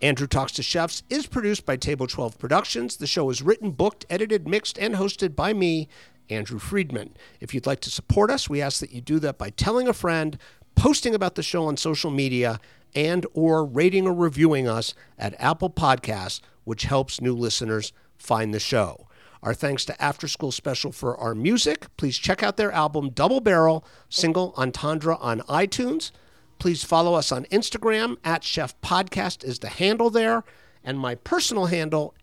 Andrew 0.01 0.27
Talks 0.27 0.53
to 0.53 0.63
Chefs 0.63 1.03
is 1.09 1.27
produced 1.27 1.65
by 1.65 1.75
Table 1.75 2.07
12 2.07 2.39
Productions. 2.39 2.95
The 2.95 3.05
show 3.07 3.29
is 3.29 3.41
written, 3.41 3.71
booked, 3.71 4.05
edited, 4.09 4.47
mixed, 4.47 4.79
and 4.79 4.95
hosted 4.95 5.35
by 5.35 5.53
me, 5.53 5.89
Andrew 6.29 6.57
Friedman. 6.57 7.15
If 7.41 7.53
you'd 7.53 7.67
like 7.67 7.81
to 7.81 7.89
support 7.89 8.31
us, 8.31 8.49
we 8.49 8.61
ask 8.61 8.79
that 8.79 8.93
you 8.93 9.01
do 9.01 9.19
that 9.19 9.37
by 9.37 9.49
telling 9.49 9.89
a 9.89 9.93
friend, 9.93 10.37
posting 10.75 11.13
about 11.13 11.35
the 11.35 11.43
show 11.43 11.65
on 11.65 11.75
social 11.75 12.11
media, 12.11 12.59
and 12.95 13.25
or 13.33 13.65
rating 13.65 14.07
or 14.07 14.13
reviewing 14.13 14.67
us 14.67 14.93
at 15.17 15.35
Apple 15.39 15.69
Podcasts, 15.69 16.39
which 16.69 16.83
helps 16.83 17.19
new 17.19 17.33
listeners 17.33 17.91
find 18.15 18.53
the 18.53 18.59
show. 18.59 19.07
Our 19.41 19.55
thanks 19.55 19.85
to 19.85 19.99
After 19.99 20.27
School 20.27 20.51
Special 20.51 20.91
for 20.91 21.17
our 21.17 21.33
music. 21.33 21.87
Please 21.97 22.15
check 22.15 22.43
out 22.43 22.57
their 22.57 22.71
album 22.71 23.09
Double 23.09 23.41
Barrel 23.41 23.83
Single 24.07 24.53
Entendre 24.55 25.15
on 25.15 25.39
iTunes. 25.49 26.11
Please 26.59 26.83
follow 26.83 27.15
us 27.15 27.31
on 27.31 27.45
Instagram 27.45 28.17
at 28.23 28.43
Chef 28.43 28.79
Podcast 28.81 29.43
is 29.43 29.57
the 29.57 29.67
handle 29.67 30.11
there. 30.11 30.43
And 30.83 30.99
my 30.99 31.15
personal 31.15 31.65
handle 31.65 32.13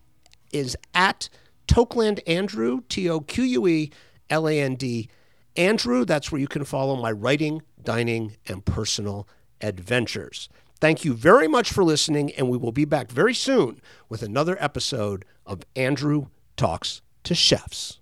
is 0.53 0.77
at 0.93 1.27
Toqueland 1.67 2.21
Andrew, 2.25 2.83
T 2.87 3.09
O 3.09 3.19
Q 3.19 3.43
U 3.43 3.67
E 3.67 3.91
L 4.29 4.47
A 4.47 4.61
N 4.61 4.75
D 4.75 5.09
Andrew. 5.57 6.05
That's 6.05 6.31
where 6.31 6.39
you 6.39 6.47
can 6.47 6.63
follow 6.63 6.95
my 6.95 7.11
writing, 7.11 7.63
dining, 7.83 8.37
and 8.47 8.63
personal 8.63 9.27
adventures. 9.59 10.47
Thank 10.79 11.03
you 11.03 11.15
very 11.15 11.47
much 11.47 11.71
for 11.71 11.83
listening, 11.83 12.31
and 12.33 12.49
we 12.49 12.57
will 12.57 12.71
be 12.71 12.85
back 12.85 13.09
very 13.11 13.33
soon 13.33 13.81
with 14.09 14.21
another 14.21 14.55
episode 14.59 15.25
of 15.43 15.63
Andrew 15.75 16.27
Talks 16.55 17.01
to 17.23 17.33
Chefs. 17.33 17.99